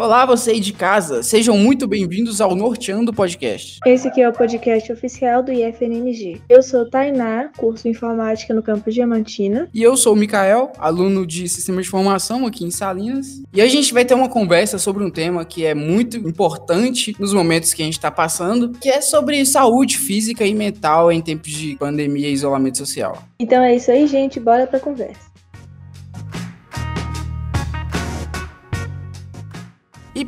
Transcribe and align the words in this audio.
Olá, 0.00 0.24
você 0.24 0.52
aí 0.52 0.60
de 0.60 0.72
casa, 0.72 1.22
sejam 1.22 1.58
muito 1.58 1.86
bem-vindos 1.86 2.40
ao 2.40 2.56
Norteando 2.56 3.12
Podcast. 3.12 3.78
Esse 3.84 4.08
aqui 4.08 4.22
é 4.22 4.28
o 4.30 4.32
podcast 4.32 4.90
oficial 4.90 5.42
do 5.42 5.52
IFNMG. 5.52 6.40
Eu 6.48 6.62
sou 6.62 6.88
Tainá, 6.88 7.50
curso 7.58 7.86
Informática 7.86 8.54
no 8.54 8.62
campus 8.62 8.94
Diamantina. 8.94 9.68
E 9.74 9.82
eu 9.82 9.98
sou 9.98 10.14
o 10.14 10.16
Mikael, 10.16 10.72
aluno 10.78 11.26
de 11.26 11.46
Sistema 11.50 11.82
de 11.82 11.88
Formação 11.90 12.46
aqui 12.46 12.64
em 12.64 12.70
Salinas. 12.70 13.42
E 13.52 13.60
a 13.60 13.66
gente 13.66 13.92
vai 13.92 14.02
ter 14.02 14.14
uma 14.14 14.30
conversa 14.30 14.78
sobre 14.78 15.04
um 15.04 15.10
tema 15.10 15.44
que 15.44 15.66
é 15.66 15.74
muito 15.74 16.16
importante 16.16 17.14
nos 17.18 17.34
momentos 17.34 17.74
que 17.74 17.82
a 17.82 17.84
gente 17.84 17.98
está 17.98 18.10
passando, 18.10 18.70
que 18.70 18.88
é 18.88 19.02
sobre 19.02 19.44
saúde 19.44 19.98
física 19.98 20.46
e 20.46 20.54
mental 20.54 21.12
em 21.12 21.20
tempos 21.20 21.50
de 21.50 21.76
pandemia 21.76 22.30
e 22.30 22.32
isolamento 22.32 22.78
social. 22.78 23.22
Então 23.38 23.62
é 23.62 23.76
isso 23.76 23.90
aí, 23.90 24.06
gente, 24.06 24.40
bora 24.40 24.66
pra 24.66 24.80
conversa. 24.80 25.29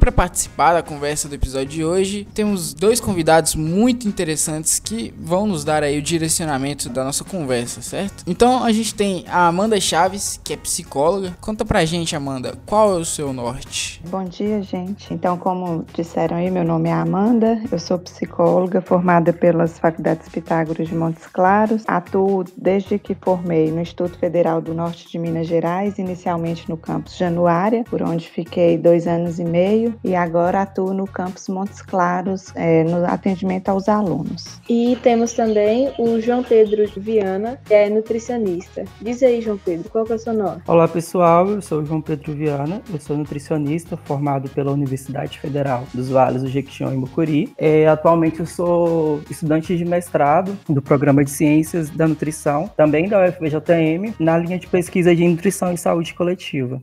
Para 0.02 0.11
participar 0.11 0.73
da 0.73 0.83
conversa 0.83 1.29
do 1.29 1.37
episódio 1.37 1.69
de 1.69 1.84
hoje, 1.84 2.27
temos 2.34 2.74
dois 2.74 2.98
convidados 2.98 3.55
muito 3.55 4.09
interessantes 4.09 4.80
que 4.80 5.15
vão 5.16 5.47
nos 5.47 5.62
dar 5.62 5.84
aí 5.84 5.97
o 5.97 6.02
direcionamento 6.02 6.88
da 6.88 7.05
nossa 7.05 7.23
conversa, 7.23 7.80
certo? 7.80 8.25
Então 8.27 8.65
a 8.65 8.73
gente 8.73 8.97
tem 8.97 9.25
a 9.28 9.47
Amanda 9.47 9.80
Chaves, 9.80 10.41
que 10.42 10.55
é 10.55 10.56
psicóloga. 10.56 11.37
Conta 11.41 11.65
pra 11.65 11.84
gente, 11.84 12.16
Amanda, 12.16 12.55
qual 12.66 12.97
é 12.97 12.97
o 12.98 13.05
seu 13.05 13.33
norte? 13.33 14.02
Bom 14.11 14.25
dia, 14.25 14.61
gente. 14.61 15.15
Então, 15.15 15.38
como 15.38 15.87
disseram 15.95 16.39
aí, 16.39 16.50
meu 16.50 16.64
nome 16.64 16.89
é 16.89 16.92
Amanda, 16.92 17.62
eu 17.70 17.78
sou 17.78 17.97
psicóloga 17.97 18.80
formada 18.80 19.33
pelas 19.33 19.78
Faculdades 19.78 20.28
Pitágoras 20.28 20.89
de 20.89 20.97
Montes 20.97 21.28
Claros. 21.28 21.84
Atuo 21.87 22.42
desde 22.56 22.98
que 22.98 23.14
formei 23.14 23.70
no 23.70 23.81
Instituto 23.81 24.19
Federal 24.19 24.61
do 24.61 24.75
Norte 24.75 25.09
de 25.09 25.16
Minas 25.16 25.47
Gerais, 25.47 25.97
inicialmente 25.97 26.69
no 26.69 26.77
campus 26.77 27.16
Januária, 27.16 27.84
por 27.84 28.03
onde 28.03 28.28
fiquei 28.28 28.77
dois 28.77 29.06
anos 29.06 29.39
e 29.39 29.44
meio 29.44 29.91
e 30.02 30.14
agora 30.14 30.62
atuo 30.62 30.92
no 30.92 31.06
campus 31.06 31.48
Montes 31.48 31.82
Claros, 31.82 32.52
é, 32.54 32.84
no 32.84 33.04
atendimento 33.06 33.68
aos 33.68 33.88
alunos. 33.88 34.60
E 34.68 34.96
temos 35.02 35.32
também 35.32 35.92
o 35.98 36.20
João 36.20 36.42
Pedro 36.42 36.84
Viana, 36.96 37.58
que 37.64 37.74
é 37.74 37.88
nutricionista. 37.88 38.84
Diz 39.00 39.22
aí, 39.22 39.40
João 39.40 39.58
Pedro, 39.58 39.88
qual 39.90 40.04
que 40.04 40.12
é 40.12 40.16
o 40.16 40.18
seu 40.18 40.32
nome? 40.32 40.62
Olá, 40.66 40.88
pessoal. 40.88 41.48
Eu 41.48 41.62
sou 41.62 41.80
o 41.80 41.84
João 41.84 42.00
Pedro 42.00 42.32
Viana. 42.32 42.82
Eu 42.92 43.00
sou 43.00 43.16
nutricionista 43.16 43.96
formado 43.96 44.48
pela 44.50 44.72
Universidade 44.72 45.38
Federal 45.38 45.84
dos 45.92 46.08
Vales 46.08 46.42
do 46.42 46.48
Jequitinhonha 46.48 46.94
e 46.94 46.98
Mucuri. 46.98 47.52
É, 47.56 47.86
atualmente 47.86 48.40
eu 48.40 48.46
sou 48.46 49.20
estudante 49.30 49.76
de 49.76 49.84
mestrado 49.84 50.56
do 50.68 50.82
Programa 50.82 51.24
de 51.24 51.30
Ciências 51.30 51.90
da 51.90 52.06
Nutrição, 52.06 52.70
também 52.76 53.08
da 53.08 53.24
UFVJM, 53.26 54.14
na 54.18 54.38
linha 54.38 54.58
de 54.58 54.66
pesquisa 54.66 55.14
de 55.14 55.26
nutrição 55.26 55.72
e 55.72 55.78
saúde 55.78 56.14
coletiva. 56.14 56.80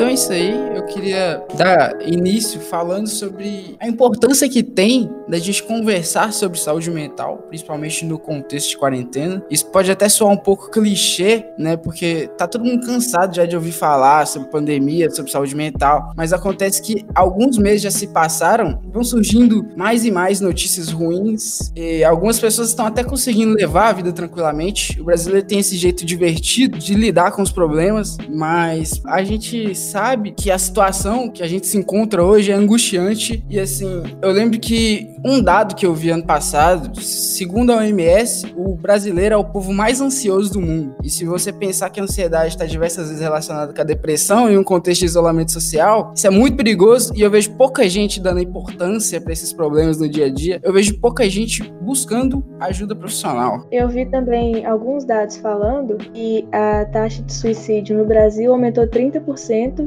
Então 0.00 0.08
é 0.08 0.14
isso 0.14 0.32
aí. 0.32 0.50
Eu 0.74 0.86
queria 0.86 1.44
dar 1.58 1.94
início 2.00 2.58
falando 2.58 3.06
sobre 3.06 3.76
a 3.78 3.86
importância 3.86 4.48
que 4.48 4.62
tem 4.62 5.10
da 5.28 5.38
gente 5.38 5.62
conversar 5.62 6.32
sobre 6.32 6.58
saúde 6.58 6.90
mental, 6.90 7.44
principalmente 7.48 8.06
no 8.06 8.18
contexto 8.18 8.70
de 8.70 8.78
quarentena. 8.78 9.44
Isso 9.50 9.66
pode 9.66 9.90
até 9.90 10.08
soar 10.08 10.32
um 10.32 10.38
pouco 10.38 10.70
clichê, 10.70 11.44
né? 11.58 11.76
Porque 11.76 12.30
tá 12.38 12.48
todo 12.48 12.64
mundo 12.64 12.86
cansado 12.86 13.36
já 13.36 13.44
de 13.44 13.54
ouvir 13.54 13.72
falar 13.72 14.26
sobre 14.26 14.48
pandemia, 14.48 15.10
sobre 15.10 15.30
saúde 15.30 15.54
mental. 15.54 16.14
Mas 16.16 16.32
acontece 16.32 16.80
que 16.80 17.04
alguns 17.14 17.58
meses 17.58 17.82
já 17.82 17.90
se 17.90 18.06
passaram, 18.06 18.80
vão 18.90 19.04
surgindo 19.04 19.68
mais 19.76 20.06
e 20.06 20.10
mais 20.10 20.40
notícias 20.40 20.88
ruins. 20.88 21.70
E 21.76 22.02
algumas 22.02 22.40
pessoas 22.40 22.70
estão 22.70 22.86
até 22.86 23.04
conseguindo 23.04 23.52
levar 23.52 23.90
a 23.90 23.92
vida 23.92 24.14
tranquilamente. 24.14 24.98
O 24.98 25.04
brasileiro 25.04 25.46
tem 25.46 25.58
esse 25.58 25.76
jeito 25.76 26.06
divertido 26.06 26.78
de 26.78 26.94
lidar 26.94 27.32
com 27.32 27.42
os 27.42 27.52
problemas, 27.52 28.16
mas 28.30 28.98
a 29.04 29.22
gente 29.22 29.74
sabe 29.90 30.30
que 30.30 30.50
a 30.50 30.58
situação 30.58 31.28
que 31.28 31.42
a 31.42 31.48
gente 31.48 31.66
se 31.66 31.76
encontra 31.76 32.22
hoje 32.22 32.52
é 32.52 32.54
angustiante. 32.54 33.44
E 33.50 33.58
assim, 33.58 34.02
eu 34.22 34.30
lembro 34.30 34.58
que 34.58 35.08
um 35.24 35.42
dado 35.42 35.74
que 35.74 35.84
eu 35.84 35.92
vi 35.92 36.10
ano 36.10 36.24
passado, 36.24 37.00
segundo 37.00 37.72
a 37.72 37.78
OMS, 37.78 38.46
o 38.56 38.76
brasileiro 38.76 39.34
é 39.34 39.38
o 39.38 39.44
povo 39.44 39.72
mais 39.72 40.00
ansioso 40.00 40.52
do 40.52 40.60
mundo. 40.60 40.94
E 41.02 41.10
se 41.10 41.24
você 41.24 41.52
pensar 41.52 41.90
que 41.90 42.00
a 42.00 42.04
ansiedade 42.04 42.54
está 42.54 42.64
diversas 42.64 43.08
vezes 43.08 43.20
relacionada 43.20 43.72
com 43.72 43.80
a 43.80 43.84
depressão 43.84 44.48
em 44.48 44.56
um 44.56 44.64
contexto 44.64 45.00
de 45.00 45.06
isolamento 45.06 45.52
social, 45.52 46.12
isso 46.14 46.26
é 46.26 46.30
muito 46.30 46.56
perigoso 46.56 47.12
e 47.16 47.22
eu 47.22 47.30
vejo 47.30 47.50
pouca 47.52 47.88
gente 47.88 48.20
dando 48.20 48.40
importância 48.40 49.20
para 49.20 49.32
esses 49.32 49.52
problemas 49.52 49.98
no 49.98 50.08
dia 50.08 50.26
a 50.26 50.30
dia. 50.30 50.60
Eu 50.62 50.72
vejo 50.72 50.98
pouca 51.00 51.28
gente 51.28 51.62
buscando 51.80 52.44
ajuda 52.60 52.94
profissional. 52.94 53.66
Eu 53.72 53.88
vi 53.88 54.06
também 54.06 54.64
alguns 54.64 55.04
dados 55.04 55.36
falando 55.38 55.96
que 55.96 56.46
a 56.52 56.84
taxa 56.86 57.22
de 57.22 57.32
suicídio 57.32 57.96
no 57.96 58.04
Brasil 58.04 58.52
aumentou 58.52 58.86
30% 58.86 59.79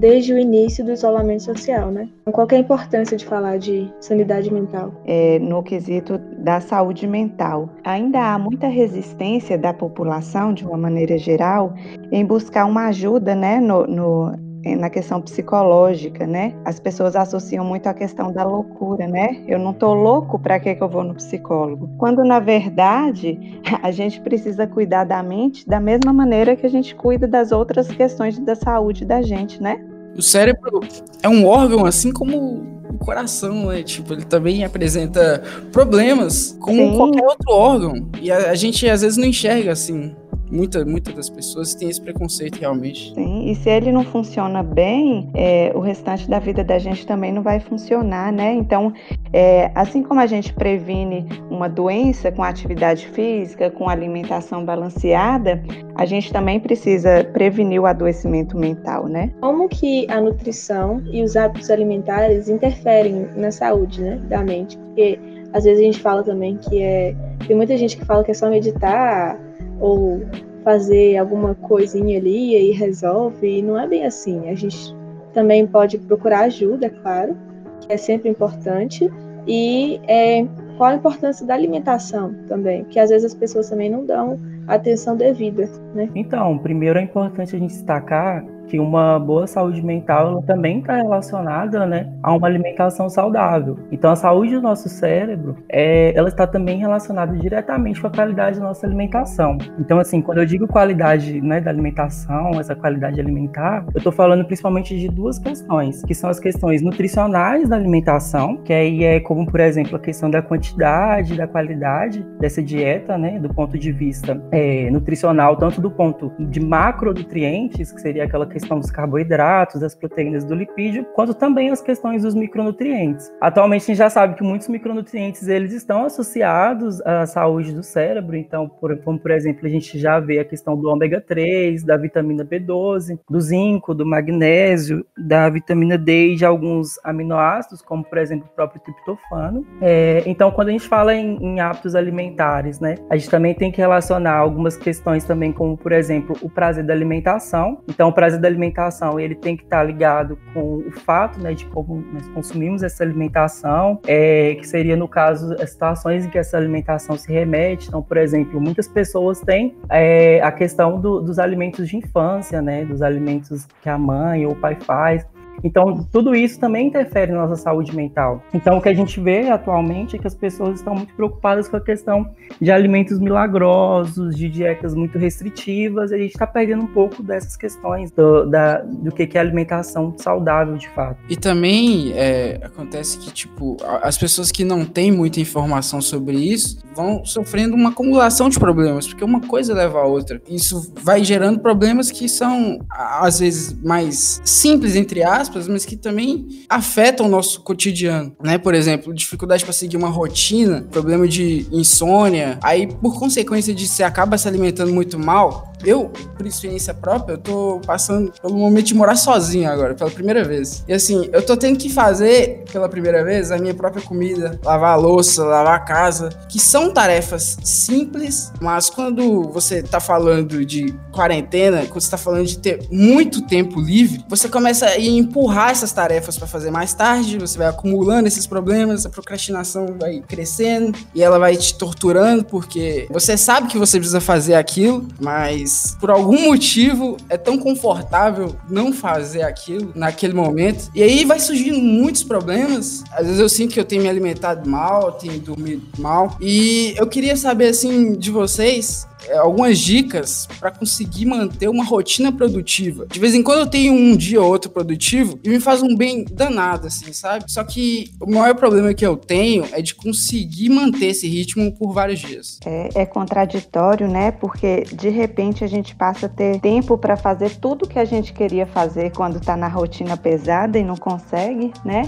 desde 0.00 0.32
o 0.32 0.38
início 0.38 0.84
do 0.84 0.92
isolamento 0.92 1.42
social, 1.42 1.90
né? 1.90 2.08
Qual 2.32 2.46
é 2.50 2.56
a 2.56 2.58
importância 2.58 3.16
de 3.16 3.26
falar 3.26 3.58
de 3.58 3.92
sanidade 4.00 4.52
mental? 4.52 4.92
É, 5.04 5.38
no 5.38 5.62
quesito 5.62 6.18
da 6.38 6.60
saúde 6.60 7.06
mental, 7.06 7.68
ainda 7.84 8.18
há 8.34 8.38
muita 8.38 8.66
resistência 8.66 9.58
da 9.58 9.74
população, 9.74 10.54
de 10.54 10.64
uma 10.64 10.78
maneira 10.78 11.18
geral, 11.18 11.74
em 12.10 12.24
buscar 12.24 12.64
uma 12.64 12.86
ajuda, 12.86 13.34
né, 13.34 13.60
no, 13.60 13.86
no 13.86 14.49
na 14.64 14.90
questão 14.90 15.20
psicológica, 15.20 16.26
né? 16.26 16.54
As 16.64 16.78
pessoas 16.78 17.16
associam 17.16 17.64
muito 17.64 17.86
a 17.86 17.94
questão 17.94 18.32
da 18.32 18.44
loucura, 18.44 19.06
né? 19.06 19.42
Eu 19.46 19.58
não 19.58 19.72
tô 19.72 19.94
louco, 19.94 20.38
para 20.38 20.60
que 20.60 20.74
que 20.74 20.82
eu 20.82 20.88
vou 20.88 21.02
no 21.02 21.14
psicólogo? 21.14 21.88
Quando 21.98 22.24
na 22.24 22.40
verdade, 22.40 23.60
a 23.82 23.90
gente 23.90 24.20
precisa 24.20 24.66
cuidar 24.66 25.04
da 25.04 25.22
mente 25.22 25.66
da 25.66 25.80
mesma 25.80 26.12
maneira 26.12 26.56
que 26.56 26.66
a 26.66 26.70
gente 26.70 26.94
cuida 26.94 27.26
das 27.26 27.52
outras 27.52 27.88
questões 27.88 28.38
da 28.38 28.54
saúde 28.54 29.04
da 29.04 29.22
gente, 29.22 29.62
né? 29.62 29.80
O 30.16 30.22
cérebro 30.22 30.80
é 31.22 31.28
um 31.28 31.46
órgão 31.46 31.86
assim 31.86 32.12
como 32.12 32.80
o 32.90 32.98
coração, 32.98 33.66
né? 33.66 33.82
Tipo, 33.82 34.12
ele 34.12 34.24
também 34.24 34.64
apresenta 34.64 35.42
problemas 35.72 36.56
como 36.60 36.76
Sim. 36.76 36.96
qualquer 36.96 37.24
outro 37.24 37.52
órgão. 37.52 37.94
E 38.20 38.30
a, 38.30 38.50
a 38.50 38.54
gente 38.54 38.88
às 38.88 39.00
vezes 39.00 39.16
não 39.16 39.26
enxerga 39.26 39.72
assim 39.72 40.14
muitas 40.50 40.84
muita 40.84 41.12
das 41.12 41.30
pessoas 41.30 41.74
têm 41.74 41.88
esse 41.88 42.00
preconceito 42.00 42.58
realmente. 42.58 43.14
Sim, 43.14 43.50
e 43.50 43.54
se 43.54 43.70
ele 43.70 43.92
não 43.92 44.04
funciona 44.04 44.62
bem, 44.62 45.30
é, 45.34 45.72
o 45.74 45.80
restante 45.80 46.28
da 46.28 46.38
vida 46.38 46.64
da 46.64 46.78
gente 46.78 47.06
também 47.06 47.32
não 47.32 47.42
vai 47.42 47.60
funcionar, 47.60 48.32
né? 48.32 48.52
Então, 48.54 48.92
é, 49.32 49.70
assim 49.74 50.02
como 50.02 50.20
a 50.20 50.26
gente 50.26 50.52
previne 50.52 51.26
uma 51.50 51.68
doença 51.68 52.32
com 52.32 52.42
atividade 52.42 53.06
física, 53.08 53.70
com 53.70 53.88
alimentação 53.88 54.64
balanceada, 54.64 55.62
a 55.94 56.04
gente 56.04 56.32
também 56.32 56.58
precisa 56.58 57.24
prevenir 57.32 57.80
o 57.80 57.86
adoecimento 57.86 58.56
mental, 58.56 59.06
né? 59.06 59.30
Como 59.40 59.68
que 59.68 60.10
a 60.10 60.20
nutrição 60.20 61.02
e 61.12 61.22
os 61.22 61.36
hábitos 61.36 61.70
alimentares 61.70 62.48
interferem 62.48 63.28
na 63.36 63.50
saúde, 63.50 64.02
né, 64.02 64.16
da 64.28 64.42
mente? 64.42 64.76
Porque 64.78 65.18
às 65.52 65.64
vezes 65.64 65.80
a 65.80 65.84
gente 65.84 66.00
fala 66.00 66.22
também 66.22 66.56
que 66.56 66.82
é 66.82 67.14
tem 67.46 67.56
muita 67.56 67.76
gente 67.76 67.96
que 67.96 68.04
fala 68.04 68.22
que 68.22 68.30
é 68.30 68.34
só 68.34 68.48
meditar 68.48 69.38
ou 69.80 70.20
fazer 70.62 71.16
alguma 71.16 71.54
coisinha 71.54 72.18
ali 72.18 72.54
e 72.54 72.72
resolve, 72.72 73.58
e 73.58 73.62
não 73.62 73.78
é 73.78 73.86
bem 73.86 74.04
assim. 74.04 74.48
A 74.48 74.54
gente 74.54 74.94
também 75.32 75.66
pode 75.66 75.98
procurar 75.98 76.40
ajuda, 76.40 76.86
é 76.86 76.90
claro, 76.90 77.36
que 77.80 77.92
é 77.92 77.96
sempre 77.96 78.28
importante, 78.28 79.10
e 79.46 80.00
é, 80.06 80.46
qual 80.76 80.90
a 80.90 80.94
importância 80.94 81.46
da 81.46 81.54
alimentação 81.54 82.34
também, 82.46 82.84
que 82.84 82.98
às 82.98 83.10
vezes 83.10 83.32
as 83.32 83.34
pessoas 83.34 83.70
também 83.70 83.90
não 83.90 84.04
dão 84.04 84.38
atenção 84.66 85.16
devida, 85.16 85.68
né? 85.94 86.08
Então, 86.14 86.58
primeiro 86.58 86.98
é 86.98 87.02
importante 87.02 87.56
a 87.56 87.58
gente 87.58 87.72
destacar 87.72 88.44
que 88.70 88.78
uma 88.78 89.18
boa 89.18 89.48
saúde 89.48 89.84
mental 89.84 90.42
também 90.42 90.78
está 90.78 90.94
relacionada 90.96 91.84
né, 91.86 92.08
a 92.22 92.32
uma 92.32 92.46
alimentação 92.46 93.10
saudável. 93.10 93.76
Então, 93.90 94.12
a 94.12 94.16
saúde 94.16 94.54
do 94.54 94.62
nosso 94.62 94.88
cérebro, 94.88 95.56
é, 95.68 96.16
ela 96.16 96.28
está 96.28 96.46
também 96.46 96.78
relacionada 96.78 97.36
diretamente 97.36 98.00
com 98.00 98.06
a 98.06 98.10
qualidade 98.10 98.60
da 98.60 98.66
nossa 98.66 98.86
alimentação. 98.86 99.58
Então, 99.78 99.98
assim, 99.98 100.22
quando 100.22 100.38
eu 100.38 100.46
digo 100.46 100.68
qualidade 100.68 101.40
né, 101.40 101.60
da 101.60 101.70
alimentação, 101.70 102.52
essa 102.60 102.76
qualidade 102.76 103.20
alimentar, 103.20 103.84
eu 103.92 103.98
estou 103.98 104.12
falando 104.12 104.44
principalmente 104.44 104.96
de 104.96 105.08
duas 105.08 105.38
questões, 105.38 106.04
que 106.04 106.14
são 106.14 106.30
as 106.30 106.38
questões 106.38 106.80
nutricionais 106.80 107.68
da 107.68 107.74
alimentação, 107.74 108.56
que 108.58 108.72
aí 108.72 109.02
é 109.02 109.18
como, 109.18 109.50
por 109.50 109.58
exemplo, 109.58 109.96
a 109.96 109.98
questão 109.98 110.30
da 110.30 110.40
quantidade, 110.40 111.36
da 111.36 111.48
qualidade 111.48 112.24
dessa 112.38 112.62
dieta, 112.62 113.18
né, 113.18 113.40
do 113.40 113.52
ponto 113.52 113.76
de 113.76 113.90
vista 113.90 114.40
é, 114.52 114.88
nutricional, 114.92 115.56
tanto 115.56 115.80
do 115.80 115.90
ponto 115.90 116.32
de 116.38 116.60
macronutrientes, 116.60 117.90
que 117.90 118.00
seria 118.00 118.24
aquela 118.24 118.46
questão 118.46 118.59
questão 118.60 118.78
dos 118.78 118.90
carboidratos, 118.90 119.80
das 119.80 119.94
proteínas 119.94 120.44
do 120.44 120.54
lipídio, 120.54 121.06
quanto 121.14 121.34
também 121.34 121.70
as 121.70 121.80
questões 121.80 122.22
dos 122.22 122.34
micronutrientes. 122.34 123.32
Atualmente 123.40 123.82
a 123.82 123.86
gente 123.86 123.98
já 123.98 124.10
sabe 124.10 124.34
que 124.34 124.42
muitos 124.42 124.68
micronutrientes 124.68 125.48
eles 125.48 125.72
estão 125.72 126.04
associados 126.04 127.00
à 127.02 127.26
saúde 127.26 127.72
do 127.72 127.82
cérebro, 127.82 128.36
então, 128.36 128.68
por, 128.68 128.96
como 128.98 129.18
por 129.18 129.30
exemplo, 129.30 129.66
a 129.66 129.68
gente 129.68 129.98
já 129.98 130.20
vê 130.20 130.38
a 130.38 130.44
questão 130.44 130.76
do 130.76 130.88
ômega 130.88 131.20
3, 131.20 131.82
da 131.84 131.96
vitamina 131.96 132.44
B12, 132.44 133.18
do 133.28 133.40
zinco, 133.40 133.94
do 133.94 134.04
magnésio, 134.04 135.04
da 135.16 135.48
vitamina 135.48 135.96
D 135.96 136.32
e 136.32 136.36
de 136.36 136.44
alguns 136.44 136.98
aminoácidos, 137.04 137.82
como 137.82 138.04
por 138.04 138.18
exemplo 138.18 138.46
o 138.50 138.54
próprio 138.54 138.80
triptofano. 138.82 139.66
É, 139.80 140.22
então, 140.26 140.50
quando 140.50 140.68
a 140.68 140.72
gente 140.72 140.86
fala 140.86 141.14
em, 141.14 141.36
em 141.36 141.60
hábitos 141.60 141.94
alimentares, 141.94 142.80
né, 142.80 142.96
a 143.08 143.16
gente 143.16 143.30
também 143.30 143.54
tem 143.54 143.72
que 143.72 143.80
relacionar 143.80 144.36
algumas 144.36 144.76
questões 144.76 145.24
também, 145.24 145.52
como 145.52 145.76
por 145.76 145.92
exemplo 145.92 146.36
o 146.42 146.50
prazer 146.50 146.84
da 146.84 146.92
alimentação. 146.92 147.80
Então, 147.88 148.08
o 148.08 148.12
prazer 148.12 148.40
da 148.40 148.48
alimentação 148.50 149.18
ele 149.18 149.34
tem 149.34 149.56
que 149.56 149.64
estar 149.64 149.82
ligado 149.82 150.38
com 150.52 150.78
o 150.78 150.90
fato 150.90 151.40
né, 151.40 151.54
de 151.54 151.64
como 151.66 152.04
nós 152.12 152.28
consumimos 152.28 152.82
essa 152.82 153.02
alimentação, 153.02 154.00
é, 154.06 154.54
que 154.56 154.66
seria 154.66 154.96
no 154.96 155.08
caso 155.08 155.54
as 155.60 155.70
situações 155.70 156.26
em 156.26 156.30
que 156.30 156.38
essa 156.38 156.56
alimentação 156.56 157.16
se 157.16 157.32
remete. 157.32 157.88
Então, 157.88 158.02
por 158.02 158.16
exemplo, 158.16 158.60
muitas 158.60 158.88
pessoas 158.88 159.40
têm 159.40 159.76
é, 159.88 160.40
a 160.42 160.52
questão 160.52 161.00
do, 161.00 161.20
dos 161.20 161.38
alimentos 161.38 161.88
de 161.88 161.96
infância, 161.96 162.60
né, 162.60 162.84
dos 162.84 163.02
alimentos 163.02 163.66
que 163.82 163.88
a 163.88 163.98
mãe 163.98 164.46
ou 164.46 164.52
o 164.52 164.56
pai 164.56 164.76
faz. 164.80 165.26
Então, 165.62 166.06
tudo 166.12 166.34
isso 166.34 166.58
também 166.58 166.88
interfere 166.88 167.32
na 167.32 167.46
nossa 167.46 167.56
saúde 167.56 167.94
mental. 167.94 168.42
Então, 168.52 168.78
o 168.78 168.82
que 168.82 168.88
a 168.88 168.94
gente 168.94 169.20
vê 169.20 169.48
atualmente 169.50 170.16
é 170.16 170.18
que 170.18 170.26
as 170.26 170.34
pessoas 170.34 170.78
estão 170.78 170.94
muito 170.94 171.14
preocupadas 171.14 171.68
com 171.68 171.76
a 171.76 171.80
questão 171.80 172.28
de 172.60 172.70
alimentos 172.70 173.18
milagrosos, 173.18 174.36
de 174.36 174.48
dietas 174.48 174.94
muito 174.94 175.18
restritivas, 175.18 176.10
e 176.10 176.14
a 176.14 176.18
gente 176.18 176.32
está 176.32 176.46
perdendo 176.46 176.84
um 176.84 176.88
pouco 176.88 177.22
dessas 177.22 177.56
questões 177.56 178.10
do, 178.10 178.46
da, 178.46 178.78
do 178.78 179.12
que 179.12 179.36
é 179.36 179.40
alimentação 179.40 180.14
saudável, 180.16 180.76
de 180.76 180.88
fato. 180.90 181.18
E 181.28 181.36
também 181.36 182.12
é, 182.14 182.60
acontece 182.62 183.18
que, 183.18 183.32
tipo, 183.32 183.76
as 184.02 184.16
pessoas 184.18 184.50
que 184.50 184.64
não 184.64 184.84
têm 184.84 185.12
muita 185.12 185.40
informação 185.40 186.00
sobre 186.00 186.36
isso 186.36 186.78
vão 186.94 187.24
sofrendo 187.24 187.74
uma 187.74 187.90
acumulação 187.90 188.48
de 188.48 188.58
problemas, 188.58 189.06
porque 189.06 189.24
uma 189.24 189.40
coisa 189.40 189.74
leva 189.74 190.00
a 190.00 190.04
outra. 190.04 190.40
Isso 190.48 190.92
vai 191.02 191.22
gerando 191.24 191.60
problemas 191.60 192.10
que 192.10 192.28
são, 192.28 192.78
às 192.90 193.40
vezes, 193.40 193.72
mais 193.82 194.40
simples, 194.44 194.96
entre 194.96 195.22
aspas, 195.22 195.49
aspas, 195.50 195.68
mas 195.68 195.84
que 195.84 195.96
também 195.96 196.64
afetam 196.68 197.26
o 197.26 197.28
nosso 197.28 197.60
cotidiano, 197.62 198.32
né? 198.42 198.56
Por 198.56 198.74
exemplo, 198.74 199.12
dificuldade 199.12 199.64
para 199.64 199.72
seguir 199.72 199.96
uma 199.96 200.08
rotina, 200.08 200.86
problema 200.90 201.26
de 201.26 201.66
insônia, 201.72 202.58
aí 202.62 202.86
por 202.86 203.18
consequência 203.18 203.74
disso 203.74 203.94
você 203.94 204.02
acaba 204.04 204.38
se 204.38 204.46
alimentando 204.46 204.92
muito 204.92 205.18
mal, 205.18 205.70
eu, 205.84 206.10
por 206.36 206.46
experiência 206.46 206.92
própria, 206.92 207.34
eu 207.34 207.38
tô 207.38 207.80
passando 207.86 208.32
pelo 208.40 208.56
momento 208.56 208.86
de 208.86 208.94
morar 208.94 209.16
sozinho 209.16 209.70
agora, 209.70 209.94
pela 209.94 210.10
primeira 210.10 210.44
vez. 210.44 210.84
E 210.86 210.92
assim, 210.92 211.28
eu 211.32 211.44
tô 211.44 211.56
tendo 211.56 211.78
que 211.78 211.88
fazer 211.88 212.64
pela 212.70 212.88
primeira 212.88 213.24
vez 213.24 213.50
a 213.50 213.58
minha 213.58 213.74
própria 213.74 214.02
comida, 214.02 214.58
lavar 214.64 214.92
a 214.92 214.96
louça, 214.96 215.44
lavar 215.44 215.76
a 215.76 215.80
casa, 215.80 216.28
que 216.48 216.58
são 216.58 216.92
tarefas 216.92 217.56
simples, 217.64 218.52
mas 218.60 218.90
quando 218.90 219.42
você 219.44 219.82
tá 219.82 220.00
falando 220.00 220.64
de 220.64 220.94
quarentena, 221.12 221.86
quando 221.86 222.00
você 222.00 222.10
tá 222.10 222.18
falando 222.18 222.46
de 222.46 222.58
ter 222.58 222.86
muito 222.90 223.46
tempo 223.46 223.80
livre, 223.80 224.24
você 224.28 224.48
começa 224.48 224.86
a 224.86 224.98
empurrar 225.30 225.70
essas 225.70 225.92
tarefas 225.92 226.36
para 226.36 226.48
fazer 226.48 226.72
mais 226.72 226.92
tarde, 226.92 227.38
você 227.38 227.56
vai 227.56 227.68
acumulando 227.68 228.26
esses 228.26 228.46
problemas, 228.46 229.06
a 229.06 229.08
procrastinação 229.08 229.94
vai 229.98 230.20
crescendo 230.26 230.98
e 231.14 231.22
ela 231.22 231.38
vai 231.38 231.56
te 231.56 231.74
torturando 231.78 232.44
porque 232.44 233.06
você 233.10 233.36
sabe 233.36 233.68
que 233.68 233.78
você 233.78 233.98
precisa 233.98 234.20
fazer 234.20 234.54
aquilo, 234.54 235.06
mas 235.20 235.96
por 236.00 236.10
algum 236.10 236.48
motivo 236.48 237.16
é 237.28 237.38
tão 237.38 237.56
confortável 237.56 238.56
não 238.68 238.92
fazer 238.92 239.42
aquilo 239.42 239.92
naquele 239.94 240.34
momento. 240.34 240.90
E 240.94 241.02
aí 241.02 241.24
vai 241.24 241.38
surgindo 241.38 241.78
muitos 241.78 242.24
problemas. 242.24 243.04
Às 243.12 243.26
vezes 243.26 243.38
eu 243.38 243.48
sinto 243.48 243.74
que 243.74 243.80
eu 243.80 243.84
tenho 243.84 244.02
me 244.02 244.08
alimentado 244.08 244.68
mal, 244.68 245.12
tenho 245.12 245.38
dormido 245.38 245.86
mal. 245.98 246.36
E 246.40 246.94
eu 246.96 247.06
queria 247.06 247.36
saber 247.36 247.68
assim 247.68 248.14
de 248.14 248.30
vocês 248.30 249.06
algumas 249.38 249.78
dicas 249.78 250.48
para 250.58 250.70
conseguir 250.70 251.26
manter 251.26 251.68
uma 251.68 251.84
rotina 251.84 252.32
produtiva. 252.32 253.06
De 253.06 253.20
vez 253.20 253.34
em 253.34 253.42
quando 253.42 253.60
eu 253.60 253.66
tenho 253.66 253.92
um 253.92 254.16
dia 254.16 254.40
ou 254.40 254.48
outro 254.48 254.70
produtivo 254.70 255.38
e 255.42 255.48
me 255.48 255.60
faz 255.60 255.82
um 255.82 255.96
bem 255.96 256.24
danado, 256.24 256.86
assim, 256.86 257.12
sabe? 257.12 257.44
Só 257.48 257.62
que 257.64 258.12
o 258.20 258.30
maior 258.30 258.54
problema 258.54 258.94
que 258.94 259.06
eu 259.06 259.16
tenho 259.16 259.66
é 259.72 259.82
de 259.82 259.94
conseguir 259.94 260.68
manter 260.70 261.06
esse 261.06 261.28
ritmo 261.28 261.72
por 261.72 261.92
vários 261.92 262.20
dias. 262.20 262.58
É, 262.64 263.02
é 263.02 263.06
contraditório, 263.06 264.08
né? 264.08 264.30
Porque 264.30 264.84
de 264.92 265.08
repente 265.08 265.64
a 265.64 265.66
gente 265.66 265.94
passa 265.94 266.26
a 266.26 266.28
ter 266.28 266.60
tempo 266.60 266.96
para 266.98 267.16
fazer 267.16 267.56
tudo 267.56 267.88
que 267.88 267.98
a 267.98 268.04
gente 268.04 268.32
queria 268.32 268.66
fazer 268.66 269.12
quando 269.12 269.36
está 269.36 269.56
na 269.56 269.68
rotina 269.68 270.16
pesada 270.16 270.78
e 270.78 270.84
não 270.84 270.96
consegue, 270.96 271.72
né? 271.84 272.02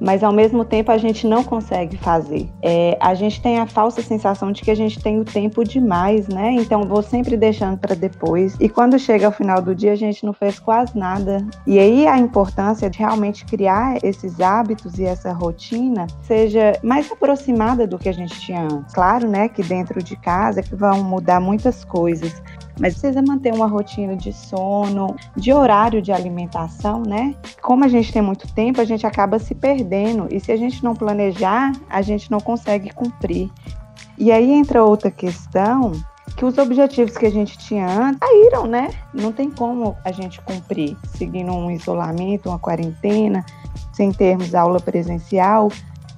Mas 0.00 0.22
ao 0.22 0.32
mesmo 0.32 0.64
tempo 0.64 0.90
a 0.90 0.98
gente 0.98 1.26
não 1.26 1.42
consegue 1.42 1.96
fazer. 1.96 2.48
É, 2.62 2.96
a 3.00 3.14
gente 3.14 3.40
tem 3.40 3.58
a 3.58 3.66
falsa 3.66 4.02
sensação 4.02 4.52
de 4.52 4.62
que 4.62 4.70
a 4.70 4.74
gente 4.74 5.00
tem 5.00 5.20
o 5.20 5.24
tempo 5.24 5.64
demais, 5.64 6.28
né? 6.28 6.52
Então 6.52 6.82
vou 6.84 7.02
sempre 7.02 7.36
deixando 7.36 7.78
para 7.78 7.94
depois. 7.94 8.56
E 8.60 8.68
quando 8.68 8.98
chega 8.98 9.26
ao 9.26 9.32
final 9.32 9.60
do 9.60 9.74
dia 9.74 9.92
a 9.92 9.96
gente 9.96 10.24
não 10.24 10.32
fez 10.32 10.58
quase 10.58 10.96
nada. 10.96 11.44
E 11.66 11.78
aí 11.78 12.06
a 12.06 12.18
importância 12.18 12.88
de 12.88 12.98
realmente 12.98 13.44
criar 13.44 13.98
esses 14.02 14.40
hábitos 14.40 14.98
e 14.98 15.04
essa 15.04 15.32
rotina 15.32 16.06
seja 16.22 16.72
mais 16.82 17.10
aproximada 17.10 17.86
do 17.86 17.98
que 17.98 18.08
a 18.08 18.12
gente 18.12 18.38
tinha 18.40 18.62
antes. 18.62 18.94
Claro, 18.94 19.28
né, 19.28 19.48
que 19.48 19.62
dentro 19.62 20.02
de 20.02 20.16
casa 20.16 20.62
que 20.62 20.74
vão 20.74 21.02
mudar 21.02 21.40
muitas 21.40 21.84
coisas, 21.84 22.42
mas 22.78 22.94
precisa 22.94 23.22
manter 23.22 23.52
uma 23.52 23.66
rotina 23.66 24.16
de 24.16 24.32
sono, 24.32 25.14
de 25.36 25.52
horário 25.52 26.00
de 26.00 26.12
alimentação, 26.12 27.02
né? 27.02 27.34
Como 27.60 27.84
a 27.84 27.88
gente 27.88 28.12
tem 28.12 28.22
muito 28.22 28.46
tempo, 28.54 28.80
a 28.80 28.84
gente 28.84 29.06
acaba 29.06 29.38
se 29.38 29.54
perdendo 29.54 30.28
e 30.30 30.40
se 30.40 30.52
a 30.52 30.56
gente 30.56 30.82
não 30.82 30.94
planejar, 30.94 31.72
a 31.88 32.02
gente 32.02 32.30
não 32.30 32.40
consegue 32.40 32.90
cumprir. 32.90 33.50
E 34.16 34.32
aí 34.32 34.52
entra 34.52 34.84
outra 34.84 35.10
questão 35.10 35.92
que 36.36 36.44
os 36.44 36.56
objetivos 36.56 37.16
que 37.16 37.26
a 37.26 37.30
gente 37.30 37.58
tinha 37.58 37.86
antes 37.86 38.20
saíram, 38.20 38.66
né? 38.66 38.90
Não 39.12 39.32
tem 39.32 39.50
como 39.50 39.96
a 40.04 40.12
gente 40.12 40.40
cumprir 40.42 40.96
seguindo 41.16 41.52
um 41.52 41.70
isolamento, 41.70 42.48
uma 42.48 42.58
quarentena, 42.58 43.44
sem 43.92 44.12
termos 44.12 44.54
aula 44.54 44.78
presencial. 44.78 45.68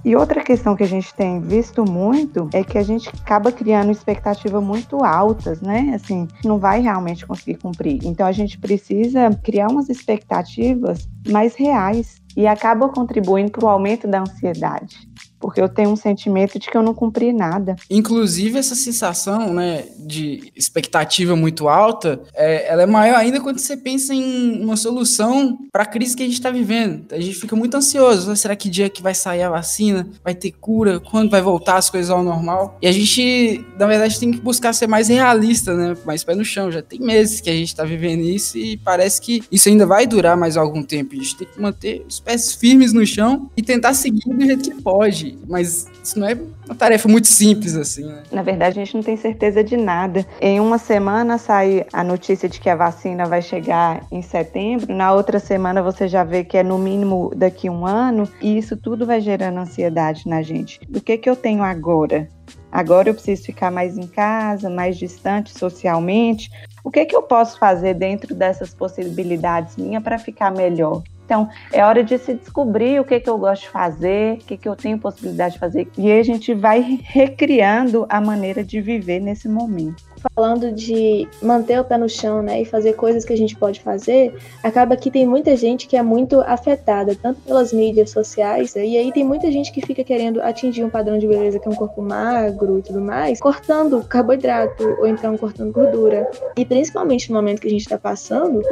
E 0.04 0.16
outra 0.16 0.42
questão 0.42 0.74
que 0.74 0.82
a 0.82 0.88
gente 0.88 1.14
tem 1.14 1.40
visto 1.40 1.84
muito 1.84 2.48
é 2.54 2.64
que 2.64 2.78
a 2.78 2.82
gente 2.82 3.08
acaba 3.08 3.52
criando 3.52 3.92
expectativas 3.92 4.62
muito 4.62 5.04
altas, 5.04 5.60
né? 5.60 5.92
Assim, 5.94 6.26
não 6.44 6.58
vai 6.58 6.80
realmente 6.80 7.26
conseguir 7.26 7.56
cumprir. 7.58 8.00
Então 8.04 8.26
a 8.26 8.32
gente 8.32 8.58
precisa 8.58 9.30
criar 9.42 9.68
umas 9.68 9.88
expectativas 9.90 11.06
mais 11.28 11.54
reais 11.54 12.16
e 12.36 12.46
acaba 12.46 12.88
contribuindo 12.88 13.52
para 13.52 13.64
o 13.64 13.68
aumento 13.68 14.08
da 14.08 14.20
ansiedade 14.20 15.10
porque 15.40 15.60
eu 15.60 15.68
tenho 15.68 15.90
um 15.90 15.96
sentimento 15.96 16.58
de 16.58 16.70
que 16.70 16.76
eu 16.76 16.82
não 16.82 16.94
cumpri 16.94 17.32
nada. 17.32 17.74
Inclusive, 17.88 18.58
essa 18.58 18.74
sensação 18.74 19.54
né, 19.54 19.86
de 19.98 20.52
expectativa 20.54 21.34
muito 21.34 21.66
alta, 21.66 22.20
é, 22.34 22.70
ela 22.70 22.82
é 22.82 22.86
maior 22.86 23.16
ainda 23.16 23.40
quando 23.40 23.58
você 23.58 23.76
pensa 23.76 24.14
em 24.14 24.62
uma 24.62 24.76
solução 24.76 25.58
para 25.72 25.84
a 25.84 25.86
crise 25.86 26.14
que 26.14 26.22
a 26.22 26.26
gente 26.26 26.34
está 26.34 26.50
vivendo. 26.50 27.06
A 27.10 27.18
gente 27.18 27.36
fica 27.36 27.56
muito 27.56 27.74
ansioso. 27.76 28.36
Será 28.36 28.54
que 28.54 28.68
dia 28.68 28.90
que 28.90 29.02
vai 29.02 29.14
sair 29.14 29.42
a 29.42 29.50
vacina? 29.50 30.06
Vai 30.22 30.34
ter 30.34 30.52
cura? 30.52 31.00
Quando 31.00 31.30
vai 31.30 31.40
voltar 31.40 31.76
as 31.76 31.88
coisas 31.88 32.10
ao 32.10 32.22
normal? 32.22 32.76
E 32.82 32.86
a 32.86 32.92
gente, 32.92 33.64
na 33.78 33.86
verdade, 33.86 34.20
tem 34.20 34.30
que 34.30 34.40
buscar 34.40 34.74
ser 34.74 34.86
mais 34.86 35.08
realista, 35.08 35.74
né? 35.74 35.96
Mais 36.04 36.22
pé 36.22 36.34
no 36.34 36.44
chão. 36.44 36.70
Já 36.70 36.82
tem 36.82 37.00
meses 37.00 37.40
que 37.40 37.48
a 37.48 37.54
gente 37.54 37.68
está 37.68 37.84
vivendo 37.84 38.22
isso 38.22 38.58
e 38.58 38.76
parece 38.76 39.20
que 39.20 39.42
isso 39.50 39.68
ainda 39.68 39.86
vai 39.86 40.06
durar 40.06 40.36
mais 40.36 40.56
algum 40.58 40.82
tempo. 40.82 41.14
A 41.14 41.16
gente 41.16 41.36
tem 41.36 41.48
que 41.48 41.60
manter 41.60 42.04
os 42.06 42.20
pés 42.20 42.52
firmes 42.52 42.92
no 42.92 43.06
chão 43.06 43.50
e 43.56 43.62
tentar 43.62 43.94
seguir 43.94 44.20
do 44.28 44.44
jeito 44.44 44.70
que 44.70 44.82
pode 44.82 45.29
mas 45.48 45.86
isso 46.02 46.18
não 46.18 46.26
é 46.26 46.36
uma 46.66 46.74
tarefa 46.74 47.08
muito 47.08 47.28
simples 47.28 47.76
assim, 47.76 48.04
né? 48.04 48.22
Na 48.30 48.42
verdade, 48.42 48.80
a 48.80 48.84
gente 48.84 48.94
não 48.94 49.02
tem 49.02 49.16
certeza 49.16 49.62
de 49.62 49.76
nada. 49.76 50.26
Em 50.40 50.60
uma 50.60 50.78
semana 50.78 51.38
sai 51.38 51.86
a 51.92 52.02
notícia 52.04 52.48
de 52.48 52.60
que 52.60 52.70
a 52.70 52.76
vacina 52.76 53.26
vai 53.26 53.42
chegar 53.42 54.04
em 54.10 54.22
setembro, 54.22 54.94
na 54.94 55.12
outra 55.12 55.38
semana 55.38 55.82
você 55.82 56.08
já 56.08 56.24
vê 56.24 56.44
que 56.44 56.56
é 56.56 56.62
no 56.62 56.78
mínimo 56.78 57.32
daqui 57.34 57.68
um 57.68 57.86
ano, 57.86 58.28
e 58.40 58.56
isso 58.56 58.76
tudo 58.76 59.06
vai 59.06 59.20
gerando 59.20 59.58
ansiedade 59.58 60.28
na 60.28 60.42
gente. 60.42 60.80
O 60.94 61.00
que 61.00 61.18
que 61.18 61.28
eu 61.28 61.36
tenho 61.36 61.62
agora? 61.62 62.28
Agora 62.72 63.08
eu 63.08 63.14
preciso 63.14 63.44
ficar 63.44 63.70
mais 63.70 63.98
em 63.98 64.06
casa, 64.06 64.70
mais 64.70 64.96
distante 64.96 65.56
socialmente. 65.56 66.48
O 66.84 66.90
que 66.90 67.04
que 67.04 67.16
eu 67.16 67.22
posso 67.22 67.58
fazer 67.58 67.94
dentro 67.94 68.34
dessas 68.34 68.72
possibilidades 68.72 69.76
minhas 69.76 70.02
para 70.02 70.18
ficar 70.18 70.50
melhor? 70.52 71.02
Então, 71.30 71.48
é 71.72 71.84
hora 71.84 72.02
de 72.02 72.18
se 72.18 72.34
descobrir 72.34 73.00
o 73.00 73.04
que, 73.04 73.20
que 73.20 73.30
eu 73.30 73.38
gosto 73.38 73.62
de 73.62 73.68
fazer, 73.68 74.34
o 74.34 74.38
que, 74.38 74.56
que 74.56 74.68
eu 74.68 74.74
tenho 74.74 74.98
possibilidade 74.98 75.54
de 75.54 75.60
fazer. 75.60 75.88
E 75.96 76.10
aí 76.10 76.18
a 76.18 76.24
gente 76.24 76.52
vai 76.52 76.98
recriando 77.04 78.04
a 78.08 78.20
maneira 78.20 78.64
de 78.64 78.80
viver 78.80 79.20
nesse 79.20 79.48
momento 79.48 80.09
falando 80.34 80.72
de 80.72 81.28
manter 81.42 81.80
o 81.80 81.84
pé 81.84 81.96
no 81.96 82.08
chão, 82.08 82.42
né, 82.42 82.62
e 82.62 82.64
fazer 82.64 82.94
coisas 82.94 83.24
que 83.24 83.32
a 83.32 83.36
gente 83.36 83.56
pode 83.56 83.80
fazer, 83.80 84.34
acaba 84.62 84.96
que 84.96 85.10
tem 85.10 85.26
muita 85.26 85.56
gente 85.56 85.86
que 85.86 85.96
é 85.96 86.02
muito 86.02 86.40
afetada, 86.40 87.14
tanto 87.14 87.40
pelas 87.40 87.72
mídias 87.72 88.10
sociais, 88.10 88.74
e 88.74 88.96
aí 88.96 89.12
tem 89.12 89.24
muita 89.24 89.50
gente 89.50 89.72
que 89.72 89.84
fica 89.84 90.04
querendo 90.04 90.40
atingir 90.40 90.84
um 90.84 90.90
padrão 90.90 91.18
de 91.18 91.26
beleza 91.26 91.58
que 91.58 91.68
é 91.68 91.70
um 91.70 91.74
corpo 91.74 92.02
magro 92.02 92.78
e 92.78 92.82
tudo 92.82 93.00
mais, 93.00 93.40
cortando 93.40 94.02
carboidrato 94.04 94.84
ou 94.98 95.06
então 95.06 95.36
cortando 95.36 95.72
gordura. 95.72 96.30
E 96.56 96.64
principalmente 96.64 97.30
no 97.30 97.36
momento 97.36 97.60
que 97.60 97.68
a 97.68 97.70
gente 97.70 97.82
está 97.82 97.98
passando, 97.98 98.62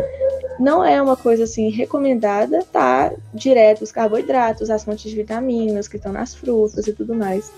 não 0.58 0.84
é 0.84 1.00
uma 1.00 1.16
coisa 1.16 1.44
assim 1.44 1.70
recomendada 1.70 2.64
tá 2.72 3.12
direto 3.32 3.82
os 3.82 3.92
carboidratos, 3.92 4.70
as 4.70 4.84
fontes 4.84 5.10
de 5.10 5.16
vitaminas 5.16 5.88
que 5.88 5.96
estão 5.96 6.12
nas 6.12 6.34
frutas 6.34 6.86
e 6.86 6.92
tudo 6.92 7.14
mais. 7.14 7.50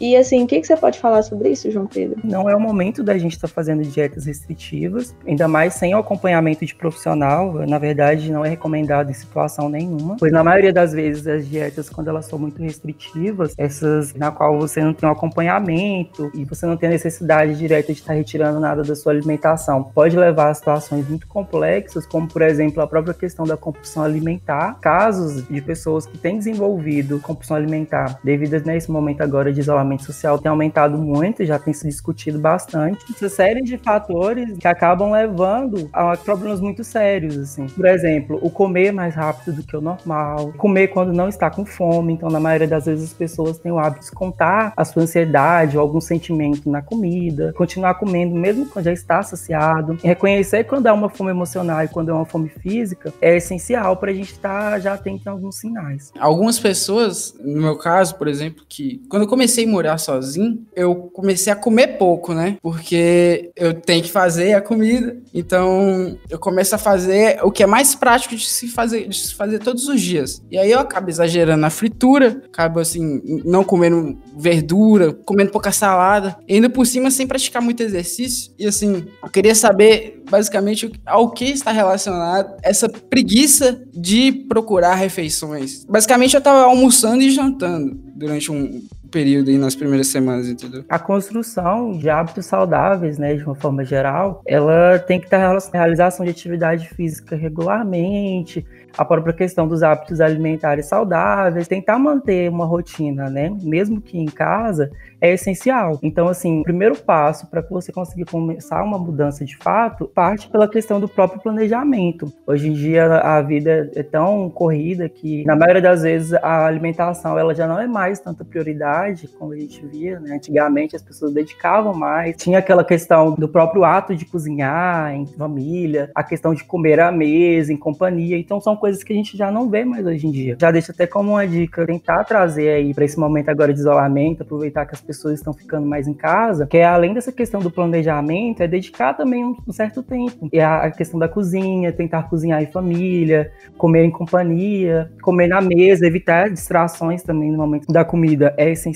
E 0.00 0.16
assim, 0.16 0.44
o 0.44 0.46
que, 0.46 0.60
que 0.60 0.66
você 0.66 0.76
pode 0.76 0.98
falar 0.98 1.22
sobre 1.22 1.50
isso, 1.50 1.70
João 1.70 1.86
Pedro? 1.86 2.20
Não 2.22 2.48
é 2.48 2.54
o 2.54 2.60
momento 2.60 3.02
da 3.02 3.18
gente 3.18 3.32
estar 3.32 3.48
tá 3.48 3.54
fazendo 3.54 3.82
dietas 3.82 4.26
restritivas, 4.26 5.14
ainda 5.26 5.48
mais 5.48 5.74
sem 5.74 5.94
o 5.94 5.98
acompanhamento 5.98 6.64
de 6.64 6.74
profissional. 6.74 7.52
Na 7.66 7.78
verdade, 7.78 8.30
não 8.30 8.44
é 8.44 8.48
recomendado 8.48 9.10
em 9.10 9.14
situação 9.14 9.68
nenhuma, 9.68 10.16
pois 10.18 10.32
na 10.32 10.44
maioria 10.44 10.72
das 10.72 10.92
vezes 10.92 11.26
as 11.26 11.48
dietas, 11.48 11.88
quando 11.90 12.08
elas 12.08 12.26
são 12.26 12.38
muito 12.38 12.62
restritivas, 12.62 13.54
essas 13.58 14.14
na 14.14 14.30
qual 14.30 14.58
você 14.58 14.82
não 14.82 14.94
tem 14.94 15.08
um 15.08 15.12
acompanhamento 15.12 16.30
e 16.34 16.44
você 16.44 16.66
não 16.66 16.76
tem 16.76 16.88
a 16.88 16.92
necessidade 16.92 17.56
direta 17.56 17.92
de 17.92 17.98
estar 17.98 18.12
retirando 18.12 18.60
nada 18.60 18.82
da 18.82 18.94
sua 18.94 19.12
alimentação, 19.12 19.82
pode 19.82 20.16
levar 20.16 20.50
a 20.50 20.54
situações 20.54 21.08
muito 21.08 21.26
complexas, 21.26 22.06
como 22.06 22.28
por 22.28 22.42
exemplo 22.42 22.82
a 22.82 22.86
própria 22.86 23.14
questão 23.14 23.44
da 23.44 23.56
compulsão 23.56 24.04
alimentar. 24.04 24.78
Casos 24.80 25.46
de 25.48 25.60
pessoas 25.60 26.06
que 26.06 26.16
têm 26.18 26.38
desenvolvido 26.38 27.20
compulsão 27.20 27.56
alimentar 27.56 28.18
devido 28.22 28.58
nesse 28.64 28.90
momento 28.90 29.22
agora 29.22 29.52
de 29.52 29.60
isolamento 29.60 29.87
isolamento 29.88 30.04
social 30.04 30.38
tem 30.38 30.50
aumentado 30.50 30.98
muito, 30.98 31.44
já 31.44 31.58
tem 31.58 31.72
se 31.72 31.86
discutido 31.86 32.38
bastante. 32.38 33.04
Essa 33.10 33.28
série 33.28 33.62
de 33.62 33.78
fatores 33.78 34.58
que 34.58 34.68
acabam 34.68 35.10
levando 35.10 35.88
a 35.92 36.16
problemas 36.16 36.60
muito 36.60 36.84
sérios, 36.84 37.36
assim. 37.38 37.66
Por 37.66 37.86
exemplo, 37.86 38.38
o 38.42 38.50
comer 38.50 38.92
mais 38.92 39.14
rápido 39.14 39.56
do 39.56 39.62
que 39.62 39.76
o 39.76 39.80
normal, 39.80 40.52
comer 40.56 40.88
quando 40.88 41.12
não 41.12 41.28
está 41.28 41.50
com 41.50 41.64
fome. 41.64 42.12
Então, 42.12 42.28
na 42.28 42.40
maioria 42.40 42.68
das 42.68 42.86
vezes, 42.86 43.04
as 43.10 43.14
pessoas 43.14 43.58
têm 43.58 43.72
o 43.72 43.78
hábito 43.78 44.06
de 44.06 44.12
contar 44.12 44.72
a 44.76 44.84
sua 44.84 45.02
ansiedade 45.02 45.76
ou 45.76 45.82
algum 45.82 46.00
sentimento 46.00 46.70
na 46.70 46.82
comida, 46.82 47.52
continuar 47.56 47.94
comendo 47.94 48.34
mesmo 48.34 48.66
quando 48.66 48.84
já 48.84 48.92
está 48.92 49.22
saciado. 49.22 49.98
reconhecer 50.02 50.64
quando 50.64 50.86
há 50.86 50.92
uma 50.92 51.08
fome 51.08 51.30
emocional 51.30 51.82
e 51.84 51.88
quando 51.88 52.10
é 52.10 52.14
uma 52.14 52.24
fome 52.24 52.48
física 52.48 53.12
é 53.20 53.36
essencial 53.36 53.96
para 53.96 54.10
a 54.10 54.14
gente 54.14 54.32
estar 54.32 54.72
tá 54.72 54.78
já 54.78 54.94
atento 54.94 55.28
a 55.28 55.32
alguns 55.32 55.56
sinais. 55.56 56.12
Algumas 56.18 56.58
pessoas, 56.58 57.34
no 57.40 57.62
meu 57.62 57.76
caso, 57.76 58.16
por 58.16 58.28
exemplo, 58.28 58.64
que 58.68 59.00
quando 59.08 59.22
eu 59.22 59.28
comecei 59.28 59.64
a 59.64 59.68
morar 59.78 59.96
sozinho, 59.98 60.66
eu 60.74 60.94
comecei 60.94 61.52
a 61.52 61.56
comer 61.56 61.98
pouco, 61.98 62.34
né? 62.34 62.56
Porque 62.60 63.50
eu 63.54 63.72
tenho 63.72 64.02
que 64.02 64.10
fazer 64.10 64.54
a 64.54 64.60
comida. 64.60 65.16
Então, 65.32 66.18
eu 66.28 66.38
começo 66.38 66.74
a 66.74 66.78
fazer 66.78 67.38
o 67.44 67.52
que 67.52 67.62
é 67.62 67.66
mais 67.66 67.94
prático 67.94 68.34
de 68.34 68.44
se 68.44 68.66
fazer, 68.68 69.08
de 69.08 69.16
se 69.16 69.34
fazer 69.34 69.60
todos 69.60 69.86
os 69.86 70.00
dias. 70.00 70.42
E 70.50 70.58
aí 70.58 70.70
eu 70.70 70.80
acabo 70.80 71.08
exagerando 71.08 71.60
na 71.60 71.70
fritura, 71.70 72.42
acabo 72.46 72.80
assim, 72.80 73.22
não 73.44 73.62
comendo 73.62 74.18
verdura, 74.36 75.12
comendo 75.24 75.52
pouca 75.52 75.70
salada, 75.70 76.36
e 76.48 76.54
ainda 76.54 76.68
por 76.68 76.84
cima 76.84 77.10
sem 77.10 77.26
praticar 77.26 77.62
muito 77.62 77.82
exercício. 77.82 78.52
E 78.58 78.66
assim, 78.66 79.04
eu 79.22 79.30
queria 79.30 79.54
saber 79.54 80.22
basicamente 80.28 80.92
ao 81.06 81.30
que 81.30 81.44
está 81.44 81.70
relacionado 81.70 82.56
essa 82.62 82.88
preguiça 82.88 83.80
de 83.94 84.32
procurar 84.48 84.94
refeições. 84.94 85.84
Basicamente 85.84 86.34
eu 86.34 86.38
estava 86.38 86.64
almoçando 86.64 87.22
e 87.22 87.30
jantando 87.30 87.98
durante 88.16 88.50
um 88.50 88.82
período 89.10 89.50
aí 89.50 89.58
nas 89.58 89.74
primeiras 89.74 90.08
semanas, 90.08 90.48
entendeu? 90.48 90.84
A 90.88 90.98
construção 90.98 91.92
de 91.92 92.08
hábitos 92.08 92.46
saudáveis, 92.46 93.18
né, 93.18 93.34
de 93.34 93.44
uma 93.44 93.54
forma 93.54 93.84
geral, 93.84 94.42
ela 94.46 94.98
tem 94.98 95.18
que 95.18 95.26
estar 95.26 95.56
à 95.56 95.58
realização 95.72 96.24
de 96.24 96.30
atividade 96.30 96.88
física 96.88 97.36
regularmente, 97.36 98.64
a 98.96 99.04
própria 99.04 99.32
questão 99.32 99.68
dos 99.68 99.82
hábitos 99.82 100.20
alimentares 100.20 100.86
saudáveis, 100.86 101.68
tentar 101.68 101.98
manter 101.98 102.50
uma 102.50 102.64
rotina, 102.64 103.30
né, 103.30 103.50
mesmo 103.62 104.00
que 104.00 104.18
em 104.18 104.26
casa, 104.26 104.90
é 105.20 105.32
essencial. 105.32 105.98
Então, 106.02 106.28
assim, 106.28 106.60
o 106.60 106.64
primeiro 106.64 106.96
passo 106.96 107.48
para 107.48 107.62
que 107.62 107.70
você 107.72 107.92
consiga 107.92 108.24
começar 108.24 108.82
uma 108.82 108.98
mudança 108.98 109.44
de 109.44 109.56
fato 109.56 110.06
parte 110.14 110.48
pela 110.48 110.68
questão 110.68 111.00
do 111.00 111.08
próprio 111.08 111.40
planejamento. 111.40 112.32
Hoje 112.46 112.68
em 112.68 112.72
dia 112.72 113.04
a 113.18 113.42
vida 113.42 113.90
é 113.94 114.02
tão 114.02 114.48
corrida 114.48 115.08
que 115.08 115.44
na 115.44 115.56
maioria 115.56 115.82
das 115.82 116.02
vezes 116.02 116.32
a 116.34 116.66
alimentação 116.66 117.38
ela 117.38 117.54
já 117.54 117.66
não 117.66 117.80
é 117.80 117.86
mais 117.86 118.20
tanta 118.20 118.44
prioridade 118.44 118.97
como 119.38 119.52
a 119.52 119.56
gente 119.56 119.84
via, 119.86 120.18
né? 120.20 120.34
Antigamente 120.34 120.96
as 120.96 121.02
pessoas 121.02 121.32
dedicavam 121.32 121.94
mais. 121.94 122.36
Tinha 122.36 122.58
aquela 122.58 122.84
questão 122.84 123.34
do 123.34 123.48
próprio 123.48 123.84
ato 123.84 124.14
de 124.14 124.24
cozinhar 124.24 125.14
em 125.14 125.26
família, 125.26 126.10
a 126.14 126.22
questão 126.22 126.54
de 126.54 126.64
comer 126.64 127.00
à 127.00 127.10
mesa, 127.10 127.72
em 127.72 127.76
companhia. 127.76 128.36
Então 128.38 128.60
são 128.60 128.76
coisas 128.76 129.02
que 129.02 129.12
a 129.12 129.16
gente 129.16 129.36
já 129.36 129.50
não 129.50 129.68
vê 129.68 129.84
mais 129.84 130.06
hoje 130.06 130.26
em 130.26 130.30
dia. 130.30 130.56
Já 130.60 130.70
deixa 130.70 130.92
até 130.92 131.06
como 131.06 131.32
uma 131.32 131.46
dica 131.46 131.86
tentar 131.86 132.24
trazer 132.24 132.70
aí 132.70 132.94
para 132.94 133.04
esse 133.04 133.18
momento 133.18 133.48
agora 133.48 133.72
de 133.72 133.80
isolamento, 133.80 134.42
aproveitar 134.42 134.86
que 134.86 134.94
as 134.94 135.00
pessoas 135.00 135.34
estão 135.34 135.52
ficando 135.52 135.86
mais 135.86 136.06
em 136.08 136.14
casa, 136.14 136.66
que 136.66 136.76
é 136.76 136.84
além 136.84 137.14
dessa 137.14 137.32
questão 137.32 137.60
do 137.60 137.70
planejamento, 137.70 138.62
é 138.62 138.68
dedicar 138.68 139.14
também 139.14 139.44
um, 139.44 139.56
um 139.66 139.72
certo 139.72 140.02
tempo. 140.02 140.48
E 140.52 140.60
a, 140.60 140.84
a 140.84 140.90
questão 140.90 141.18
da 141.18 141.28
cozinha, 141.28 141.92
tentar 141.92 142.24
cozinhar 142.24 142.62
em 142.62 142.66
família, 142.66 143.50
comer 143.76 144.04
em 144.04 144.10
companhia, 144.10 145.10
comer 145.22 145.48
na 145.48 145.60
mesa, 145.60 146.06
evitar 146.06 146.50
distrações 146.50 147.22
também 147.22 147.50
no 147.50 147.58
momento 147.58 147.92
da 147.92 148.04
comida 148.04 148.54
é 148.56 148.70
essencial. 148.70 148.87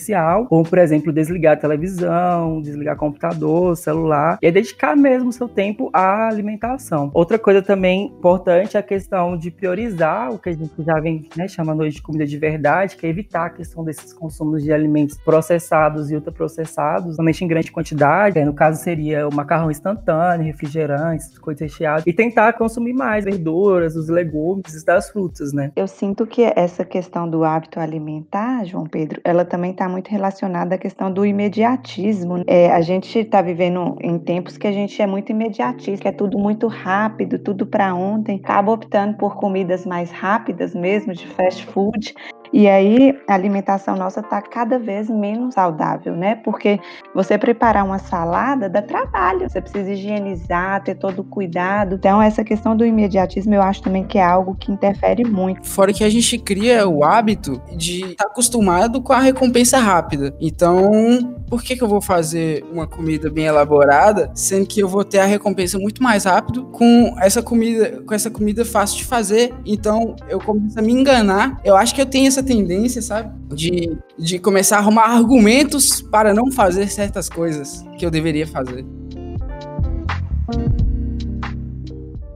Como, 0.46 0.64
por 0.64 0.78
exemplo, 0.78 1.12
desligar 1.12 1.54
a 1.54 1.56
televisão, 1.56 2.60
desligar 2.60 2.96
computador, 2.96 3.76
celular, 3.76 4.38
e 4.42 4.46
é 4.46 4.50
dedicar 4.50 4.96
mesmo 4.96 5.28
o 5.28 5.32
seu 5.32 5.48
tempo 5.48 5.90
à 5.92 6.28
alimentação. 6.28 7.10
Outra 7.14 7.38
coisa 7.38 7.62
também 7.62 8.06
importante 8.06 8.76
é 8.76 8.80
a 8.80 8.82
questão 8.82 9.36
de 9.36 9.50
priorizar 9.50 10.32
o 10.32 10.38
que 10.38 10.48
a 10.48 10.52
gente 10.52 10.70
já 10.82 10.98
vem 11.00 11.28
né, 11.36 11.48
chamando 11.48 11.80
hoje 11.80 11.96
de 11.96 12.02
comida 12.02 12.26
de 12.26 12.36
verdade, 12.38 12.96
que 12.96 13.06
é 13.06 13.10
evitar 13.10 13.46
a 13.46 13.50
questão 13.50 13.84
desses 13.84 14.12
consumos 14.12 14.62
de 14.62 14.72
alimentos 14.72 15.16
processados 15.18 16.10
e 16.10 16.14
ultraprocessados, 16.14 17.16
somente 17.16 17.44
em 17.44 17.48
grande 17.48 17.70
quantidade. 17.70 18.42
No 18.44 18.54
caso, 18.54 18.82
seria 18.82 19.28
o 19.28 19.34
macarrão 19.34 19.70
instantâneo, 19.70 20.44
refrigerantes, 20.44 21.38
coisas 21.38 21.60
recheadas. 21.60 22.04
E 22.06 22.12
tentar 22.12 22.52
consumir 22.54 22.92
mais 22.92 23.24
verduras, 23.24 23.96
os 23.96 24.08
legumes 24.08 24.74
e 24.74 24.84
das 24.84 25.10
frutas, 25.10 25.52
né? 25.52 25.72
Eu 25.76 25.86
sinto 25.86 26.26
que 26.26 26.42
essa 26.56 26.84
questão 26.84 27.28
do 27.28 27.44
hábito 27.44 27.80
alimentar, 27.80 28.64
João 28.64 28.84
Pedro, 28.84 29.20
ela 29.24 29.44
também 29.44 29.70
está 29.70 29.81
muito 29.88 30.08
relacionada 30.08 30.74
à 30.74 30.78
questão 30.78 31.12
do 31.12 31.24
imediatismo. 31.24 32.42
É, 32.46 32.70
a 32.70 32.80
gente 32.80 33.18
está 33.18 33.42
vivendo 33.42 33.96
em 34.00 34.18
tempos 34.18 34.56
que 34.56 34.66
a 34.66 34.72
gente 34.72 35.00
é 35.00 35.06
muito 35.06 35.30
imediatista, 35.30 36.02
que 36.02 36.08
é 36.08 36.12
tudo 36.12 36.38
muito 36.38 36.66
rápido, 36.66 37.38
tudo 37.38 37.66
para 37.66 37.94
ontem. 37.94 38.40
Acaba 38.42 38.72
optando 38.72 39.16
por 39.16 39.36
comidas 39.36 39.86
mais 39.86 40.10
rápidas 40.10 40.74
mesmo, 40.74 41.12
de 41.12 41.26
fast 41.26 41.64
food. 41.66 42.14
E 42.52 42.68
aí 42.68 43.18
a 43.26 43.34
alimentação 43.34 43.96
nossa 43.96 44.20
está 44.20 44.42
cada 44.42 44.78
vez 44.78 45.08
menos 45.08 45.54
saudável, 45.54 46.14
né? 46.14 46.34
Porque 46.36 46.78
você 47.14 47.38
preparar 47.38 47.84
uma 47.84 47.98
salada 47.98 48.68
dá 48.68 48.82
trabalho, 48.82 49.48
você 49.48 49.60
precisa 49.60 49.92
higienizar, 49.92 50.82
ter 50.82 50.94
todo 50.94 51.20
o 51.20 51.24
cuidado. 51.24 51.94
Então, 51.94 52.20
essa 52.20 52.44
questão 52.44 52.76
do 52.76 52.84
imediatismo 52.84 53.54
eu 53.54 53.62
acho 53.62 53.82
também 53.82 54.04
que 54.04 54.18
é 54.18 54.24
algo 54.24 54.54
que 54.54 54.70
interfere 54.70 55.24
muito. 55.24 55.66
Fora 55.66 55.92
que 55.92 56.04
a 56.04 56.10
gente 56.10 56.38
cria 56.38 56.86
o 56.86 57.04
hábito 57.04 57.60
de 57.74 58.02
estar 58.02 58.24
tá 58.24 58.30
acostumado 58.30 59.00
com 59.00 59.12
a 59.12 59.20
recompensa 59.20 59.78
rápida. 59.78 60.34
Então, 60.40 61.42
por 61.48 61.62
que, 61.62 61.76
que 61.76 61.82
eu 61.82 61.88
vou 61.88 62.00
fazer 62.00 62.64
uma 62.72 62.86
comida 62.86 63.30
bem 63.30 63.46
elaborada, 63.46 64.30
sendo 64.34 64.66
que 64.66 64.80
eu 64.80 64.88
vou 64.88 65.04
ter 65.04 65.18
a 65.18 65.24
recompensa 65.24 65.78
muito 65.78 66.02
mais 66.02 66.24
rápido 66.24 66.64
com 66.64 67.14
essa 67.18 67.42
comida, 67.42 68.02
com 68.06 68.14
essa 68.14 68.30
comida 68.30 68.64
fácil 68.64 68.98
de 68.98 69.04
fazer? 69.04 69.54
Então, 69.64 70.16
eu 70.28 70.38
começo 70.38 70.78
a 70.78 70.82
me 70.82 70.92
enganar. 70.92 71.60
Eu 71.64 71.76
acho 71.76 71.94
que 71.94 72.00
eu 72.00 72.06
tenho 72.06 72.26
essa 72.26 72.41
essa 72.42 72.44
tendência, 72.44 73.00
sabe? 73.00 73.32
De, 73.54 73.96
de 74.18 74.38
começar 74.38 74.76
a 74.76 74.78
arrumar 74.80 75.04
argumentos 75.04 76.02
para 76.02 76.34
não 76.34 76.50
fazer 76.50 76.88
certas 76.88 77.28
coisas 77.28 77.84
que 77.98 78.04
eu 78.04 78.10
deveria 78.10 78.46
fazer 78.46 78.84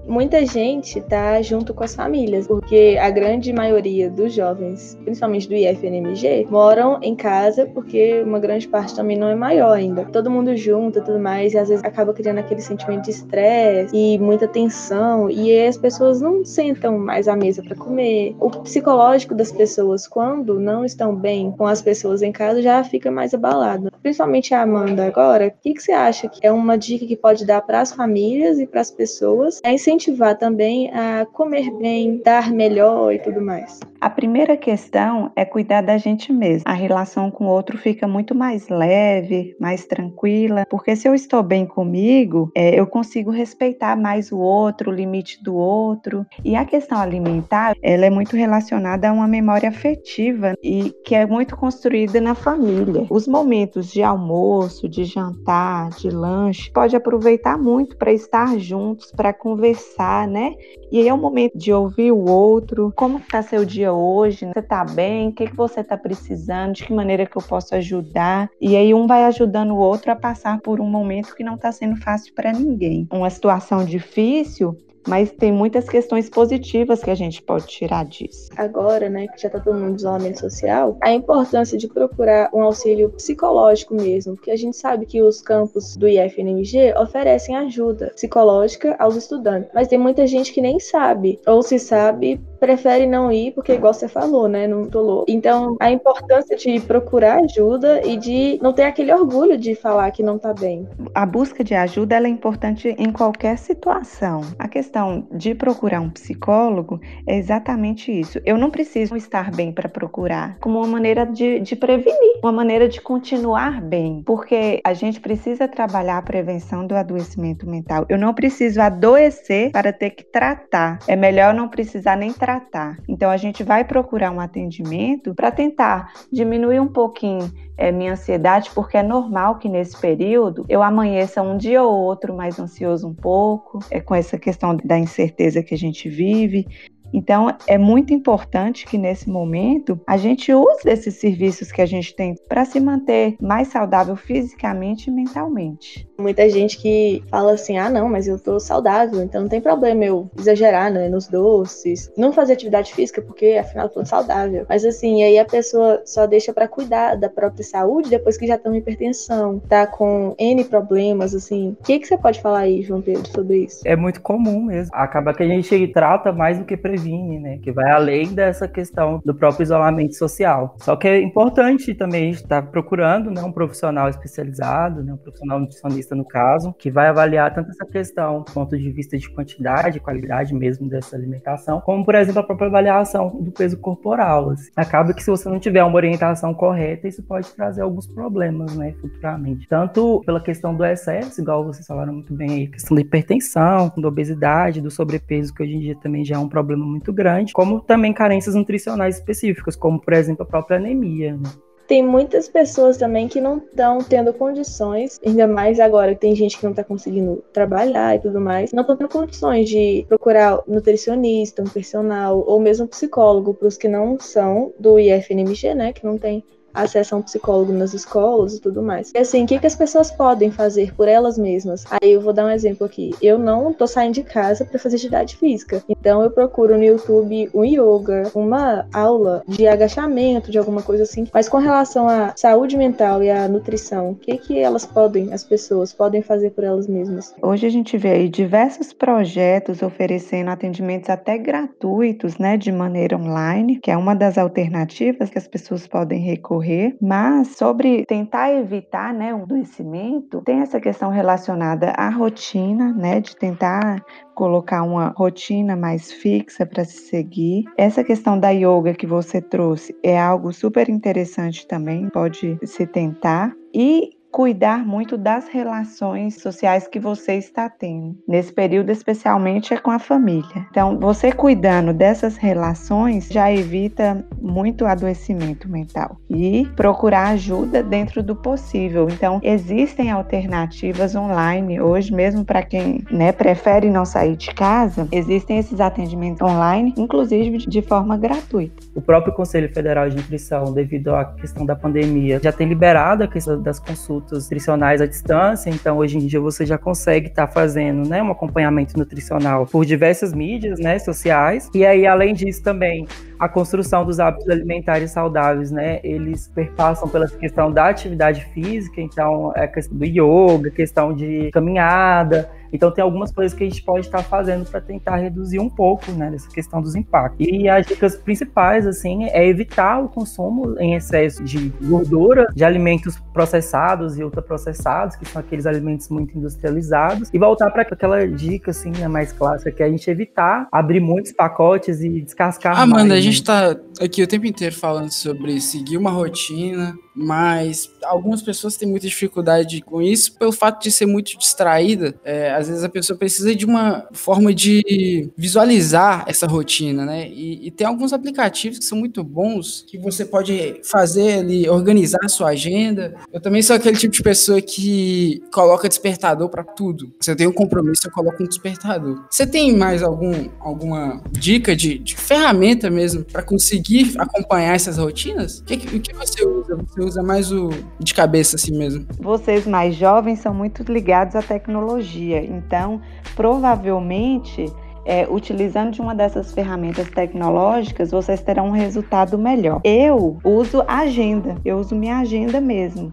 muita 0.07 0.45
gente 0.47 0.99
está 0.99 1.41
junto 1.43 1.75
com 1.75 1.85
as 1.85 1.95
famílias, 1.95 2.47
porque 2.47 2.97
a 3.01 3.11
grande 3.11 3.53
maioria 3.53 4.09
dos 4.09 4.33
jovens, 4.33 4.99
principalmente 5.05 5.49
do 5.49 5.55
IFNMG, 5.55 6.47
moram 6.51 6.99
em 7.03 7.15
casa 7.15 7.67
porque 7.67 8.23
uma 8.23 8.39
grande 8.39 8.69
parte 8.69 8.95
também 8.95 9.19
não 9.19 9.29
é 9.29 9.35
maior 9.35 9.73
ainda. 9.73 10.05
Todo 10.05 10.31
mundo 10.31 10.57
junto, 10.57 11.03
tudo 11.03 11.19
mais, 11.19 11.53
e 11.53 11.59
às 11.59 11.69
vezes 11.69 11.85
acaba 11.85 12.13
criando 12.13 12.39
aquele 12.39 12.61
sentimento 12.61 13.05
de 13.05 13.11
estresse 13.11 13.95
e 13.95 14.19
muita 14.19 14.47
tensão, 14.47 15.31
e 15.31 15.67
as 15.67 15.77
pessoas 15.77 16.21
não 16.21 16.45
sentam 16.45 16.99
mais 16.99 17.29
à 17.29 17.37
mesa 17.37 17.63
para 17.63 17.77
comer. 17.77 18.35
O 18.39 18.51
psicológico 18.51 19.35
das 19.35 19.53
pessoas, 19.53 20.07
quando 20.07 20.59
não 20.59 20.85
estão 20.85 21.15
bem 21.15 21.51
com 21.53 21.67
as 21.67 21.83
pessoas 21.83 22.23
em 22.23 22.33
casa, 22.33 22.63
já 22.63 22.83
fica 22.85 23.11
mais 23.11 23.35
abalado. 23.35 23.91
Principalmente 24.03 24.55
a 24.55 24.63
Amanda 24.63 25.05
agora, 25.05 25.49
o 25.49 25.63
que, 25.63 25.75
que 25.75 25.83
você 25.83 25.93
acha 25.93 26.29
que 26.29 26.47
é 26.47 26.53
uma 26.53 26.77
dica 26.77 27.07
que 27.07 27.17
pode 27.17 27.45
dar 27.45 27.61
para 27.63 27.81
as 27.81 27.93
famílias 27.93 28.59
e 28.59 28.67
para 28.67 28.81
as 28.81 28.91
pessoas? 28.91 29.61
É 29.65 29.73
incentivar 29.97 30.37
também 30.39 30.91
a 30.93 31.27
comer 31.33 31.71
bem, 31.79 32.21
dar 32.23 32.53
melhor 32.53 33.13
e 33.13 33.19
tudo 33.19 33.41
mais? 33.41 33.81
A 33.99 34.11
primeira 34.11 34.57
questão 34.57 35.33
é 35.35 35.45
cuidar 35.45 35.81
da 35.81 35.97
gente 35.97 36.33
mesmo. 36.33 36.63
A 36.67 36.75
relação 36.75 37.31
com 37.31 37.47
o 37.47 37.49
outro 37.49 37.79
fica 37.79 38.07
muito 38.07 38.35
mais 38.35 38.69
leve, 38.69 39.57
mais 39.59 39.87
tranquila, 39.87 40.65
porque 40.69 40.95
se 40.95 41.09
eu 41.09 41.15
estou 41.15 41.43
bem 41.43 41.67
comigo, 41.67 42.51
é, 42.55 42.79
eu 42.79 42.87
consigo 42.87 43.31
respeitar 43.31 43.97
mais 43.97 44.31
o 44.31 44.39
outro, 44.39 44.91
o 44.91 44.95
limite 44.95 45.43
do 45.43 45.55
outro. 45.55 46.27
E 46.45 46.55
a 46.55 46.65
questão 46.65 46.99
alimentar, 46.99 47.75
ela 47.83 48.05
é 48.05 48.11
muito 48.11 48.37
relacionada 48.37 49.09
a 49.09 49.13
uma 49.13 49.27
memória 49.27 49.71
afetiva 49.71 50.55
e 50.63 50.95
que 51.05 51.15
é 51.15 51.27
muito 51.27 51.57
construída 51.57 52.21
na 52.21 52.35
família. 52.35 53.07
Os 53.09 53.27
momentos 53.27 53.91
de 53.91 54.03
almoço, 54.03 54.89
de 54.89 55.05
jantar, 55.05 55.89
de 55.91 56.11
lanche, 56.11 56.71
pode 56.71 56.95
aproveitar 56.95 57.57
muito 57.57 57.97
para 57.97 58.13
estar 58.13 58.59
juntos, 58.59 59.11
para 59.11 59.33
conversar 59.33 59.86
conversar, 59.87 60.27
né? 60.27 60.55
E 60.91 61.01
aí 61.01 61.09
é 61.09 61.15
o 61.15 61.19
momento 61.19 61.57
de 61.59 61.73
ouvir 61.73 62.13
o 62.13 62.29
outro, 62.29 62.93
como 62.95 63.19
está 63.19 63.43
seu 63.43 63.65
dia 63.65 63.93
hoje, 63.93 64.47
você 64.47 64.61
está 64.61 64.85
bem, 64.85 65.29
o 65.29 65.33
que, 65.33 65.47
que 65.47 65.57
você 65.57 65.81
está 65.81 65.97
precisando, 65.97 66.75
de 66.75 66.85
que 66.85 66.93
maneira 66.93 67.27
que 67.27 67.37
eu 67.37 67.43
posso 67.43 67.75
ajudar. 67.75 68.49
E 68.61 68.77
aí 68.77 68.95
um 68.95 69.07
vai 69.07 69.25
ajudando 69.25 69.73
o 69.73 69.79
outro 69.79 70.13
a 70.13 70.17
passar 70.17 70.61
por 70.61 70.81
um 70.81 70.89
momento 70.89 71.35
que 71.35 71.43
não 71.43 71.57
está 71.57 71.73
sendo 71.73 71.97
fácil 71.97 72.33
para 72.35 72.53
ninguém. 72.53 73.09
Uma 73.11 73.31
situação 73.31 73.85
difícil, 73.85 74.77
mas 75.07 75.31
tem 75.31 75.53
muitas 75.53 75.89
questões 75.89 76.29
positivas 76.29 77.03
que 77.03 77.11
a 77.11 77.15
gente 77.15 77.43
pode 77.43 77.67
tirar 77.67 78.05
disso. 78.05 78.51
Agora, 78.57 79.09
né, 79.09 79.27
que 79.29 79.41
já 79.41 79.49
está 79.49 79.61
todo 79.61 79.79
mundo 79.79 79.93
em 79.93 79.97
isolamento 79.97 80.41
social, 80.41 80.97
a 81.01 81.13
importância 81.13 81.79
de 81.79 81.89
procurar 81.89 82.51
um 82.53 82.63
auxílio 82.63 83.11
psicológico 83.11 83.95
mesmo, 83.95 84.35
porque 84.35 84.51
a 84.51 84.57
gente 84.57 84.77
sabe 84.77 85.07
que 85.07 85.23
os 85.23 85.41
campos 85.41 85.97
do 85.97 86.09
IFNMG 86.09 86.95
oferecem 86.99 87.57
ajuda 87.57 88.13
psicológica 88.15 88.97
aos 88.99 89.17
estudantes, 89.17 89.71
mas 89.75 89.89
tem 89.89 89.99
muita 89.99 90.27
gente 90.27 90.53
que 90.53 90.61
nem 90.61 90.79
sabe, 90.79 91.39
ou 91.47 91.63
se 91.63 91.79
sabe, 91.79 92.41
prefere 92.59 93.07
não 93.07 93.31
ir, 93.31 93.53
porque 93.53 93.73
igual 93.73 93.95
você 93.95 94.09
falou, 94.09 94.49
né? 94.49 94.67
Não 94.67 94.87
tô 94.87 95.01
louco. 95.01 95.25
Então, 95.29 95.77
a 95.81 95.91
importância 95.91 96.57
de 96.57 96.81
procurar 96.81 97.45
ajuda 97.45 98.05
e 98.05 98.17
de 98.17 98.59
não 98.63 98.73
ter 98.73 98.85
aquele 98.85 99.13
orgulho 99.13 99.57
de 99.59 99.75
falar 99.75 100.11
que 100.11 100.23
não 100.23 100.39
tá 100.39 100.53
bem. 100.53 100.87
A 101.15 101.27
busca 101.27 101.63
de 101.63 101.75
ajuda 101.75 102.17
é 102.17 102.29
importante 102.29 102.95
em 102.99 103.13
qualquer 103.13 103.59
situação. 103.59 104.43
A 104.59 104.69
questão 104.69 104.96
de 105.33 105.55
procurar 105.55 106.01
um 106.01 106.11
psicólogo 106.11 107.01
é 107.27 107.37
exatamente 107.37 108.11
isso. 108.11 108.41
Eu 108.45 108.59
não 108.59 108.71
preciso 108.71 109.17
estar 109.17 109.51
bem 109.51 109.73
para 109.73 109.89
procurar, 109.89 110.59
como 110.59 110.79
uma 110.79 110.87
maneira 110.87 111.25
de, 111.25 111.61
de 111.61 111.77
prevenir, 111.77 112.41
uma 112.43 112.53
maneira 112.53 112.89
de 112.89 113.01
continuar 113.01 113.81
bem, 113.81 114.23
porque 114.25 114.81
a 114.85 114.93
gente 114.93 115.21
precisa 115.21 115.69
trabalhar 115.69 116.19
a 116.19 116.23
prevenção 116.23 116.87
do 116.87 116.95
adoecimento 116.95 117.69
mental. 117.69 118.07
Eu 118.09 118.19
não 118.19 118.35
preciso 118.35 118.81
adoecer 118.81 119.71
para 119.71 119.93
ter 119.93 120.11
que 120.11 120.25
tratar. 120.25 120.99
É 121.07 121.17
melhor 121.17 121.55
não 121.55 121.69
precisar 121.69 122.17
nem 122.17 122.33
tratar 122.33 122.47
tratar. 122.47 122.99
Então 123.09 123.31
a 123.31 123.37
gente 123.37 123.63
vai 123.63 123.85
procurar 123.85 124.31
um 124.31 124.41
atendimento 124.41 125.35
para 125.35 125.51
tentar 125.51 126.13
diminuir 126.31 126.81
um 126.81 126.89
pouquinho 126.89 127.51
é, 127.77 127.93
minha 127.93 128.13
ansiedade, 128.13 128.71
porque 128.75 128.97
é 128.97 129.03
normal 129.03 129.57
que 129.57 129.69
nesse 129.69 130.01
período 130.01 130.65
eu 130.69 130.83
amanheça 130.83 131.43
um 131.43 131.57
dia 131.57 131.83
ou 131.83 131.95
outro 131.95 132.35
mais 132.35 132.59
ansioso 132.59 133.07
um 133.07 133.15
pouco, 133.15 133.81
é 133.91 134.01
com 134.01 134.15
essa 134.15 134.39
questão 134.39 134.75
da 134.87 134.99
incerteza 134.99 135.63
que 135.63 135.75
a 135.75 135.79
gente 135.79 136.09
vive. 136.09 136.67
Então, 137.13 137.55
é 137.67 137.79
muito 137.79 138.13
importante 138.13 138.87
que 138.87 138.99
nesse 138.99 139.29
momento 139.29 139.99
a 140.07 140.17
gente 140.17 140.53
use 140.53 140.81
esses 140.87 141.15
serviços 141.15 141.73
que 141.73 141.83
a 141.83 141.87
gente 141.87 142.15
tem 142.15 142.35
para 142.49 142.65
se 142.65 142.81
manter 142.81 143.37
mais 143.41 143.69
saudável 143.69 144.17
fisicamente 144.17 145.09
e 145.09 145.13
mentalmente. 145.13 146.09
Muita 146.19 146.49
gente 146.49 146.79
que 146.79 147.23
fala 147.31 147.53
assim: 147.53 147.79
ah, 147.79 147.91
não, 147.91 148.09
mas 148.09 148.27
eu 148.27 148.39
tô 148.39 148.59
saudável, 148.59 149.23
então 149.23 149.43
não 149.43 149.49
tem 149.49 149.61
problema 149.61 150.05
eu 150.05 150.31
exagerar 150.39 150.93
né, 150.93 151.09
nos 151.09 151.29
doces, 151.29 152.11
não 152.17 152.33
fazer 152.33 152.55
atividade 152.55 152.93
física, 152.95 153.21
porque 153.23 153.57
afinal 153.61 153.87
eu 153.87 153.91
tô 153.93 154.05
saudável. 154.05 154.67
Mas 154.69 154.85
assim, 154.85 155.23
aí 155.23 155.39
a 155.39 155.45
pessoa 155.45 156.03
só 156.05 156.27
deixa 156.27 156.53
para 156.53 156.69
cuidar 156.69 157.17
da 157.17 157.29
própria 157.29 157.65
saúde 157.65 158.11
depois 158.11 158.37
que 158.37 158.47
já 158.47 158.59
tá 158.59 158.71
com 158.71 158.77
hipertensão, 158.77 159.61
tá 159.69 159.87
com 159.87 160.35
N 160.39 160.65
problemas, 160.65 161.35
assim. 161.35 161.77
O 161.81 161.85
que, 161.85 161.99
que 161.99 162.07
você 162.07 162.17
pode 162.17 162.41
falar 162.41 162.61
aí, 162.61 162.83
João 162.83 163.01
Pedro, 163.01 163.27
sobre 163.29 163.65
isso? 163.65 163.83
É 163.85 163.97
muito 163.97 164.21
comum 164.21 164.63
mesmo. 164.63 164.91
Acaba 164.95 165.35
que 165.35 165.43
a 165.43 165.49
gente 165.49 165.87
trata 165.89 166.33
mais 166.33 166.59
do 166.59 166.65
que 166.65 166.77
previne, 166.97 167.39
né? 167.39 167.59
Que 167.59 167.71
vai 167.71 167.91
além 167.91 168.35
dessa 168.35 168.67
questão 168.67 169.21
do 169.25 169.35
próprio 169.35 169.65
isolamento 169.65 170.15
social. 170.15 170.75
Só 170.79 170.97
que 170.97 171.07
é 171.07 171.21
importante 171.21 171.95
também 171.95 172.31
estar 172.31 172.63
procurando 172.63 173.31
né, 173.31 173.43
um 173.43 173.53
profissional 173.53 174.09
especializado, 174.09 175.03
né, 175.03 175.13
um 175.13 175.17
profissional 175.17 175.61
nutricionista 175.61 176.15
no 176.15 176.25
caso, 176.25 176.73
que 176.79 176.91
vai 176.91 177.09
avaliar 177.09 177.55
tanto 177.55 177.71
essa 177.71 177.85
questão 177.85 178.43
do 178.43 178.53
ponto 178.53 178.77
de 178.77 178.91
vista 178.91 179.19
de 179.19 179.29
quantidade, 179.31 180.01
qualidade 180.01 180.55
mesmo 180.55 180.89
dessa 180.89 181.17
alimentação, 181.17 181.81
como, 181.81 182.05
por 182.05 182.15
exemplo, 182.15 182.41
a 182.41 182.45
própria 182.45 182.69
avaliação 182.69 183.29
do 183.41 183.51
peso 183.51 183.77
corporal. 183.79 184.51
Assim. 184.51 184.71
Acaba 184.75 185.13
que 185.13 185.23
se 185.23 185.31
você 185.31 185.49
não 185.49 185.59
tiver 185.59 185.85
uma 185.85 185.97
orientação 185.97 186.55
correta, 186.55 187.07
isso 187.07 187.23
pode 187.23 187.51
trazer 187.55 187.83
alguns 187.83 188.07
problemas, 188.07 188.75
né, 188.77 188.95
futuramente. 189.01 189.69
Tanto 189.69 190.23
pela 190.25 190.41
questão 190.41 190.75
do 190.75 190.85
excesso, 190.85 191.41
igual 191.41 191.65
vocês 191.65 191.87
falaram 191.87 192.15
muito 192.15 192.33
bem 192.33 192.51
aí, 192.51 192.67
questão 192.69 192.95
da 192.95 193.01
hipertensão, 193.01 193.93
da 193.97 194.09
obesidade, 194.09 194.81
do 194.81 194.91
sobrepeso, 194.91 195.53
que 195.53 195.63
hoje 195.63 195.75
em 195.75 195.81
dia 195.81 195.97
também 195.97 196.25
já 196.25 196.37
é 196.37 196.39
um 196.39 196.49
problema 196.49 196.86
muito 196.87 197.13
grande, 197.13 197.53
como 197.53 197.81
também 197.81 198.13
carências 198.13 198.55
nutricionais 198.55 199.17
específicas, 199.17 199.77
como, 199.77 200.01
por 200.01 200.13
exemplo, 200.13 200.43
a 200.43 200.47
própria 200.47 200.77
anemia, 200.77 201.37
né? 201.37 201.51
tem 201.87 202.05
muitas 202.05 202.49
pessoas 202.49 202.97
também 202.97 203.29
que 203.29 203.41
não 203.41 203.59
estão 203.59 203.99
tendo 203.99 204.33
condições, 204.33 205.21
ainda 205.25 205.47
mais 205.47 205.79
agora 205.79 206.15
que 206.15 206.21
tem 206.21 206.35
gente 206.35 206.59
que 206.59 206.65
não 206.65 206.73
está 206.73 206.83
conseguindo 206.83 207.43
trabalhar 207.53 208.17
e 208.17 208.19
tudo 208.19 208.41
mais, 208.41 208.73
não 208.73 208.81
estão 208.81 208.97
tendo 208.97 209.09
condições 209.09 209.69
de 209.69 210.05
procurar 210.09 210.61
nutricionista, 210.67 211.63
um 211.63 211.69
personal 211.69 212.43
ou 212.47 212.61
mesmo 212.61 212.89
psicólogo 212.89 213.55
para 213.55 213.69
os 213.69 213.77
que 213.77 213.89
não 213.89 214.19
são 214.19 214.73
do 214.79 214.99
IFNMG, 214.99 215.75
né, 215.75 215.93
que 215.93 216.05
não 216.05 216.19
tem 216.19 216.43
acesso 216.77 217.15
a 217.15 217.19
um 217.19 217.23
psicólogo 217.23 217.73
nas 217.73 217.95
escolas 217.95 218.55
e 218.55 218.61
tudo 218.61 218.83
mais. 218.83 219.13
E 219.15 219.19
assim, 219.19 219.45
o 219.45 219.47
que, 219.47 219.59
que 219.59 219.67
as 219.67 219.75
pessoas 219.75 220.11
podem 220.11 220.51
fazer 220.51 220.95
por 220.95 221.09
elas 221.09 221.39
mesmas? 221.39 221.85
Aí 221.91 222.13
eu 222.13 222.21
vou 222.21 222.33
dar 222.33 222.47
um 222.47 222.51
exemplo 222.51 222.87
aqui. 222.87 223.15
Eu 223.21 223.39
não 223.39 223.73
tô 223.73 223.87
saindo 223.87 224.15
de 224.15 224.23
casa 224.23 224.65
para 224.65 224.79
fazer 224.79 224.97
atividade 224.97 225.37
física. 225.37 225.83
Então 225.89 226.23
eu 226.23 226.31
procuro 226.31 226.77
no 226.77 226.85
YouTube 226.85 227.51
um 227.55 227.65
yoga, 227.65 228.31
uma 228.35 228.87
aula 228.93 229.43
de 229.49 229.67
agachamento, 229.67 230.51
de 230.51 230.59
alguma 230.59 230.83
coisa 230.83 231.05
assim. 231.05 231.27
Mas 231.33 231.49
com 231.49 231.59
relação 231.59 232.09
à 232.09 232.33
saúde 232.37 232.77
mental 232.77 233.23
e 233.23 233.31
à 233.31 233.49
nutrição, 233.49 234.11
o 234.11 234.15
que, 234.15 234.37
que 234.37 234.59
elas 234.59 234.85
podem, 234.85 235.33
as 235.33 235.43
pessoas, 235.43 235.93
podem 235.93 236.23
fazer 236.23 236.51
por 236.51 236.65
elas 236.65 236.87
mesmas? 236.87 237.35
Hoje 237.43 237.67
a 237.67 237.71
gente 237.71 237.97
vê 237.97 238.11
aí 238.11 238.29
diversos 238.29 238.93
projetos 238.93 239.83
oferecendo 239.83 240.51
atendimentos 240.51 241.09
até 241.09 241.39
gratuitos, 241.39 242.39
né, 242.39 242.57
de 242.57 242.71
maneira 242.71 243.17
online, 243.17 243.79
que 243.79 243.91
é 243.91 243.97
uma 243.97 244.15
das 244.15 244.37
alternativas 244.37 245.31
que 245.31 245.39
as 245.39 245.49
pessoas 245.49 245.87
podem 245.87 246.21
recorrer 246.21 246.66
mas 247.01 247.57
sobre 247.57 248.05
tentar 248.07 248.53
evitar 248.53 249.13
né, 249.15 249.35
o 249.35 249.43
adoecimento, 249.43 250.43
tem 250.43 250.61
essa 250.61 250.81
questão 250.81 251.11
relacionada 251.11 251.91
à 251.91 252.09
rotina, 252.09 252.93
né, 252.93 253.21
de 253.21 253.37
tentar 253.37 254.05
colocar 254.35 254.83
uma 254.83 255.15
rotina 255.17 255.75
mais 255.75 256.13
fixa 256.13 256.67
para 256.67 256.85
se 256.85 257.09
seguir. 257.09 257.65
Essa 257.77 258.05
questão 258.05 258.39
da 258.39 258.51
yoga 258.51 258.95
que 258.95 259.07
você 259.07 259.41
trouxe 259.41 259.97
é 260.03 260.19
algo 260.19 260.53
super 260.53 260.89
interessante 260.89 261.67
também, 261.67 262.09
pode 262.11 262.59
se 262.63 262.87
tentar. 262.87 263.55
E 263.75 264.16
cuidar 264.37 264.85
muito 264.85 265.17
das 265.17 265.49
relações 265.49 266.43
sociais 266.43 266.87
que 266.87 267.01
você 267.01 267.37
está 267.37 267.71
tendo. 267.71 268.15
Nesse 268.29 268.53
período, 268.53 268.91
especialmente, 268.93 269.73
é 269.73 269.79
com 269.79 269.91
a 269.91 269.99
família. 269.99 270.67
Então, 270.71 270.99
você 270.99 271.33
cuidando 271.33 271.95
dessas 271.95 272.37
relações 272.37 273.29
já 273.29 273.51
evita 273.51 274.23
muito 274.39 274.85
adoecimento 274.85 275.71
mental. 275.71 276.21
E 276.29 276.69
procurar 276.77 277.29
ajuda 277.29 277.83
dentro 277.83 278.23
do 278.23 278.37
possível. 278.37 279.09
Então, 279.11 279.41
existem 279.43 280.11
alternativas 280.11 281.17
online 281.17 281.81
hoje, 281.81 282.13
mesmo 282.13 282.45
para 282.45 282.63
quem 282.63 283.03
né, 283.11 283.33
prefere 283.33 283.89
não 283.89 284.05
sair 284.05 284.37
de 284.37 284.53
casa, 284.53 285.09
existem 285.13 285.57
esses 285.57 285.81
atendimentos 285.81 286.43
online, 286.43 286.93
inclusive 286.99 287.57
de 287.57 287.81
forma 287.81 288.19
gratuita. 288.19 288.83
O 288.95 289.01
próprio 289.01 289.33
Conselho 289.33 289.73
Federal 289.73 290.11
de 290.11 290.17
Nutrição, 290.17 290.75
devido 290.75 291.15
à 291.15 291.25
questão 291.25 291.65
da 291.65 291.75
pandemia, 291.75 292.39
já 292.43 292.53
tem 292.53 292.69
liberado 292.69 293.25
a 293.25 293.29
questão 293.29 293.63
das 293.63 293.81
consultas 293.81 294.26
nutricionais 294.31 295.01
à 295.01 295.07
distância, 295.07 295.71
então 295.71 295.99
hoje 295.99 296.19
em 296.19 296.27
dia 296.27 296.41
você 296.41 296.65
já 296.65 296.79
consegue 296.79 297.29
estar 297.29 297.47
tá 297.47 297.53
fazendo 297.53 298.09
né, 298.09 298.23
um 298.23 298.31
acompanhamento 298.31 298.99
nutricional 298.99 299.67
por 299.67 299.85
diversas 299.85 300.33
mídias 300.33 300.79
né, 300.79 300.99
sociais. 300.99 301.71
E 301.75 301.85
aí, 301.85 302.07
além 302.07 302.35
disso, 302.35 302.63
também 302.63 303.07
a 303.39 303.49
construção 303.49 304.05
dos 304.05 304.19
hábitos 304.19 304.49
alimentares 304.49 305.11
saudáveis, 305.11 305.71
né? 305.71 306.01
Eles 306.03 306.49
perpassam 306.49 307.09
pela 307.09 307.29
questão 307.29 307.71
da 307.71 307.89
atividade 307.89 308.45
física, 308.55 309.01
então 309.01 309.53
é 309.55 309.67
questão 309.67 309.97
do 309.97 310.05
yoga, 310.05 310.71
questão 310.71 311.15
de 311.15 311.51
caminhada. 311.53 312.49
Então 312.73 312.91
tem 312.91 313.03
algumas 313.03 313.33
coisas 313.33 313.57
que 313.57 313.65
a 313.65 313.69
gente 313.69 313.83
pode 313.83 314.07
estar 314.07 314.23
fazendo 314.23 314.69
para 314.69 314.81
tentar 314.81 315.17
reduzir 315.17 315.59
um 315.59 315.69
pouco, 315.69 316.11
né, 316.13 316.31
dessa 316.31 316.49
questão 316.49 316.81
dos 316.81 316.95
impactos. 316.95 317.47
E 317.47 317.69
as 317.69 317.87
dicas 317.87 318.17
principais, 318.17 318.87
assim, 318.87 319.25
é 319.25 319.47
evitar 319.47 320.03
o 320.03 320.09
consumo 320.09 320.79
em 320.79 320.95
excesso 320.95 321.43
de 321.43 321.73
gordura, 321.83 322.47
de 322.55 322.65
alimentos 322.65 323.19
processados 323.33 324.19
e 324.19 324.25
ultraprocessados, 324.25 325.17
que 325.17 325.27
são 325.27 325.41
aqueles 325.41 325.67
alimentos 325.67 326.09
muito 326.09 326.37
industrializados, 326.37 327.31
e 327.33 327.39
voltar 327.39 327.71
para 327.71 327.83
aquela 327.83 328.27
dica, 328.27 328.71
assim, 328.71 328.91
né, 328.91 329.09
mais 329.09 329.33
clássica, 329.33 329.71
que 329.71 329.83
é 329.83 329.87
a 329.87 329.91
gente 329.91 330.11
evitar 330.11 330.69
abrir 330.73 331.01
muitos 331.01 331.33
pacotes 331.33 332.01
e 332.01 332.21
descascar 332.21 332.79
Amanda, 332.79 333.09
mais, 333.09 333.13
a 333.13 333.21
gente 333.21 333.43
tá 333.43 333.77
aqui 334.01 334.23
o 334.23 334.27
tempo 334.27 334.47
inteiro 334.47 334.75
falando 334.75 335.11
sobre 335.11 335.61
seguir 335.61 335.97
uma 335.97 336.11
rotina, 336.11 336.95
mas 337.15 337.89
algumas 338.07 338.43
pessoas 338.43 338.77
têm 338.77 338.89
muita 338.89 339.07
dificuldade 339.07 339.81
com 339.83 340.01
isso 340.01 340.37
pelo 340.39 340.53
fato 340.53 340.83
de 340.83 340.91
ser 340.91 341.07
muito 341.07 341.37
distraída. 341.39 342.15
É, 342.25 342.53
às 342.53 342.69
vezes 342.69 342.85
a 342.85 342.89
pessoa 342.89 343.19
precisa 343.19 343.55
de 343.55 343.65
uma 343.65 344.07
forma 344.13 344.55
de 344.55 345.31
visualizar 345.37 346.25
essa 346.27 346.47
rotina, 346.47 347.05
né? 347.05 347.29
E, 347.29 347.67
e, 347.67 347.71
tem 347.71 347.87
alguns 347.87 348.13
aplicativos 348.13 348.79
que 348.79 348.85
são 348.85 348.99
muito 348.99 349.23
bons 349.23 349.85
que 349.87 349.99
você 349.99 350.25
pode 350.25 350.81
fazer 350.85 351.41
ali, 351.41 351.69
organizar 351.69 352.19
a 352.25 352.29
sua 352.29 352.49
agenda. 352.51 353.15
Eu 353.33 353.41
também 353.41 353.63
sou 353.63 353.77
aquele 353.77 353.97
tipo 353.97 354.15
de 354.15 354.23
pessoa 354.23 354.61
que 354.61 355.43
coloca 355.53 355.89
despertador 355.89 356.49
para 356.49 356.65
tudo. 356.65 357.13
Se 357.21 357.31
eu 357.31 357.37
tenho 357.37 357.51
um 357.51 357.53
compromisso, 357.53 358.07
eu 358.07 358.13
coloco 358.13 358.43
um 358.43 358.47
despertador. 358.47 359.25
Você 359.31 359.47
tem 359.47 359.77
mais 359.77 360.03
algum, 360.03 360.49
alguma 360.61 361.21
dica 361.31 361.75
de, 361.75 361.99
de 361.99 362.17
ferramenta 362.17 362.91
mesmo 362.91 363.25
para 363.25 363.43
conseguir 363.43 364.15
acompanhar 364.19 364.75
essas 364.75 364.99
rotinas? 364.99 365.59
O 365.61 365.65
que, 365.65 365.97
o 365.97 366.01
que 366.01 366.15
você 366.15 366.45
usa? 366.47 366.77
Você 366.77 367.01
usa 367.03 367.23
mais 367.23 367.53
o 367.53 367.71
de 367.99 368.15
cabeça 368.15 368.57
assim 368.57 368.77
mesmo? 368.77 369.07
Vocês 369.19 369.67
mais 369.67 369.95
jovens 369.95 370.41
são 370.41 370.55
muito 370.55 370.83
ligados 370.91 371.35
à 371.35 371.43
tecnologia, 371.43 372.45
então 372.45 373.01
provavelmente 373.35 374.73
é, 375.07 375.27
utilizando 375.31 375.93
de 375.93 376.01
uma 376.01 376.15
dessas 376.15 376.53
ferramentas 376.53 377.09
tecnológicas, 377.09 378.11
vocês 378.11 378.43
terão 378.43 378.69
um 378.69 378.73
resultado 378.73 379.39
melhor. 379.39 379.81
Eu 379.85 380.39
uso 380.45 380.83
agenda, 380.87 381.57
eu 381.65 381.79
uso 381.79 381.95
minha 381.95 382.19
agenda 382.19 382.61
mesmo. 382.61 383.13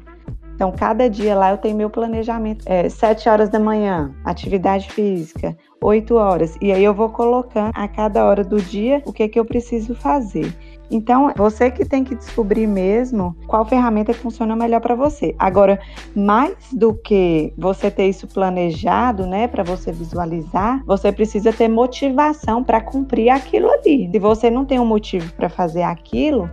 Então, 0.55 0.71
cada 0.71 1.09
dia 1.09 1.35
lá 1.35 1.51
eu 1.51 1.57
tenho 1.57 1.75
meu 1.75 1.89
planejamento. 1.89 2.63
É, 2.67 2.87
7 2.87 3.27
horas 3.27 3.49
da 3.49 3.59
manhã, 3.59 4.13
atividade 4.23 4.89
física. 4.91 5.57
8 5.81 6.15
horas. 6.15 6.55
E 6.61 6.71
aí 6.71 6.83
eu 6.83 6.93
vou 6.93 7.09
colocando 7.09 7.71
a 7.73 7.87
cada 7.87 8.23
hora 8.23 8.43
do 8.43 8.61
dia 8.61 9.01
o 9.05 9.11
que, 9.11 9.23
é 9.23 9.27
que 9.27 9.39
eu 9.39 9.45
preciso 9.45 9.95
fazer. 9.95 10.53
Então, 10.89 11.31
você 11.35 11.71
que 11.71 11.85
tem 11.85 12.03
que 12.03 12.15
descobrir 12.15 12.67
mesmo 12.67 13.35
qual 13.47 13.65
ferramenta 13.65 14.13
funciona 14.13 14.55
melhor 14.55 14.81
para 14.81 14.95
você. 14.95 15.35
Agora, 15.39 15.79
mais 16.15 16.55
do 16.71 16.93
que 16.93 17.53
você 17.57 17.89
ter 17.89 18.07
isso 18.07 18.27
planejado, 18.27 19.25
né, 19.25 19.47
para 19.47 19.63
você 19.63 19.91
visualizar, 19.91 20.83
você 20.85 21.11
precisa 21.11 21.51
ter 21.51 21.67
motivação 21.67 22.63
para 22.63 22.81
cumprir 22.81 23.29
aquilo 23.29 23.69
ali. 23.69 24.09
Se 24.11 24.19
você 24.19 24.49
não 24.49 24.65
tem 24.65 24.79
um 24.79 24.85
motivo 24.85 25.33
para 25.33 25.49
fazer 25.49 25.83
aquilo, 25.83 26.49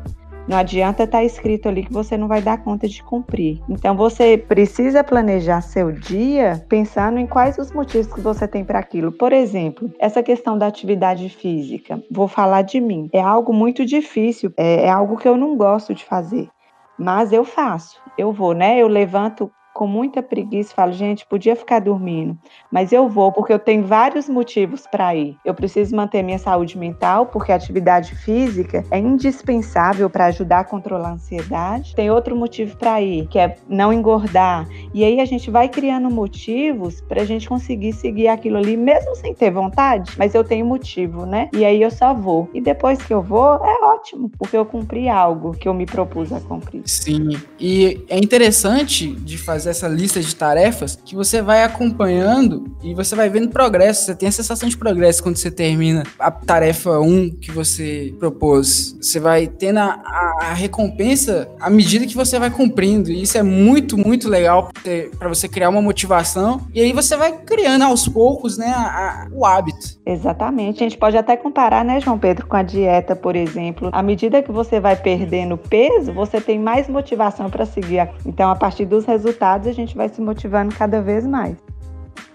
não 0.51 0.59
adianta 0.59 1.05
estar 1.05 1.19
tá 1.19 1.25
escrito 1.25 1.69
ali 1.69 1.85
que 1.85 1.93
você 1.93 2.17
não 2.17 2.27
vai 2.27 2.43
dar 2.43 2.59
conta 2.59 2.89
de 2.89 3.01
cumprir. 3.05 3.63
Então 3.69 3.97
você 3.97 4.37
precisa 4.37 5.05
planejar 5.05 5.61
seu 5.61 5.93
dia 5.93 6.67
pensando 6.69 7.21
em 7.21 7.27
quais 7.27 7.57
os 7.57 7.71
motivos 7.71 8.13
que 8.13 8.21
você 8.21 8.49
tem 8.49 8.65
para 8.65 8.81
aquilo. 8.81 9.13
Por 9.13 9.33
exemplo, 9.33 9.89
essa 10.01 10.25
questão 10.25 10.59
da 10.59 10.67
atividade 10.67 11.29
física. 11.29 12.03
Vou 12.11 12.27
falar 12.27 12.63
de 12.63 12.81
mim. 12.81 13.09
É 13.13 13.21
algo 13.21 13.53
muito 13.53 13.87
difícil, 13.87 14.53
é, 14.57 14.87
é 14.87 14.91
algo 14.91 15.17
que 15.17 15.29
eu 15.29 15.37
não 15.37 15.57
gosto 15.57 15.95
de 15.95 16.05
fazer. 16.05 16.49
Mas 16.99 17.33
eu 17.33 17.45
faço, 17.45 18.01
eu 18.19 18.33
vou, 18.33 18.53
né? 18.53 18.77
Eu 18.77 18.89
levanto 18.89 19.53
com 19.81 19.87
muita 19.87 20.23
preguiça, 20.23 20.75
falo, 20.75 20.93
gente, 20.93 21.25
podia 21.25 21.57
ficar 21.57 21.79
dormindo, 21.79 22.37
mas 22.71 22.93
eu 22.93 23.09
vou 23.09 23.33
porque 23.33 23.51
eu 23.51 23.59
tenho 23.59 23.83
vários 23.83 24.29
motivos 24.29 24.87
para 24.87 25.17
ir. 25.17 25.39
Eu 25.43 25.55
preciso 25.55 25.97
manter 25.97 26.23
minha 26.23 26.39
saúde 26.39 26.77
mental, 26.77 27.25
porque 27.25 27.51
a 27.51 27.55
atividade 27.55 28.15
física 28.15 28.85
é 28.91 28.99
indispensável 28.99 30.11
para 30.11 30.27
ajudar 30.27 30.61
a 30.61 30.65
controlar 30.65 31.09
a 31.09 31.13
ansiedade. 31.13 31.95
Tem 31.95 32.11
outro 32.11 32.37
motivo 32.37 32.77
para 32.77 33.01
ir, 33.01 33.27
que 33.29 33.39
é 33.39 33.57
não 33.67 33.91
engordar. 33.91 34.69
E 34.93 35.03
aí 35.03 35.19
a 35.19 35.25
gente 35.25 35.51
vai 35.51 35.67
criando 35.67 36.11
motivos 36.11 37.01
para 37.01 37.23
a 37.23 37.25
gente 37.25 37.49
conseguir 37.49 37.95
seguir 37.95 38.29
aquilo 38.29 38.59
ali, 38.59 38.77
mesmo 38.77 39.17
sem 39.17 39.33
ter 39.33 39.51
vontade, 39.51 40.13
mas 40.19 40.35
eu 40.35 40.45
tenho 40.45 40.67
motivo, 40.67 41.25
né? 41.25 41.49
E 41.55 41.65
aí 41.65 41.81
eu 41.81 41.91
só 41.91 42.13
vou. 42.13 42.51
E 42.53 42.61
depois 42.61 43.01
que 43.01 43.15
eu 43.15 43.23
vou, 43.23 43.55
é 43.65 43.83
ótimo, 43.87 44.31
porque 44.39 44.59
eu 44.59 44.67
cumpri 44.67 45.09
algo 45.09 45.53
que 45.53 45.67
eu 45.67 45.73
me 45.73 45.87
propus 45.87 46.35
a 46.35 46.41
cumprir. 46.41 46.83
Sim. 46.85 47.31
E 47.59 48.05
é 48.11 48.19
interessante 48.19 49.11
de 49.11 49.39
fazer 49.39 49.70
essa 49.71 49.89
lista 49.89 50.21
de 50.21 50.35
tarefas 50.35 50.99
que 51.05 51.15
você 51.15 51.43
vai 51.43 51.63
acompanhando 51.63 52.65
e 52.83 52.95
você 52.95 53.15
vai 53.15 53.29
vendo 53.29 53.49
progresso. 53.49 54.05
Você 54.05 54.15
tem 54.15 54.29
a 54.29 54.33
sensação 54.33 54.69
de 54.69 54.77
progresso 54.77 55.23
quando 55.23 55.37
você 55.37 55.51
termina 55.51 56.03
a 56.19 56.31
tarefa 56.31 56.99
1 56.99 57.31
que 57.41 57.51
você 57.51 58.15
propôs. 58.19 58.97
Você 59.01 59.21
vai 59.21 59.47
tendo 59.47 59.79
a, 59.79 60.01
a 60.41 60.53
recompensa 60.55 61.49
à 61.61 61.71
medida 61.71 62.07
que 62.07 62.15
você 62.15 62.39
vai 62.39 62.51
cumprindo. 62.51 63.11
E 63.11 63.23
isso 63.23 63.39
é 63.39 63.43
muito, 63.43 63.97
muito 63.97 64.29
legal 64.29 64.71
para 65.19 65.29
você 65.29 65.49
criar 65.49 65.69
uma 65.69 65.83
motivação. 65.83 66.67
E 66.75 66.81
aí 66.81 66.93
você 66.93 67.17
vai 67.17 67.33
criando 67.33 67.83
aos 67.83 68.09
poucos 68.09 68.59
né, 68.59 68.69
a, 68.69 68.81
a, 68.81 69.29
o 69.33 69.45
hábito. 69.45 69.99
Exatamente. 70.05 70.83
A 70.83 70.89
gente 70.89 70.99
pode 70.99 71.17
até 71.17 71.37
comparar, 71.37 71.85
né, 71.85 72.01
João 72.01 72.19
Pedro, 72.19 72.47
com 72.47 72.57
a 72.57 72.63
dieta, 72.63 73.15
por 73.15 73.37
exemplo. 73.37 73.91
À 73.93 74.03
medida 74.03 74.43
que 74.43 74.51
você 74.51 74.81
vai 74.81 74.97
perdendo 74.97 75.57
peso, 75.57 76.13
você 76.13 76.41
tem 76.41 76.59
mais 76.59 76.89
motivação 76.89 77.51
para 77.51 77.65
seguir. 77.65 78.09
Então, 78.25 78.51
a 78.51 78.57
partir 78.57 78.85
dos 78.85 79.05
resultados 79.05 79.60
resultados, 79.61 79.67
a 79.67 79.73
gente 79.73 79.97
vai 79.97 80.09
se 80.09 80.21
motivando 80.21 80.75
cada 80.75 81.01
vez 81.01 81.27
mais 81.27 81.57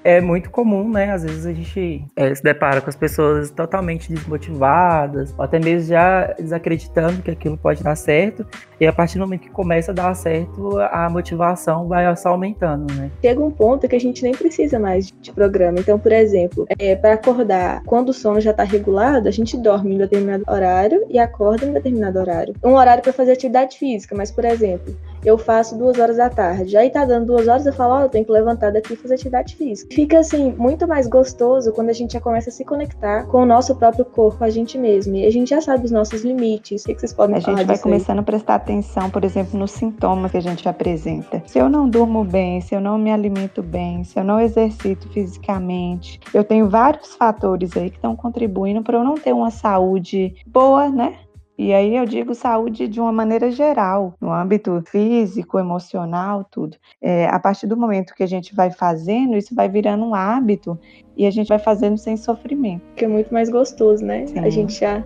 é 0.06 0.22
muito 0.22 0.52
comum, 0.52 0.88
né? 0.88 1.12
Às 1.12 1.24
vezes 1.24 1.48
a 1.48 1.52
gente 1.52 2.06
é, 2.16 2.34
se 2.34 2.44
depara 2.44 2.80
com 2.80 2.88
as 2.88 2.96
pessoas 2.96 3.50
totalmente 3.50 4.14
desmotivadas, 4.14 5.34
ou 5.36 5.44
até 5.44 5.58
mesmo 5.60 5.90
já 5.90 6.28
desacreditando 6.34 7.24
que 7.24 7.32
aquilo 7.32 7.58
pode 7.58 7.84
dar 7.84 7.96
certo. 7.96 8.46
E 8.80 8.86
a 8.86 8.94
partir 8.94 9.18
do 9.18 9.22
momento 9.22 9.42
que 9.42 9.50
começa 9.50 9.92
a 9.92 9.96
dar 9.96 10.14
certo, 10.14 10.78
a 10.92 11.10
motivação 11.10 11.88
vai 11.88 12.16
só 12.16 12.30
aumentando, 12.30 12.94
né? 12.94 13.10
Chega 13.20 13.44
um 13.44 13.50
ponto 13.50 13.88
que 13.88 13.96
a 13.96 14.00
gente 14.00 14.22
nem 14.22 14.34
precisa 14.34 14.78
mais 14.78 15.12
de 15.12 15.32
programa. 15.32 15.80
Então, 15.80 15.98
por 15.98 16.12
exemplo, 16.12 16.68
é, 16.78 16.96
para 16.96 17.14
acordar, 17.14 17.82
quando 17.86 18.10
o 18.10 18.14
sono 18.14 18.40
já 18.40 18.52
está 18.52 18.64
regulado, 18.64 19.28
a 19.28 19.32
gente 19.32 19.58
dorme 19.58 19.96
em 19.96 19.98
determinado 19.98 20.44
horário 20.48 21.04
e 21.10 21.18
acorda 21.18 21.66
em 21.66 21.74
determinado 21.74 22.20
horário. 22.20 22.54
Um 22.64 22.76
horário 22.76 23.02
para 23.02 23.12
fazer 23.12 23.32
atividade 23.32 23.76
física, 23.80 24.14
mas, 24.16 24.30
por 24.30 24.46
exemplo, 24.46 24.96
eu 25.26 25.38
faço 25.38 25.78
duas 25.78 25.98
horas 25.98 26.18
da 26.18 26.30
tarde. 26.30 26.78
Aí 26.78 26.90
tá 26.90 27.04
dando 27.04 27.26
duas 27.26 27.48
horas, 27.48 27.66
eu 27.66 27.74
falo, 27.74 27.96
ó, 27.96 27.98
oh, 27.98 28.02
eu 28.04 28.10
tenho 28.10 28.24
que 28.24 28.32
levantar 28.32 28.72
daqui 28.72 28.94
e 28.94 28.96
fazer 28.96 29.16
atividade 29.16 29.56
física. 29.56 29.94
Fica 29.94 30.20
assim, 30.20 30.54
muito 30.58 30.88
mais 30.88 31.08
gostoso 31.08 31.74
quando 31.74 31.90
a 31.90 31.94
gente 31.94 32.14
já 32.14 32.22
começa 32.22 32.50
a 32.50 32.54
se 32.54 32.64
conectar 32.64 33.26
com 33.26 33.42
o 33.42 33.46
nosso 33.46 33.76
próprio 33.76 34.06
corpo, 34.06 34.44
a 34.44 34.50
gente 34.50 34.78
mesmo. 34.78 35.16
E 35.16 35.26
a 35.26 35.32
gente 35.32 35.50
já 35.50 35.62
sabe 35.62 35.86
os 35.86 35.92
nossos 35.92 36.24
limites. 36.24 36.84
O 36.84 36.88
que 36.88 37.00
vocês 37.00 37.14
podem 37.14 37.38
a 37.38 37.42
falar 37.42 37.56
A 37.56 37.60
gente 37.60 37.68
vai 37.68 37.78
começando 37.78 38.20
a 38.20 38.24
prestar 38.24 38.56
atenção, 38.56 39.10
por 39.10 39.24
exemplo, 39.24 39.58
nos 39.58 39.72
sintomas 39.72 40.32
que 40.32 40.38
a 40.38 40.42
gente 40.42 40.68
apresenta. 40.70 41.42
Se 41.48 41.58
eu 41.58 41.68
não 41.68 41.90
durmo 41.90 42.24
bem, 42.24 42.62
se 42.62 42.76
eu 42.76 42.82
não 42.82 42.98
me 42.98 43.12
alimento 43.12 43.64
bem, 43.64 44.04
se 44.04 44.20
eu 44.20 44.24
não 44.24 44.40
exercito 44.40 45.10
fisicamente, 45.10 46.20
eu 46.34 46.44
tenho 46.44 46.70
vários 46.70 47.16
fatores 47.16 47.76
aí 47.76 47.90
que 47.90 47.96
estão 47.96 48.16
contribuindo 48.16 48.84
para 48.84 48.98
eu 48.98 49.04
não 49.04 49.16
ter 49.16 49.34
uma 49.34 49.50
saúde 49.50 50.36
boa, 50.46 50.90
né? 50.90 51.16
E 51.58 51.74
aí 51.74 51.96
eu 51.96 52.06
digo 52.06 52.36
saúde 52.36 52.88
de 52.88 53.00
uma 53.00 53.12
maneira 53.12 53.50
geral, 53.50 54.14
no 54.20 54.32
âmbito 54.32 54.84
físico, 54.88 55.58
emocional, 55.58 56.46
tudo. 56.52 56.78
É, 57.02 57.28
a 57.28 57.40
partir 57.40 57.66
do 57.66 57.78
momento 57.78 58.14
que 58.14 58.24
a 58.24 58.28
gente 58.28 58.54
vai 58.54 58.70
fazendo, 58.72 59.38
isso 59.38 59.56
vai 59.56 59.70
virando 59.70 60.06
um 60.06 60.14
hábito 60.14 60.78
e 61.16 61.26
a 61.26 61.32
gente 61.32 61.48
vai 61.48 61.60
fazendo 61.60 61.98
sem 61.98 62.18
sofrimento. 62.18 62.84
Que 62.96 63.06
é 63.06 63.08
muito 63.08 63.34
mais 63.34 63.50
gostoso, 63.50 64.04
né? 64.04 64.28
Sim. 64.28 64.40
A 64.40 64.50
gente 64.50 64.80
já. 64.80 65.04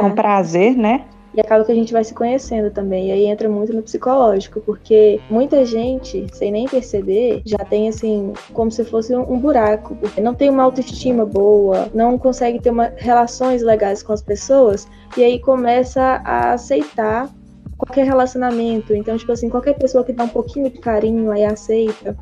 Com 0.00 0.14
prazer, 0.14 0.74
né? 0.74 1.04
E 1.36 1.40
acaba 1.40 1.64
que 1.64 1.72
a 1.72 1.74
gente 1.74 1.92
vai 1.92 2.02
se 2.02 2.14
conhecendo 2.14 2.70
também. 2.70 3.08
E 3.08 3.12
aí 3.12 3.26
entra 3.26 3.48
muito 3.48 3.72
no 3.72 3.82
psicológico, 3.82 4.60
porque 4.60 5.20
muita 5.28 5.64
gente, 5.66 6.26
sem 6.32 6.50
nem 6.50 6.66
perceber, 6.66 7.42
já 7.44 7.58
tem 7.58 7.88
assim, 7.88 8.32
como 8.52 8.70
se 8.70 8.84
fosse 8.84 9.14
um 9.14 9.38
buraco, 9.38 9.94
porque 9.96 10.20
não 10.20 10.34
tem 10.34 10.48
uma 10.48 10.62
autoestima 10.62 11.26
boa, 11.26 11.88
não 11.92 12.16
consegue 12.16 12.58
ter 12.58 12.70
uma, 12.70 12.92
relações 12.96 13.62
legais 13.62 14.02
com 14.02 14.12
as 14.12 14.22
pessoas, 14.22 14.88
e 15.16 15.22
aí 15.22 15.38
começa 15.38 16.22
a 16.24 16.54
aceitar 16.54 17.30
qualquer 17.76 18.06
relacionamento. 18.06 18.94
Então, 18.94 19.16
tipo 19.16 19.32
assim, 19.32 19.48
qualquer 19.48 19.74
pessoa 19.74 20.04
que 20.04 20.12
dá 20.12 20.24
um 20.24 20.28
pouquinho 20.28 20.70
de 20.70 20.78
carinho 20.78 21.30
aí 21.30 21.44
aceita. 21.44 22.16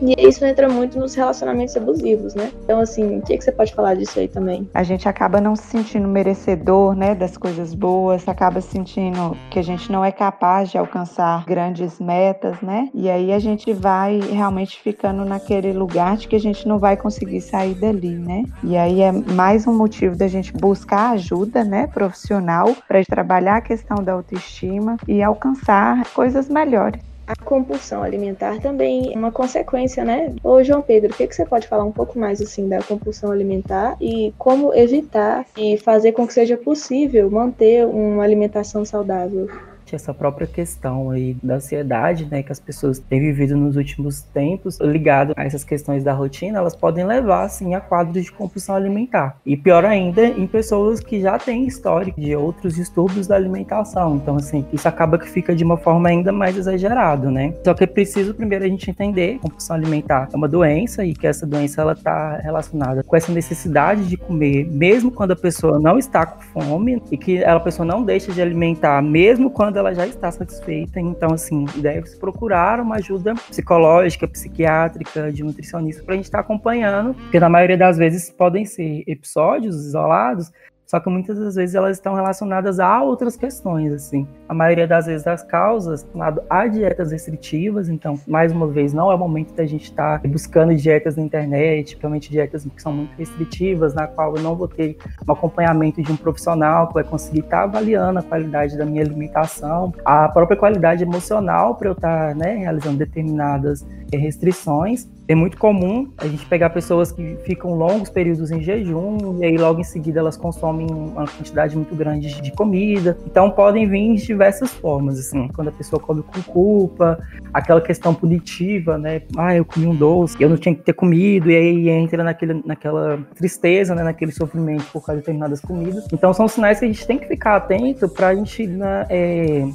E 0.00 0.14
isso 0.26 0.44
entra 0.44 0.68
muito 0.68 0.98
nos 0.98 1.14
relacionamentos 1.14 1.76
abusivos, 1.76 2.34
né? 2.34 2.50
Então, 2.64 2.80
assim, 2.80 3.18
o 3.18 3.22
que, 3.22 3.36
que 3.36 3.44
você 3.44 3.52
pode 3.52 3.74
falar 3.74 3.94
disso 3.94 4.18
aí 4.18 4.28
também? 4.28 4.68
A 4.72 4.82
gente 4.82 5.08
acaba 5.08 5.40
não 5.40 5.56
se 5.56 5.64
sentindo 5.64 6.06
merecedor, 6.06 6.94
né, 6.94 7.14
das 7.14 7.36
coisas 7.36 7.74
boas, 7.74 8.28
acaba 8.28 8.60
sentindo 8.60 9.36
que 9.50 9.58
a 9.58 9.62
gente 9.62 9.90
não 9.90 10.04
é 10.04 10.12
capaz 10.12 10.70
de 10.70 10.78
alcançar 10.78 11.44
grandes 11.44 11.98
metas, 11.98 12.60
né? 12.60 12.88
E 12.94 13.10
aí 13.10 13.32
a 13.32 13.38
gente 13.38 13.72
vai 13.72 14.20
realmente 14.20 14.80
ficando 14.80 15.24
naquele 15.24 15.72
lugar 15.72 16.16
de 16.16 16.28
que 16.28 16.36
a 16.36 16.40
gente 16.40 16.66
não 16.66 16.78
vai 16.78 16.96
conseguir 16.96 17.40
sair 17.40 17.74
dali, 17.74 18.14
né? 18.14 18.44
E 18.62 18.76
aí 18.76 19.00
é 19.00 19.10
mais 19.10 19.66
um 19.66 19.76
motivo 19.76 20.16
da 20.16 20.28
gente 20.28 20.52
buscar 20.52 21.10
ajuda, 21.10 21.64
né, 21.64 21.86
profissional, 21.86 22.74
para 22.86 23.04
trabalhar 23.04 23.56
a 23.56 23.60
questão 23.60 24.02
da 24.02 24.12
autoestima 24.12 24.96
e 25.06 25.22
alcançar 25.22 26.04
coisas 26.12 26.48
melhores. 26.48 27.07
A 27.28 27.36
compulsão 27.44 28.02
alimentar 28.02 28.58
também 28.58 29.12
é 29.12 29.16
uma 29.18 29.30
consequência, 29.30 30.02
né? 30.02 30.34
Ô, 30.42 30.64
João 30.64 30.80
Pedro, 30.80 31.12
o 31.12 31.14
que, 31.14 31.26
que 31.28 31.34
você 31.36 31.44
pode 31.44 31.68
falar 31.68 31.84
um 31.84 31.92
pouco 31.92 32.18
mais, 32.18 32.40
assim, 32.40 32.66
da 32.66 32.82
compulsão 32.82 33.30
alimentar 33.30 33.96
e 34.00 34.34
como 34.38 34.74
evitar 34.74 35.46
e 35.54 35.76
fazer 35.76 36.12
com 36.12 36.26
que 36.26 36.32
seja 36.32 36.56
possível 36.56 37.30
manter 37.30 37.86
uma 37.86 38.24
alimentação 38.24 38.82
saudável? 38.82 39.46
Essa 39.94 40.12
própria 40.12 40.46
questão 40.46 41.10
aí 41.10 41.36
da 41.42 41.54
ansiedade, 41.54 42.26
né, 42.30 42.42
que 42.42 42.52
as 42.52 42.60
pessoas 42.60 42.98
têm 42.98 43.20
vivido 43.20 43.56
nos 43.56 43.76
últimos 43.76 44.22
tempos, 44.22 44.78
ligado 44.80 45.32
a 45.36 45.44
essas 45.44 45.64
questões 45.64 46.04
da 46.04 46.12
rotina, 46.12 46.58
elas 46.58 46.74
podem 46.74 47.04
levar, 47.04 47.44
assim, 47.44 47.74
a 47.74 47.80
quadros 47.80 48.24
de 48.24 48.32
compulsão 48.32 48.74
alimentar. 48.74 49.36
E 49.44 49.56
pior 49.56 49.84
ainda, 49.84 50.26
em 50.26 50.46
pessoas 50.46 51.00
que 51.00 51.20
já 51.20 51.38
têm 51.38 51.66
histórico 51.66 52.20
de 52.20 52.34
outros 52.34 52.74
distúrbios 52.74 53.26
da 53.26 53.36
alimentação. 53.36 54.16
Então, 54.16 54.36
assim, 54.36 54.64
isso 54.72 54.88
acaba 54.88 55.18
que 55.18 55.28
fica 55.28 55.54
de 55.54 55.64
uma 55.64 55.76
forma 55.76 56.08
ainda 56.08 56.32
mais 56.32 56.56
exagerado, 56.56 57.30
né? 57.30 57.54
Só 57.64 57.74
que 57.74 57.84
é 57.84 57.86
preciso 57.86 58.34
primeiro 58.34 58.64
a 58.64 58.68
gente 58.68 58.90
entender 58.90 59.34
que 59.34 59.38
compulsão 59.40 59.76
alimentar 59.76 60.28
é 60.32 60.36
uma 60.36 60.48
doença 60.48 61.04
e 61.04 61.14
que 61.14 61.26
essa 61.26 61.46
doença 61.46 61.80
ela 61.80 61.92
está 61.92 62.36
relacionada 62.36 63.02
com 63.02 63.16
essa 63.16 63.32
necessidade 63.32 64.06
de 64.06 64.16
comer, 64.16 64.66
mesmo 64.70 65.10
quando 65.10 65.32
a 65.32 65.36
pessoa 65.36 65.78
não 65.78 65.98
está 65.98 66.26
com 66.26 66.40
fome 66.40 67.02
e 67.10 67.16
que 67.16 67.44
a 67.44 67.58
pessoa 67.60 67.86
não 67.86 68.02
deixa 68.02 68.32
de 68.32 68.40
alimentar, 68.40 69.02
mesmo 69.02 69.50
quando 69.50 69.77
ela 69.78 69.94
já 69.94 70.06
está 70.06 70.30
satisfeita. 70.30 71.00
Então, 71.00 71.32
assim, 71.32 71.64
deve-se 71.76 72.18
procurar 72.18 72.80
uma 72.80 72.96
ajuda 72.96 73.34
psicológica, 73.34 74.26
psiquiátrica, 74.26 75.32
de 75.32 75.42
nutricionista 75.42 76.02
para 76.02 76.14
a 76.14 76.16
gente 76.16 76.26
estar 76.26 76.38
tá 76.38 76.44
acompanhando, 76.44 77.14
porque 77.14 77.40
na 77.40 77.48
maioria 77.48 77.76
das 77.76 77.96
vezes 77.96 78.30
podem 78.30 78.64
ser 78.64 79.04
episódios 79.06 79.76
isolados 79.76 80.50
só 80.88 80.98
que 80.98 81.10
muitas 81.10 81.38
das 81.38 81.54
vezes 81.54 81.74
elas 81.74 81.98
estão 81.98 82.14
relacionadas 82.14 82.80
a 82.80 83.02
outras 83.02 83.36
questões, 83.36 83.92
assim. 83.92 84.26
A 84.48 84.54
maioria 84.54 84.86
das 84.86 85.04
vezes 85.04 85.26
as 85.26 85.42
causas, 85.42 86.06
lado 86.14 86.42
a 86.48 86.66
dietas 86.66 87.12
restritivas, 87.12 87.90
então, 87.90 88.18
mais 88.26 88.52
uma 88.52 88.66
vez, 88.66 88.94
não 88.94 89.12
é 89.12 89.14
o 89.14 89.18
momento 89.18 89.52
da 89.52 89.66
gente 89.66 89.84
estar 89.84 90.18
tá 90.18 90.26
buscando 90.26 90.74
dietas 90.74 91.14
na 91.14 91.22
internet, 91.22 91.90
principalmente 91.90 92.30
dietas 92.30 92.64
que 92.64 92.80
são 92.80 92.90
muito 92.90 93.14
restritivas, 93.18 93.92
na 93.92 94.06
qual 94.06 94.34
eu 94.34 94.42
não 94.42 94.56
vou 94.56 94.66
ter 94.66 94.96
um 95.28 95.30
acompanhamento 95.30 96.02
de 96.02 96.10
um 96.10 96.16
profissional 96.16 96.88
que 96.88 96.94
vai 96.94 97.04
conseguir 97.04 97.40
estar 97.40 97.58
tá 97.58 97.62
avaliando 97.64 98.20
a 98.20 98.22
qualidade 98.22 98.78
da 98.78 98.86
minha 98.86 99.02
alimentação, 99.02 99.92
a 100.06 100.26
própria 100.30 100.56
qualidade 100.56 101.02
emocional 101.02 101.74
para 101.74 101.88
eu 101.88 101.92
estar, 101.92 102.28
tá, 102.28 102.34
né, 102.34 102.54
realizando 102.54 102.96
determinadas 102.96 103.86
restrições. 104.16 105.06
É 105.26 105.34
muito 105.34 105.58
comum 105.58 106.10
a 106.16 106.26
gente 106.26 106.46
pegar 106.46 106.70
pessoas 106.70 107.12
que 107.12 107.36
ficam 107.44 107.74
longos 107.74 108.08
períodos 108.08 108.50
em 108.50 108.62
jejum 108.62 109.38
e 109.40 109.44
aí 109.44 109.58
logo 109.58 109.80
em 109.80 109.84
seguida 109.84 110.20
elas 110.20 110.36
consomem 110.36 110.86
uma 110.90 111.26
quantidade 111.26 111.76
muito 111.76 111.94
grande 111.94 112.40
de 112.40 112.50
comida. 112.52 113.18
Então 113.26 113.50
podem 113.50 113.86
vir 113.86 114.14
de 114.14 114.24
diversas 114.24 114.72
formas, 114.72 115.18
assim, 115.18 115.48
quando 115.48 115.68
a 115.68 115.72
pessoa 115.72 116.00
come 116.00 116.22
com 116.22 116.42
culpa, 116.42 117.18
aquela 117.52 117.80
questão 117.80 118.14
punitiva, 118.14 118.96
né? 118.96 119.22
Ah, 119.36 119.54
eu 119.54 119.64
comi 119.64 119.86
um 119.86 119.94
doce, 119.94 120.36
eu 120.40 120.48
não 120.48 120.56
tinha 120.56 120.74
que 120.74 120.82
ter 120.82 120.94
comido, 120.94 121.50
e 121.50 121.56
aí 121.56 121.88
entra 121.90 122.24
naquele, 122.24 122.62
naquela 122.64 123.18
tristeza, 123.34 123.94
né? 123.94 124.02
naquele 124.02 124.32
sofrimento 124.32 124.84
por 124.92 125.04
causa 125.04 125.20
de 125.20 125.26
determinadas 125.26 125.60
comidas. 125.60 126.06
Então 126.12 126.32
são 126.32 126.48
sinais 126.48 126.78
que 126.78 126.86
a 126.86 126.88
gente 126.88 127.06
tem 127.06 127.18
que 127.18 127.26
ficar 127.26 127.56
atento 127.56 128.08
para 128.08 128.28
a 128.28 128.34
gente 128.34 128.66
né, 128.66 129.06
é, 129.10 129.68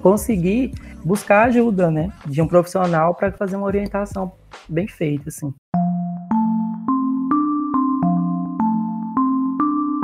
conseguir 0.00 0.72
buscar 1.04 1.46
ajuda, 1.46 1.90
né, 1.90 2.12
de 2.26 2.40
um 2.42 2.48
profissional 2.48 3.14
para 3.14 3.32
fazer 3.32 3.56
uma 3.56 3.66
orientação 3.66 4.32
bem 4.68 4.86
feita, 4.86 5.28
assim. 5.28 5.52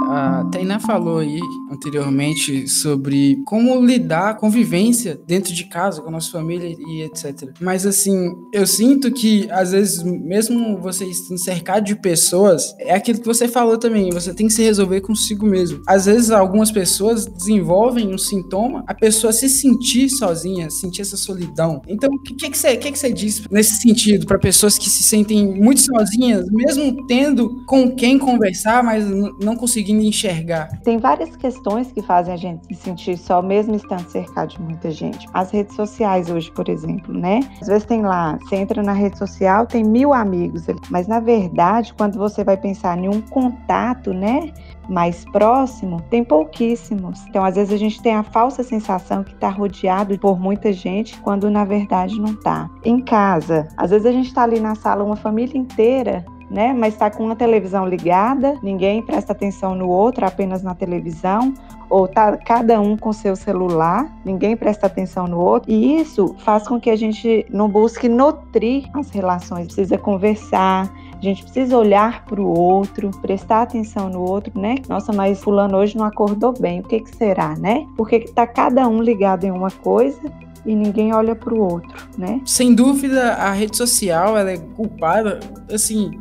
A 0.08 0.44
Tainá 0.52 0.78
falou 0.78 1.18
aí 1.18 1.40
anteriormente 1.74 2.68
sobre 2.68 3.42
como 3.44 3.84
lidar 3.84 4.30
a 4.30 4.34
convivência 4.34 5.20
dentro 5.26 5.52
de 5.52 5.64
casa 5.64 6.00
com 6.00 6.08
a 6.08 6.12
nossa 6.12 6.30
família 6.30 6.74
e 6.78 7.02
etc. 7.02 7.50
Mas 7.60 7.84
assim, 7.84 8.32
eu 8.52 8.66
sinto 8.66 9.12
que 9.12 9.48
às 9.50 9.72
vezes, 9.72 10.02
mesmo 10.02 10.78
você 10.78 11.04
estando 11.04 11.42
cercado 11.42 11.84
de 11.84 11.96
pessoas, 11.96 12.74
é 12.78 12.94
aquilo 12.94 13.20
que 13.20 13.26
você 13.26 13.48
falou 13.48 13.76
também, 13.76 14.10
você 14.10 14.32
tem 14.32 14.46
que 14.46 14.52
se 14.52 14.62
resolver 14.62 15.00
consigo 15.00 15.46
mesmo. 15.46 15.82
Às 15.86 16.06
vezes, 16.06 16.30
algumas 16.30 16.70
pessoas 16.70 17.26
desenvolvem 17.26 18.12
um 18.12 18.18
sintoma, 18.18 18.84
a 18.86 18.94
pessoa 18.94 19.32
se 19.32 19.48
sentir 19.48 20.08
sozinha, 20.08 20.70
sentir 20.70 21.02
essa 21.02 21.16
solidão. 21.16 21.82
Então, 21.88 22.10
o 22.10 22.22
que, 22.22 22.34
que, 22.34 22.56
você, 22.56 22.76
que, 22.76 22.92
que 22.92 22.98
você 22.98 23.12
diz 23.12 23.42
nesse 23.50 23.80
sentido 23.80 24.26
para 24.26 24.38
pessoas 24.38 24.78
que 24.78 24.88
se 24.88 25.02
sentem 25.02 25.46
muito 25.60 25.80
sozinhas, 25.80 26.46
mesmo 26.50 27.06
tendo 27.06 27.64
com 27.66 27.94
quem 27.94 28.18
conversar, 28.18 28.82
mas 28.82 29.04
não 29.40 29.56
conseguindo 29.56 30.02
enxergar? 30.02 30.68
Tem 30.82 30.98
várias 30.98 31.34
questões 31.36 31.63
que 31.92 32.02
fazem 32.02 32.34
a 32.34 32.36
gente 32.36 32.66
se 32.66 32.74
sentir 32.74 33.16
só, 33.16 33.40
mesmo 33.40 33.74
estando 33.74 34.08
cercado 34.08 34.50
de 34.50 34.62
muita 34.62 34.90
gente. 34.90 35.26
As 35.32 35.50
redes 35.50 35.74
sociais 35.74 36.30
hoje, 36.30 36.50
por 36.52 36.68
exemplo, 36.68 37.12
né? 37.12 37.40
Às 37.60 37.68
vezes 37.68 37.84
tem 37.84 38.02
lá, 38.02 38.38
você 38.38 38.56
entra 38.56 38.82
na 38.82 38.92
rede 38.92 39.18
social, 39.18 39.66
tem 39.66 39.82
mil 39.82 40.12
amigos, 40.12 40.66
mas 40.90 41.06
na 41.06 41.20
verdade, 41.20 41.94
quando 41.94 42.18
você 42.18 42.44
vai 42.44 42.56
pensar 42.56 42.98
em 42.98 43.08
um 43.08 43.20
contato, 43.20 44.12
né? 44.12 44.52
mais 44.88 45.24
próximo, 45.26 46.00
tem 46.10 46.22
pouquíssimos. 46.22 47.24
Então, 47.26 47.44
às 47.44 47.54
vezes, 47.54 47.72
a 47.72 47.76
gente 47.76 48.02
tem 48.02 48.14
a 48.14 48.22
falsa 48.22 48.62
sensação 48.62 49.24
que 49.24 49.32
está 49.32 49.48
rodeado 49.48 50.18
por 50.18 50.38
muita 50.38 50.72
gente, 50.72 51.18
quando 51.20 51.50
na 51.50 51.64
verdade 51.64 52.20
não 52.20 52.32
está. 52.32 52.68
Em 52.84 53.00
casa, 53.00 53.68
às 53.76 53.90
vezes 53.90 54.06
a 54.06 54.12
gente 54.12 54.26
está 54.26 54.42
ali 54.42 54.60
na 54.60 54.74
sala, 54.74 55.04
uma 55.04 55.16
família 55.16 55.58
inteira, 55.58 56.24
né? 56.54 56.72
Mas 56.72 56.94
está 56.94 57.10
com 57.10 57.24
uma 57.24 57.34
televisão 57.34 57.84
ligada, 57.84 58.56
ninguém 58.62 59.02
presta 59.02 59.32
atenção 59.32 59.74
no 59.74 59.88
outro, 59.88 60.24
apenas 60.24 60.62
na 60.62 60.72
televisão, 60.72 61.52
ou 61.90 62.06
tá 62.06 62.36
cada 62.36 62.80
um 62.80 62.96
com 62.96 63.12
seu 63.12 63.34
celular, 63.34 64.08
ninguém 64.24 64.56
presta 64.56 64.86
atenção 64.86 65.26
no 65.26 65.40
outro. 65.40 65.70
E 65.70 66.00
isso 66.00 66.36
faz 66.38 66.66
com 66.68 66.80
que 66.80 66.90
a 66.90 66.96
gente 66.96 67.44
não 67.50 67.68
busque 67.68 68.08
nutrir 68.08 68.88
as 68.94 69.10
relações, 69.10 69.66
precisa 69.66 69.98
conversar, 69.98 70.88
a 71.18 71.20
gente 71.20 71.42
precisa 71.42 71.76
olhar 71.76 72.24
para 72.24 72.40
o 72.40 72.46
outro, 72.46 73.10
prestar 73.20 73.62
atenção 73.62 74.08
no 74.08 74.20
outro, 74.20 74.56
né? 74.58 74.76
Nossa, 74.88 75.12
mas 75.12 75.42
fulano 75.42 75.76
hoje 75.76 75.96
não 75.96 76.04
acordou 76.04 76.52
bem, 76.52 76.80
o 76.80 76.82
que, 76.84 77.00
que 77.00 77.16
será, 77.16 77.56
né? 77.56 77.84
Porque 77.96 78.16
está 78.16 78.46
cada 78.46 78.86
um 78.86 79.02
ligado 79.02 79.42
em 79.42 79.50
uma 79.50 79.72
coisa 79.72 80.20
e 80.64 80.74
ninguém 80.74 81.12
olha 81.14 81.34
para 81.34 81.52
o 81.52 81.58
outro, 81.58 82.08
né? 82.16 82.40
Sem 82.44 82.74
dúvida, 82.74 83.34
a 83.34 83.50
rede 83.52 83.76
social 83.76 84.36
ela 84.36 84.50
é 84.50 84.58
culpada, 84.58 85.40
assim, 85.72 86.20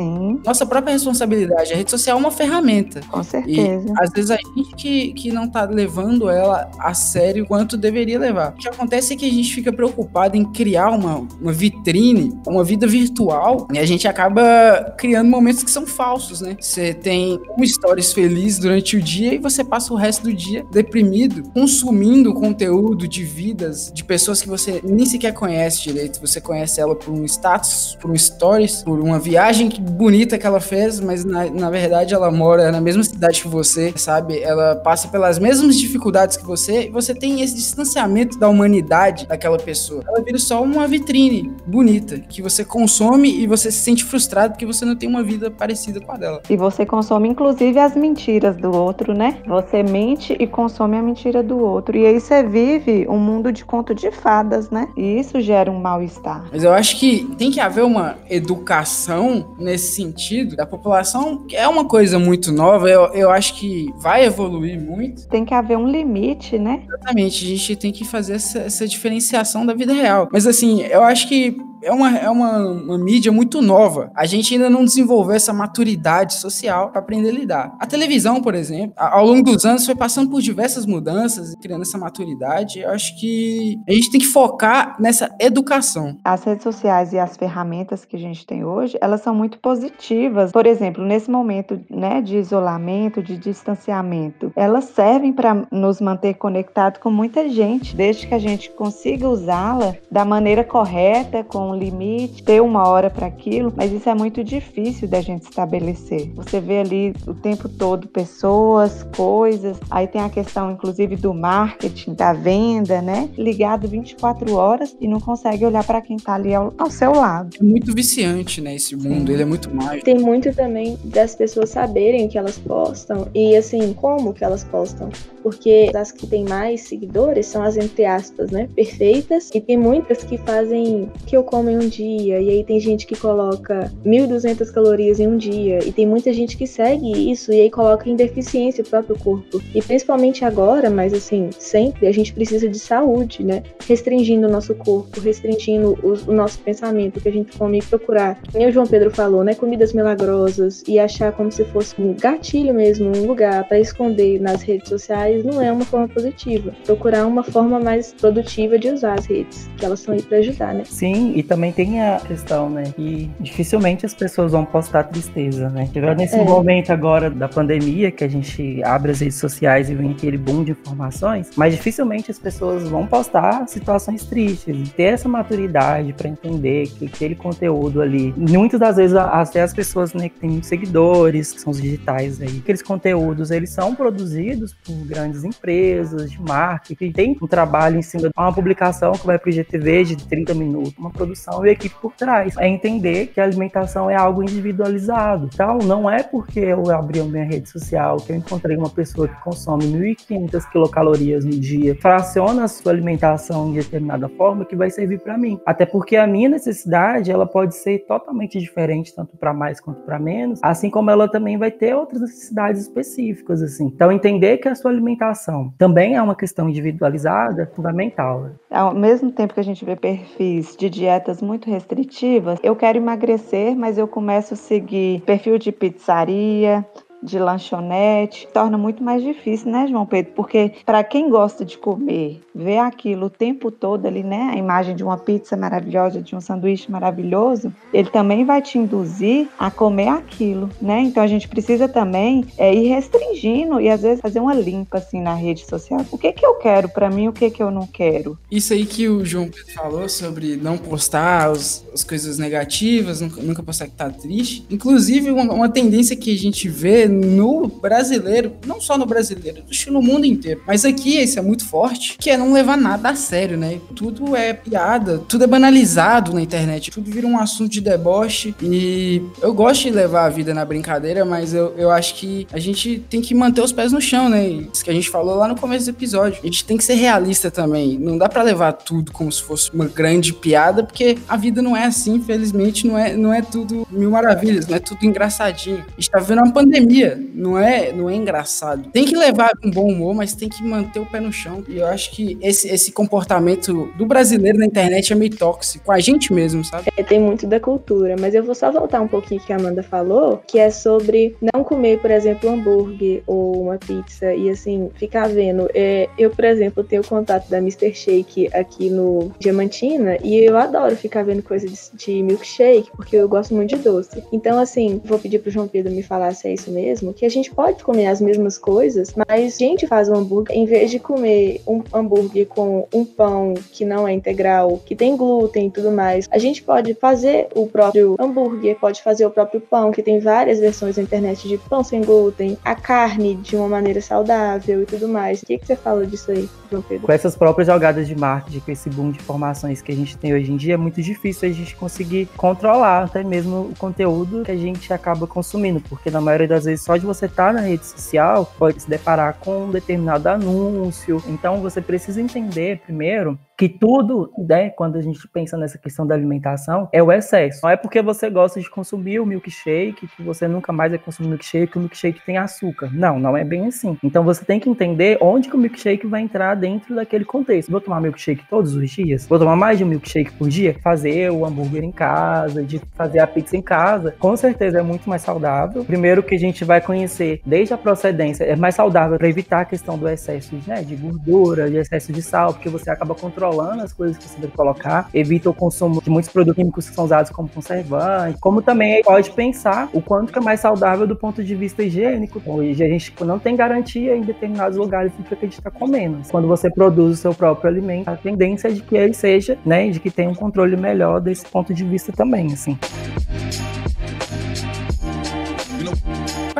Sim. 0.00 0.40
Nossa 0.44 0.64
própria 0.64 0.92
responsabilidade. 0.92 1.72
A 1.72 1.76
rede 1.76 1.90
social 1.90 2.16
é 2.16 2.20
uma 2.20 2.30
ferramenta. 2.30 3.00
Com 3.08 3.22
certeza. 3.22 3.86
E 3.86 3.92
às 4.02 4.10
vezes 4.10 4.30
a 4.30 4.36
gente 4.36 4.74
que, 4.74 5.12
que 5.12 5.32
não 5.32 5.48
tá 5.48 5.64
levando 5.64 6.30
ela 6.30 6.70
a 6.78 6.94
sério 6.94 7.46
quanto 7.46 7.76
deveria 7.76 8.18
levar. 8.18 8.52
O 8.52 8.54
que 8.54 8.68
acontece 8.68 9.12
é 9.12 9.16
que 9.16 9.26
a 9.26 9.30
gente 9.30 9.54
fica 9.54 9.72
preocupado 9.72 10.36
em 10.36 10.44
criar 10.44 10.90
uma, 10.90 11.26
uma 11.40 11.52
vitrine, 11.52 12.32
uma 12.46 12.64
vida 12.64 12.86
virtual, 12.86 13.68
e 13.72 13.78
a 13.78 13.84
gente 13.84 14.08
acaba 14.08 14.94
criando 14.96 15.28
momentos 15.28 15.62
que 15.62 15.70
são 15.70 15.86
falsos, 15.86 16.40
né? 16.40 16.56
Você 16.58 16.94
tem 16.94 17.38
um 17.58 17.66
stories 17.66 18.12
feliz 18.12 18.58
durante 18.58 18.96
o 18.96 19.02
dia 19.02 19.34
e 19.34 19.38
você 19.38 19.62
passa 19.62 19.92
o 19.92 19.96
resto 19.96 20.24
do 20.24 20.32
dia 20.32 20.64
deprimido, 20.72 21.42
consumindo 21.52 22.32
conteúdo 22.32 23.06
de 23.06 23.22
vidas 23.24 23.90
de 23.92 24.04
pessoas 24.04 24.40
que 24.40 24.48
você 24.48 24.80
nem 24.82 25.04
sequer 25.04 25.32
conhece 25.32 25.82
direito. 25.82 26.20
Você 26.20 26.40
conhece 26.40 26.80
ela 26.80 26.94
por 26.96 27.12
um 27.12 27.24
status, 27.24 27.96
por 28.00 28.10
um 28.10 28.16
stories, 28.16 28.82
por 28.82 28.98
uma 29.00 29.18
viagem 29.18 29.68
que 29.68 29.80
bonita 29.90 30.38
que 30.38 30.46
ela 30.46 30.60
fez, 30.60 31.00
mas 31.00 31.24
na, 31.24 31.46
na 31.50 31.70
verdade 31.70 32.14
ela 32.14 32.30
mora 32.30 32.70
na 32.70 32.80
mesma 32.80 33.02
cidade 33.02 33.42
que 33.42 33.48
você, 33.48 33.92
sabe? 33.96 34.40
Ela 34.40 34.76
passa 34.76 35.08
pelas 35.08 35.38
mesmas 35.38 35.76
dificuldades 35.76 36.36
que 36.36 36.44
você 36.44 36.86
e 36.86 36.88
você 36.90 37.14
tem 37.14 37.42
esse 37.42 37.54
distanciamento 37.54 38.38
da 38.38 38.48
humanidade 38.48 39.26
daquela 39.26 39.58
pessoa. 39.58 40.02
Ela 40.06 40.22
vira 40.22 40.38
só 40.38 40.62
uma 40.62 40.86
vitrine 40.86 41.52
bonita 41.66 42.18
que 42.18 42.40
você 42.40 42.64
consome 42.64 43.30
e 43.30 43.46
você 43.46 43.70
se 43.70 43.78
sente 43.78 44.04
frustrado 44.04 44.52
porque 44.52 44.66
você 44.66 44.84
não 44.84 44.96
tem 44.96 45.08
uma 45.08 45.22
vida 45.22 45.50
parecida 45.50 46.00
com 46.00 46.12
a 46.12 46.16
dela. 46.16 46.42
E 46.48 46.56
você 46.56 46.86
consome 46.86 47.28
inclusive 47.28 47.78
as 47.78 47.94
mentiras 47.94 48.56
do 48.56 48.72
outro, 48.72 49.12
né? 49.12 49.38
Você 49.46 49.82
mente 49.82 50.36
e 50.38 50.46
consome 50.46 50.96
a 50.96 51.02
mentira 51.02 51.42
do 51.42 51.58
outro. 51.58 51.96
E 51.96 52.06
aí 52.06 52.20
você 52.20 52.42
vive 52.42 53.06
um 53.08 53.18
mundo 53.18 53.52
de 53.52 53.64
conto 53.64 53.94
de 53.94 54.10
fadas, 54.10 54.70
né? 54.70 54.88
E 54.96 55.18
isso 55.18 55.40
gera 55.40 55.70
um 55.70 55.80
mal-estar. 55.80 56.46
Mas 56.52 56.62
eu 56.64 56.72
acho 56.72 56.98
que 56.98 57.24
tem 57.36 57.50
que 57.50 57.60
haver 57.60 57.84
uma 57.84 58.16
educação 58.28 59.54
nesse 59.58 59.79
sentido, 59.88 60.56
da 60.56 60.66
população, 60.66 61.46
é 61.52 61.66
uma 61.66 61.84
coisa 61.84 62.18
muito 62.18 62.52
nova, 62.52 62.88
eu, 62.88 63.06
eu 63.12 63.30
acho 63.30 63.54
que 63.54 63.92
vai 63.96 64.24
evoluir 64.24 64.80
muito. 64.80 65.26
Tem 65.28 65.44
que 65.44 65.54
haver 65.54 65.76
um 65.76 65.88
limite, 65.88 66.58
né? 66.58 66.82
Exatamente, 66.86 67.44
a 67.44 67.48
gente 67.48 67.76
tem 67.76 67.92
que 67.92 68.04
fazer 68.04 68.34
essa, 68.34 68.58
essa 68.60 68.86
diferenciação 68.86 69.64
da 69.64 69.74
vida 69.74 69.92
real. 69.92 70.28
Mas 70.32 70.46
assim, 70.46 70.82
eu 70.82 71.02
acho 71.02 71.28
que 71.28 71.56
é 71.82 71.92
uma, 71.92 72.16
é 72.16 72.30
uma, 72.30 72.58
uma 72.58 72.98
mídia 72.98 73.32
muito 73.32 73.60
nova. 73.62 74.10
A 74.14 74.26
gente 74.26 74.54
ainda 74.54 74.68
não 74.68 74.84
desenvolveu 74.84 75.34
essa 75.34 75.52
maturidade 75.52 76.34
social 76.34 76.90
para 76.90 77.00
aprender 77.00 77.30
a 77.30 77.32
lidar. 77.32 77.76
A 77.78 77.86
televisão, 77.86 78.42
por 78.42 78.54
exemplo, 78.54 78.94
ao 78.96 79.24
longo 79.24 79.42
dos 79.42 79.64
anos 79.64 79.86
foi 79.86 79.94
passando 79.94 80.30
por 80.30 80.40
diversas 80.40 80.86
mudanças, 80.86 81.54
criando 81.60 81.82
essa 81.82 81.98
maturidade. 81.98 82.80
Eu 82.80 82.90
acho 82.90 83.18
que 83.18 83.78
a 83.88 83.92
gente 83.92 84.10
tem 84.10 84.20
que 84.20 84.26
focar 84.26 84.96
nessa 84.98 85.30
educação. 85.40 86.16
As 86.24 86.44
redes 86.44 86.62
sociais 86.62 87.12
e 87.12 87.18
as 87.18 87.36
ferramentas 87.36 88.04
que 88.04 88.16
a 88.16 88.18
gente 88.18 88.46
tem 88.46 88.64
hoje, 88.64 88.98
elas 89.00 89.20
são 89.22 89.34
muito 89.34 89.58
positivas. 89.58 90.52
Por 90.52 90.66
exemplo, 90.66 91.04
nesse 91.04 91.30
momento 91.30 91.80
né, 91.88 92.20
de 92.20 92.36
isolamento, 92.36 93.22
de 93.22 93.36
distanciamento, 93.36 94.52
elas 94.54 94.84
servem 94.84 95.32
para 95.32 95.66
nos 95.70 96.00
manter 96.00 96.34
conectados 96.34 97.00
com 97.00 97.10
muita 97.10 97.48
gente, 97.48 97.96
desde 97.96 98.26
que 98.26 98.34
a 98.34 98.38
gente 98.38 98.70
consiga 98.70 99.28
usá-la 99.28 99.94
da 100.10 100.24
maneira 100.24 100.64
correta, 100.64 101.44
com 101.44 101.69
um 101.70 101.76
limite, 101.76 102.42
ter 102.42 102.60
uma 102.60 102.88
hora 102.88 103.10
para 103.10 103.26
aquilo, 103.26 103.72
mas 103.76 103.92
isso 103.92 104.08
é 104.08 104.14
muito 104.14 104.42
difícil 104.42 105.08
da 105.08 105.20
gente 105.20 105.42
estabelecer. 105.42 106.30
Você 106.34 106.60
vê 106.60 106.80
ali 106.80 107.14
o 107.26 107.34
tempo 107.34 107.68
todo 107.68 108.08
pessoas, 108.08 109.06
coisas, 109.16 109.78
aí 109.90 110.06
tem 110.06 110.20
a 110.20 110.28
questão 110.28 110.70
inclusive 110.70 111.16
do 111.16 111.32
marketing, 111.34 112.14
da 112.14 112.32
venda, 112.32 113.00
né? 113.00 113.28
Ligado 113.36 113.88
24 113.88 114.54
horas 114.54 114.96
e 115.00 115.08
não 115.08 115.20
consegue 115.20 115.64
olhar 115.64 115.84
para 115.84 116.00
quem 116.00 116.16
está 116.16 116.34
ali 116.34 116.54
ao, 116.54 116.72
ao, 116.78 116.90
seu 116.90 117.12
lado. 117.12 117.56
É 117.60 117.62
muito 117.62 117.94
viciante, 117.94 118.60
né, 118.60 118.74
esse 118.74 118.96
mundo, 118.96 119.26
Sim. 119.26 119.32
ele 119.32 119.42
é 119.42 119.46
muito 119.46 119.74
mágico. 119.74 120.04
Tem 120.04 120.18
muito 120.18 120.54
também 120.54 120.98
das 121.04 121.34
pessoas 121.34 121.70
saberem 121.70 122.28
que 122.28 122.38
elas 122.38 122.58
postam 122.58 123.28
e 123.34 123.56
assim, 123.56 123.92
como 123.92 124.32
que 124.32 124.44
elas 124.44 124.64
postam, 124.64 125.10
porque 125.42 125.90
as 125.94 126.12
que 126.12 126.26
têm 126.26 126.44
mais 126.44 126.82
seguidores 126.82 127.46
são 127.46 127.62
as 127.62 127.76
entre 127.76 128.04
aspas, 128.04 128.50
né, 128.50 128.68
perfeitas, 128.74 129.50
e 129.54 129.60
tem 129.60 129.76
muitas 129.76 130.22
que 130.24 130.38
fazem 130.38 131.10
que 131.26 131.36
eu 131.36 131.42
como 131.42 131.59
em 131.68 131.76
um 131.76 131.88
dia, 131.88 132.40
e 132.40 132.48
aí 132.48 132.64
tem 132.64 132.78
gente 132.78 133.06
que 133.06 133.16
coloca 133.16 133.92
1.200 134.04 134.70
calorias 134.72 135.18
em 135.18 135.26
um 135.26 135.36
dia, 135.36 135.80
e 135.84 135.92
tem 135.92 136.06
muita 136.06 136.32
gente 136.32 136.56
que 136.56 136.66
segue 136.66 137.30
isso 137.30 137.52
e 137.52 137.60
aí 137.60 137.70
coloca 137.70 138.08
em 138.08 138.16
deficiência 138.16 138.82
o 138.82 138.86
próprio 138.86 139.18
corpo. 139.18 139.60
E 139.74 139.82
principalmente 139.82 140.44
agora, 140.44 140.88
mas 140.88 141.12
assim, 141.12 141.50
sempre 141.58 142.06
a 142.06 142.12
gente 142.12 142.32
precisa 142.32 142.68
de 142.68 142.78
saúde, 142.78 143.42
né? 143.42 143.62
Restringindo 143.86 144.46
o 144.46 144.50
nosso 144.50 144.74
corpo, 144.74 145.20
restringindo 145.20 145.98
o, 146.02 146.30
o 146.30 146.34
nosso 146.34 146.58
pensamento, 146.60 147.20
que 147.20 147.28
a 147.28 147.32
gente 147.32 147.56
come 147.56 147.78
e 147.78 147.82
procurar, 147.82 148.40
como 148.52 148.66
o 148.66 148.72
João 148.72 148.86
Pedro 148.86 149.10
falou, 149.10 149.42
né, 149.42 149.54
comidas 149.54 149.92
milagrosas 149.92 150.82
e 150.86 150.98
achar 150.98 151.32
como 151.32 151.50
se 151.50 151.64
fosse 151.66 152.00
um 152.00 152.14
gatilho 152.14 152.72
mesmo, 152.72 153.10
um 153.16 153.26
lugar 153.26 153.66
para 153.66 153.80
esconder 153.80 154.40
nas 154.40 154.62
redes 154.62 154.88
sociais, 154.88 155.44
não 155.44 155.60
é 155.60 155.72
uma 155.72 155.84
forma 155.84 156.08
positiva. 156.08 156.74
Procurar 156.84 157.26
uma 157.26 157.42
forma 157.42 157.80
mais 157.80 158.12
produtiva 158.12 158.78
de 158.78 158.90
usar 158.90 159.18
as 159.18 159.26
redes, 159.26 159.68
que 159.76 159.84
elas 159.84 160.00
estão 160.00 160.14
aí 160.14 160.22
para 160.22 160.38
ajudar, 160.38 160.74
né? 160.74 160.84
Sim, 160.84 161.32
e 161.34 161.42
também 161.50 161.72
tem 161.72 162.00
a 162.00 162.20
questão, 162.20 162.70
né, 162.70 162.84
que 162.94 163.28
dificilmente 163.40 164.06
as 164.06 164.14
pessoas 164.14 164.52
vão 164.52 164.64
postar 164.64 165.02
tristeza, 165.02 165.68
né? 165.68 165.88
Tiver 165.92 166.14
nesse 166.14 166.36
é. 166.36 166.44
momento 166.44 166.92
agora 166.92 167.28
da 167.28 167.48
pandemia, 167.48 168.12
que 168.12 168.22
a 168.22 168.28
gente 168.28 168.80
abre 168.84 169.10
as 169.10 169.18
redes 169.18 169.34
sociais 169.34 169.90
e 169.90 169.94
vem 169.96 170.12
aquele 170.12 170.38
boom 170.38 170.62
de 170.62 170.70
informações, 170.70 171.50
mas 171.56 171.74
dificilmente 171.74 172.30
as 172.30 172.38
pessoas 172.38 172.88
vão 172.88 173.04
postar 173.04 173.66
situações 173.66 174.24
tristes. 174.24 174.92
Ter 174.92 175.14
essa 175.14 175.28
maturidade 175.28 176.12
para 176.12 176.28
entender 176.28 176.86
que 176.86 177.06
aquele 177.06 177.34
conteúdo 177.34 178.00
ali, 178.00 178.32
muitas 178.36 178.78
das 178.78 178.94
vezes 178.94 179.16
até 179.16 179.62
as 179.62 179.74
pessoas 179.74 180.14
né, 180.14 180.28
que 180.28 180.38
têm 180.38 180.50
muitos 180.50 180.68
seguidores, 180.68 181.52
que 181.52 181.60
são 181.60 181.72
os 181.72 181.82
digitais 181.82 182.40
aí, 182.40 182.58
aqueles 182.62 182.80
conteúdos, 182.80 183.50
eles 183.50 183.70
são 183.70 183.92
produzidos 183.92 184.72
por 184.72 184.94
grandes 185.04 185.42
empresas 185.42 186.30
de 186.30 186.40
marketing, 186.40 186.94
que 186.94 187.12
tem 187.12 187.36
um 187.42 187.48
trabalho 187.48 187.98
em 187.98 188.02
cima 188.02 188.28
de 188.28 188.30
uma 188.38 188.52
publicação 188.52 189.10
que 189.10 189.26
vai 189.26 189.36
para 189.36 189.48
o 189.48 189.50
IGTV 189.50 190.04
de 190.04 190.16
30 190.16 190.54
minutos, 190.54 190.94
uma 190.96 191.10
produção 191.10 191.39
e 191.66 191.70
equipe 191.70 191.94
por 192.00 192.12
trás. 192.12 192.56
É 192.58 192.68
entender 192.68 193.28
que 193.28 193.40
a 193.40 193.44
alimentação 193.44 194.10
é 194.10 194.16
algo 194.16 194.42
individualizado. 194.42 195.48
Então, 195.52 195.78
não 195.78 196.10
é 196.10 196.22
porque 196.22 196.60
eu 196.60 196.90
abri 196.90 197.20
a 197.20 197.24
minha 197.24 197.44
rede 197.44 197.68
social 197.68 198.16
que 198.16 198.32
eu 198.32 198.36
encontrei 198.36 198.76
uma 198.76 198.90
pessoa 198.90 199.28
que 199.28 199.34
consome 199.42 199.84
1.500 199.84 200.70
quilocalorias 200.70 201.44
no 201.44 201.52
dia, 201.52 201.96
fraciona 202.00 202.64
a 202.64 202.68
sua 202.68 202.92
alimentação 202.92 203.72
de 203.72 203.78
determinada 203.78 204.28
forma 204.28 204.64
que 204.64 204.76
vai 204.76 204.90
servir 204.90 205.20
para 205.20 205.38
mim. 205.38 205.60
Até 205.64 205.86
porque 205.86 206.16
a 206.16 206.26
minha 206.26 206.48
necessidade, 206.48 207.30
ela 207.30 207.46
pode 207.46 207.76
ser 207.76 208.00
totalmente 208.06 208.58
diferente, 208.58 209.14
tanto 209.14 209.36
para 209.36 209.52
mais 209.52 209.80
quanto 209.80 210.02
para 210.02 210.18
menos, 210.18 210.60
assim 210.62 210.90
como 210.90 211.10
ela 211.10 211.28
também 211.28 211.56
vai 211.56 211.70
ter 211.70 211.94
outras 211.94 212.20
necessidades 212.20 212.82
específicas, 212.82 213.62
assim. 213.62 213.86
Então, 213.86 214.10
entender 214.10 214.58
que 214.58 214.68
a 214.68 214.74
sua 214.74 214.90
alimentação 214.90 215.72
também 215.78 216.16
é 216.16 216.22
uma 216.22 216.34
questão 216.34 216.68
individualizada 216.68 217.62
é 217.62 217.66
fundamental. 217.66 218.42
Né? 218.42 218.50
Ao 218.70 218.94
mesmo 218.94 219.30
tempo 219.30 219.54
que 219.54 219.60
a 219.60 219.64
gente 219.64 219.84
vê 219.84 219.96
perfis 219.96 220.76
de 220.76 220.88
dietas 221.30 221.40
muito 221.40 221.70
restritivas, 221.70 222.58
eu 222.62 222.74
quero 222.74 222.98
emagrecer, 222.98 223.76
mas 223.76 223.96
eu 223.96 224.08
começo 224.08 224.54
a 224.54 224.56
seguir 224.56 225.20
perfil 225.22 225.58
de 225.58 225.70
pizzaria, 225.70 226.84
de 227.22 227.38
lanchonete, 227.38 228.48
torna 228.52 228.78
muito 228.78 229.02
mais 229.02 229.22
difícil, 229.22 229.70
né, 229.70 229.86
João 229.88 230.06
Pedro? 230.06 230.32
Porque 230.34 230.72
para 230.84 231.02
quem 231.04 231.28
gosta 231.28 231.64
de 231.64 231.76
comer, 231.76 232.40
ver 232.54 232.78
aquilo 232.78 233.26
o 233.26 233.30
tempo 233.30 233.70
todo 233.70 234.06
ali, 234.06 234.22
né, 234.22 234.50
a 234.52 234.56
imagem 234.56 234.96
de 234.96 235.04
uma 235.04 235.18
pizza 235.18 235.56
maravilhosa, 235.56 236.20
de 236.20 236.34
um 236.34 236.40
sanduíche 236.40 236.90
maravilhoso, 236.90 237.72
ele 237.92 238.10
também 238.10 238.44
vai 238.44 238.62
te 238.62 238.78
induzir 238.78 239.48
a 239.58 239.70
comer 239.70 240.08
aquilo, 240.08 240.70
né? 240.80 241.00
Então 241.00 241.22
a 241.22 241.26
gente 241.26 241.48
precisa 241.48 241.88
também 241.88 242.44
é, 242.56 242.74
ir 242.74 242.88
restringindo 242.88 243.80
e 243.80 243.88
às 243.88 244.02
vezes 244.02 244.20
fazer 244.20 244.40
uma 244.40 244.54
limpa 244.54 244.98
assim 244.98 245.20
na 245.20 245.34
rede 245.34 245.66
social. 245.66 246.04
O 246.10 246.18
que 246.18 246.32
que 246.32 246.44
eu 246.44 246.54
quero 246.54 246.88
para 246.88 247.10
mim, 247.10 247.28
o 247.28 247.32
que 247.32 247.50
que 247.50 247.62
eu 247.62 247.70
não 247.70 247.86
quero? 247.86 248.38
Isso 248.50 248.72
aí 248.72 248.84
que 248.84 249.08
o 249.08 249.24
João 249.24 249.48
Pedro 249.48 249.72
falou 249.74 250.08
sobre 250.08 250.56
não 250.56 250.78
postar 250.78 251.50
os, 251.50 251.84
as 251.92 252.04
coisas 252.04 252.38
negativas, 252.38 253.20
nunca, 253.20 253.42
nunca 253.42 253.62
postar 253.62 253.86
que 253.86 253.92
tá 253.92 254.10
triste. 254.10 254.64
Inclusive 254.70 255.30
uma, 255.30 255.52
uma 255.52 255.68
tendência 255.68 256.16
que 256.16 256.32
a 256.32 256.38
gente 256.38 256.68
vê 256.68 257.09
no 257.10 257.68
brasileiro, 257.68 258.52
não 258.66 258.80
só 258.80 258.96
no 258.96 259.06
brasileiro, 259.06 259.62
no 259.88 260.00
mundo 260.00 260.24
inteiro. 260.24 260.62
Mas 260.66 260.84
aqui 260.84 261.18
esse 261.18 261.38
é 261.38 261.42
muito 261.42 261.66
forte, 261.66 262.16
que 262.18 262.30
é 262.30 262.36
não 262.36 262.52
levar 262.52 262.76
nada 262.76 263.10
a 263.10 263.14
sério, 263.14 263.56
né? 263.56 263.80
Tudo 263.94 264.36
é 264.36 264.52
piada, 264.52 265.18
tudo 265.28 265.44
é 265.44 265.46
banalizado 265.46 266.32
na 266.32 266.40
internet, 266.40 266.90
tudo 266.90 267.10
vira 267.10 267.26
um 267.26 267.38
assunto 267.38 267.70
de 267.70 267.80
deboche. 267.80 268.54
E 268.62 269.22
eu 269.42 269.52
gosto 269.52 269.82
de 269.82 269.90
levar 269.90 270.26
a 270.26 270.28
vida 270.28 270.54
na 270.54 270.64
brincadeira, 270.64 271.24
mas 271.24 271.54
eu, 271.54 271.74
eu 271.76 271.90
acho 271.90 272.14
que 272.14 272.46
a 272.52 272.58
gente 272.58 273.02
tem 273.10 273.20
que 273.20 273.34
manter 273.34 273.62
os 273.62 273.72
pés 273.72 273.92
no 273.92 274.00
chão, 274.00 274.28
né? 274.28 274.46
Isso 274.48 274.84
que 274.84 274.90
a 274.90 274.94
gente 274.94 275.08
falou 275.08 275.34
lá 275.36 275.48
no 275.48 275.56
começo 275.56 275.86
do 275.86 275.90
episódio. 275.90 276.40
A 276.42 276.46
gente 276.46 276.64
tem 276.64 276.76
que 276.76 276.84
ser 276.84 276.94
realista 276.94 277.50
também. 277.50 277.98
Não 277.98 278.16
dá 278.16 278.28
para 278.28 278.42
levar 278.42 278.72
tudo 278.72 279.12
como 279.12 279.30
se 279.30 279.42
fosse 279.42 279.70
uma 279.72 279.86
grande 279.86 280.32
piada, 280.32 280.82
porque 280.82 281.18
a 281.28 281.36
vida 281.36 281.62
não 281.62 281.76
é 281.76 281.84
assim, 281.84 282.14
infelizmente, 282.14 282.86
não 282.86 282.98
é, 282.98 283.16
não 283.16 283.32
é 283.32 283.42
tudo 283.42 283.86
mil 283.90 284.10
maravilhas, 284.10 284.66
não 284.66 284.76
é 284.76 284.80
tudo 284.80 285.04
engraçadinho. 285.04 285.84
A 285.88 286.00
gente 286.00 286.10
tá 286.10 286.18
vivendo 286.18 286.38
uma 286.38 286.52
pandemia 286.52 286.99
não 287.34 287.58
é, 287.58 287.92
não 287.92 288.08
é 288.08 288.14
engraçado. 288.14 288.90
Tem 288.90 289.04
que 289.04 289.16
levar 289.16 289.50
com 289.60 289.70
bom 289.70 289.88
humor, 289.88 290.14
mas 290.14 290.34
tem 290.34 290.48
que 290.48 290.62
manter 290.62 291.00
o 291.00 291.06
pé 291.06 291.20
no 291.20 291.32
chão. 291.32 291.64
E 291.68 291.78
eu 291.78 291.86
acho 291.86 292.10
que 292.10 292.38
esse, 292.42 292.68
esse 292.68 292.92
comportamento 292.92 293.90
do 293.96 294.06
brasileiro 294.06 294.58
na 294.58 294.66
internet 294.66 295.12
é 295.12 295.16
meio 295.16 295.34
tóxico, 295.36 295.84
com 295.86 295.92
a 295.92 296.00
gente 296.00 296.32
mesmo, 296.32 296.64
sabe? 296.64 296.88
É, 296.96 297.02
tem 297.02 297.20
muito 297.20 297.46
da 297.46 297.58
cultura, 297.58 298.16
mas 298.18 298.34
eu 298.34 298.44
vou 298.44 298.54
só 298.54 298.70
voltar 298.70 299.00
um 299.00 299.08
pouquinho 299.08 299.40
que 299.40 299.52
a 299.52 299.56
Amanda 299.56 299.82
falou, 299.82 300.42
que 300.46 300.58
é 300.58 300.70
sobre 300.70 301.36
não 301.54 301.64
comer, 301.64 302.00
por 302.00 302.10
exemplo, 302.10 302.50
um 302.50 302.54
hambúrguer 302.54 303.22
ou 303.26 303.62
uma 303.62 303.78
pizza 303.78 304.34
e 304.34 304.50
assim, 304.50 304.90
ficar 304.94 305.28
vendo. 305.28 305.68
É, 305.74 306.08
eu, 306.18 306.30
por 306.30 306.44
exemplo, 306.44 306.84
tenho 306.84 307.04
contato 307.04 307.48
da 307.48 307.58
Mr. 307.58 307.94
Shake 307.94 308.50
aqui 308.52 308.90
no 308.90 309.32
Diamantina 309.38 310.18
e 310.22 310.36
eu 310.36 310.56
adoro 310.56 310.96
ficar 310.96 311.24
vendo 311.24 311.42
coisa 311.42 311.66
de, 311.66 311.78
de 311.94 312.22
milkshake, 312.22 312.90
porque 312.94 313.16
eu 313.16 313.28
gosto 313.28 313.54
muito 313.54 313.76
de 313.76 313.82
doce. 313.82 314.22
Então, 314.32 314.58
assim, 314.58 315.00
vou 315.04 315.18
pedir 315.18 315.38
pro 315.38 315.50
João 315.50 315.68
Pedro 315.68 315.92
me 315.92 316.02
falar 316.02 316.34
se 316.34 316.48
é 316.48 316.54
isso 316.54 316.70
mesmo 316.70 316.89
mesmo, 316.90 317.14
que 317.14 317.24
a 317.24 317.28
gente 317.28 317.50
pode 317.50 317.82
comer 317.84 318.06
as 318.06 318.20
mesmas 318.20 318.58
coisas, 318.58 319.14
mas 319.16 319.54
a 319.54 319.58
gente 319.58 319.86
faz 319.86 320.08
um 320.08 320.16
hambúrguer, 320.16 320.56
em 320.56 320.64
vez 320.64 320.90
de 320.90 320.98
comer 320.98 321.60
um 321.66 321.82
hambúrguer 321.92 322.46
com 322.46 322.86
um 322.92 323.04
pão 323.04 323.54
que 323.72 323.84
não 323.84 324.06
é 324.06 324.12
integral, 324.12 324.80
que 324.84 324.96
tem 324.96 325.16
glúten 325.16 325.68
e 325.68 325.70
tudo 325.70 325.90
mais, 325.90 326.26
a 326.30 326.38
gente 326.38 326.62
pode 326.62 326.94
fazer 326.94 327.48
o 327.54 327.66
próprio 327.66 328.16
hambúrguer, 328.18 328.76
pode 328.76 329.02
fazer 329.02 329.24
o 329.24 329.30
próprio 329.30 329.60
pão, 329.60 329.92
que 329.92 330.02
tem 330.02 330.18
várias 330.18 330.58
versões 330.58 330.96
na 330.96 331.02
internet 331.02 331.48
de 331.48 331.56
pão 331.58 331.84
sem 331.84 332.02
glúten, 332.02 332.58
a 332.64 332.74
carne 332.74 333.36
de 333.36 333.56
uma 333.56 333.68
maneira 333.68 334.00
saudável 334.00 334.82
e 334.82 334.86
tudo 334.86 335.08
mais. 335.08 335.42
O 335.42 335.46
que, 335.46 335.58
que 335.58 335.66
você 335.66 335.76
fala 335.76 336.04
disso 336.06 336.30
aí, 336.30 336.48
João 336.70 336.82
Pedro? 336.82 337.06
Com 337.06 337.12
essas 337.12 337.36
próprias 337.36 337.68
jogadas 337.68 338.06
de 338.06 338.16
marketing, 338.16 338.60
com 338.60 338.72
esse 338.72 338.90
boom 338.90 339.10
de 339.12 339.18
informações 339.18 339.80
que 339.80 339.92
a 339.92 339.94
gente 339.94 340.18
tem 340.18 340.34
hoje 340.34 340.50
em 340.50 340.56
dia, 340.56 340.74
é 340.74 340.76
muito 340.76 341.00
difícil 341.00 341.48
a 341.48 341.52
gente 341.52 341.76
conseguir 341.76 342.26
controlar 342.36 343.04
até 343.04 343.22
mesmo 343.22 343.60
o 343.60 343.74
conteúdo 343.78 344.42
que 344.42 344.50
a 344.50 344.56
gente 344.56 344.92
acaba 344.92 345.26
consumindo, 345.26 345.80
porque 345.88 346.10
na 346.10 346.20
maioria 346.20 346.48
das 346.48 346.64
vezes 346.64 346.79
só 346.80 346.96
de 346.96 347.04
você 347.04 347.26
estar 347.26 347.48
tá 347.48 347.52
na 347.52 347.60
rede 347.60 347.84
social 347.86 348.46
pode 348.58 348.82
se 348.82 348.88
deparar 348.88 349.34
com 349.38 349.66
um 349.66 349.70
determinado 349.70 350.28
anúncio. 350.28 351.22
Então 351.26 351.60
você 351.60 351.80
precisa 351.80 352.20
entender 352.20 352.80
primeiro 352.80 353.38
que 353.60 353.68
tudo, 353.68 354.32
né, 354.38 354.70
quando 354.70 354.96
a 354.96 355.02
gente 355.02 355.28
pensa 355.28 355.54
nessa 355.54 355.76
questão 355.76 356.06
da 356.06 356.14
alimentação, 356.14 356.88
é 356.90 357.02
o 357.02 357.12
excesso. 357.12 357.60
Não 357.62 357.68
é 357.68 357.76
porque 357.76 358.00
você 358.00 358.30
gosta 358.30 358.58
de 358.58 358.70
consumir 358.70 359.20
o 359.20 359.26
milkshake 359.26 360.08
que 360.16 360.22
você 360.22 360.48
nunca 360.48 360.72
mais 360.72 360.92
vai 360.92 360.98
consumir 360.98 361.28
milkshake, 361.28 361.76
o 361.76 361.80
milkshake 361.80 362.24
tem 362.24 362.38
açúcar. 362.38 362.88
Não, 362.90 363.18
não 363.18 363.36
é 363.36 363.44
bem 363.44 363.66
assim. 363.66 363.98
Então 364.02 364.24
você 364.24 364.46
tem 364.46 364.58
que 364.58 364.70
entender 364.70 365.18
onde 365.20 365.50
que 365.50 365.56
o 365.56 365.58
milkshake 365.58 366.06
vai 366.06 366.22
entrar 366.22 366.54
dentro 366.54 366.94
daquele 366.94 367.22
contexto. 367.22 367.70
Vou 367.70 367.82
tomar 367.82 368.00
milkshake 368.00 368.46
todos 368.48 368.74
os 368.74 368.88
dias? 368.88 369.26
Vou 369.26 369.38
tomar 369.38 369.56
mais 369.56 369.76
de 369.76 369.84
um 369.84 369.88
milkshake 369.88 370.32
por 370.32 370.48
dia? 370.48 370.74
Fazer 370.82 371.30
o 371.30 371.44
hambúrguer 371.44 371.84
em 371.84 371.92
casa, 371.92 372.62
de 372.62 372.80
fazer 372.94 373.18
a 373.18 373.26
pizza 373.26 373.58
em 373.58 373.62
casa, 373.62 374.14
com 374.18 374.34
certeza 374.38 374.78
é 374.78 374.82
muito 374.82 375.06
mais 375.06 375.20
saudável. 375.20 375.84
Primeiro 375.84 376.22
que 376.22 376.34
a 376.34 376.38
gente 376.38 376.64
vai 376.64 376.80
conhecer 376.80 377.42
desde 377.44 377.74
a 377.74 377.76
procedência, 377.76 378.42
é 378.44 378.56
mais 378.56 378.74
saudável 378.74 379.18
para 379.18 379.28
evitar 379.28 379.60
a 379.60 379.64
questão 379.66 379.98
do 379.98 380.08
excesso 380.08 380.56
né, 380.66 380.82
de 380.82 380.96
gordura, 380.96 381.68
de 381.68 381.76
excesso 381.76 382.10
de 382.10 382.22
sal, 382.22 382.54
porque 382.54 382.70
você 382.70 382.88
acaba 382.88 383.14
controlando 383.14 383.49
controlando 383.50 383.82
as 383.82 383.92
coisas 383.92 384.16
que 384.16 384.28
você 384.28 384.40
deve 384.40 384.52
colocar, 384.52 385.08
evita 385.12 385.50
o 385.50 385.54
consumo 385.54 386.00
de 386.00 386.08
muitos 386.08 386.30
produtos 386.30 386.56
químicos 386.56 386.88
que 386.88 386.94
são 386.94 387.04
usados 387.04 387.30
como 387.30 387.48
conservantes, 387.48 388.40
como 388.40 388.62
também 388.62 389.02
pode 389.02 389.30
pensar 389.32 389.88
o 389.92 390.00
quanto 390.00 390.38
é 390.38 390.40
mais 390.40 390.60
saudável 390.60 391.06
do 391.06 391.16
ponto 391.16 391.42
de 391.42 391.54
vista 391.54 391.82
higiênico. 391.82 392.40
Hoje 392.46 392.82
a 392.82 392.88
gente 392.88 393.12
não 393.24 393.38
tem 393.38 393.56
garantia 393.56 394.16
em 394.16 394.22
determinados 394.22 394.78
lugares 394.78 395.12
do 395.12 395.24
que 395.24 395.34
a 395.34 395.38
gente 395.38 395.58
está 395.58 395.70
comendo. 395.70 396.20
Quando 396.30 396.46
você 396.46 396.70
produz 396.70 397.18
o 397.18 397.20
seu 397.20 397.34
próprio 397.34 397.68
alimento, 397.68 398.08
a 398.08 398.16
tendência 398.16 398.68
é 398.68 398.72
de 398.72 398.82
que 398.82 398.96
ele 398.96 399.14
seja, 399.14 399.58
né, 399.64 399.88
de 399.90 399.98
que 399.98 400.10
tenha 400.10 400.30
um 400.30 400.34
controle 400.34 400.76
melhor 400.76 401.20
desse 401.20 401.44
ponto 401.46 401.74
de 401.74 401.84
vista 401.84 402.12
também, 402.12 402.52
assim. 402.52 402.78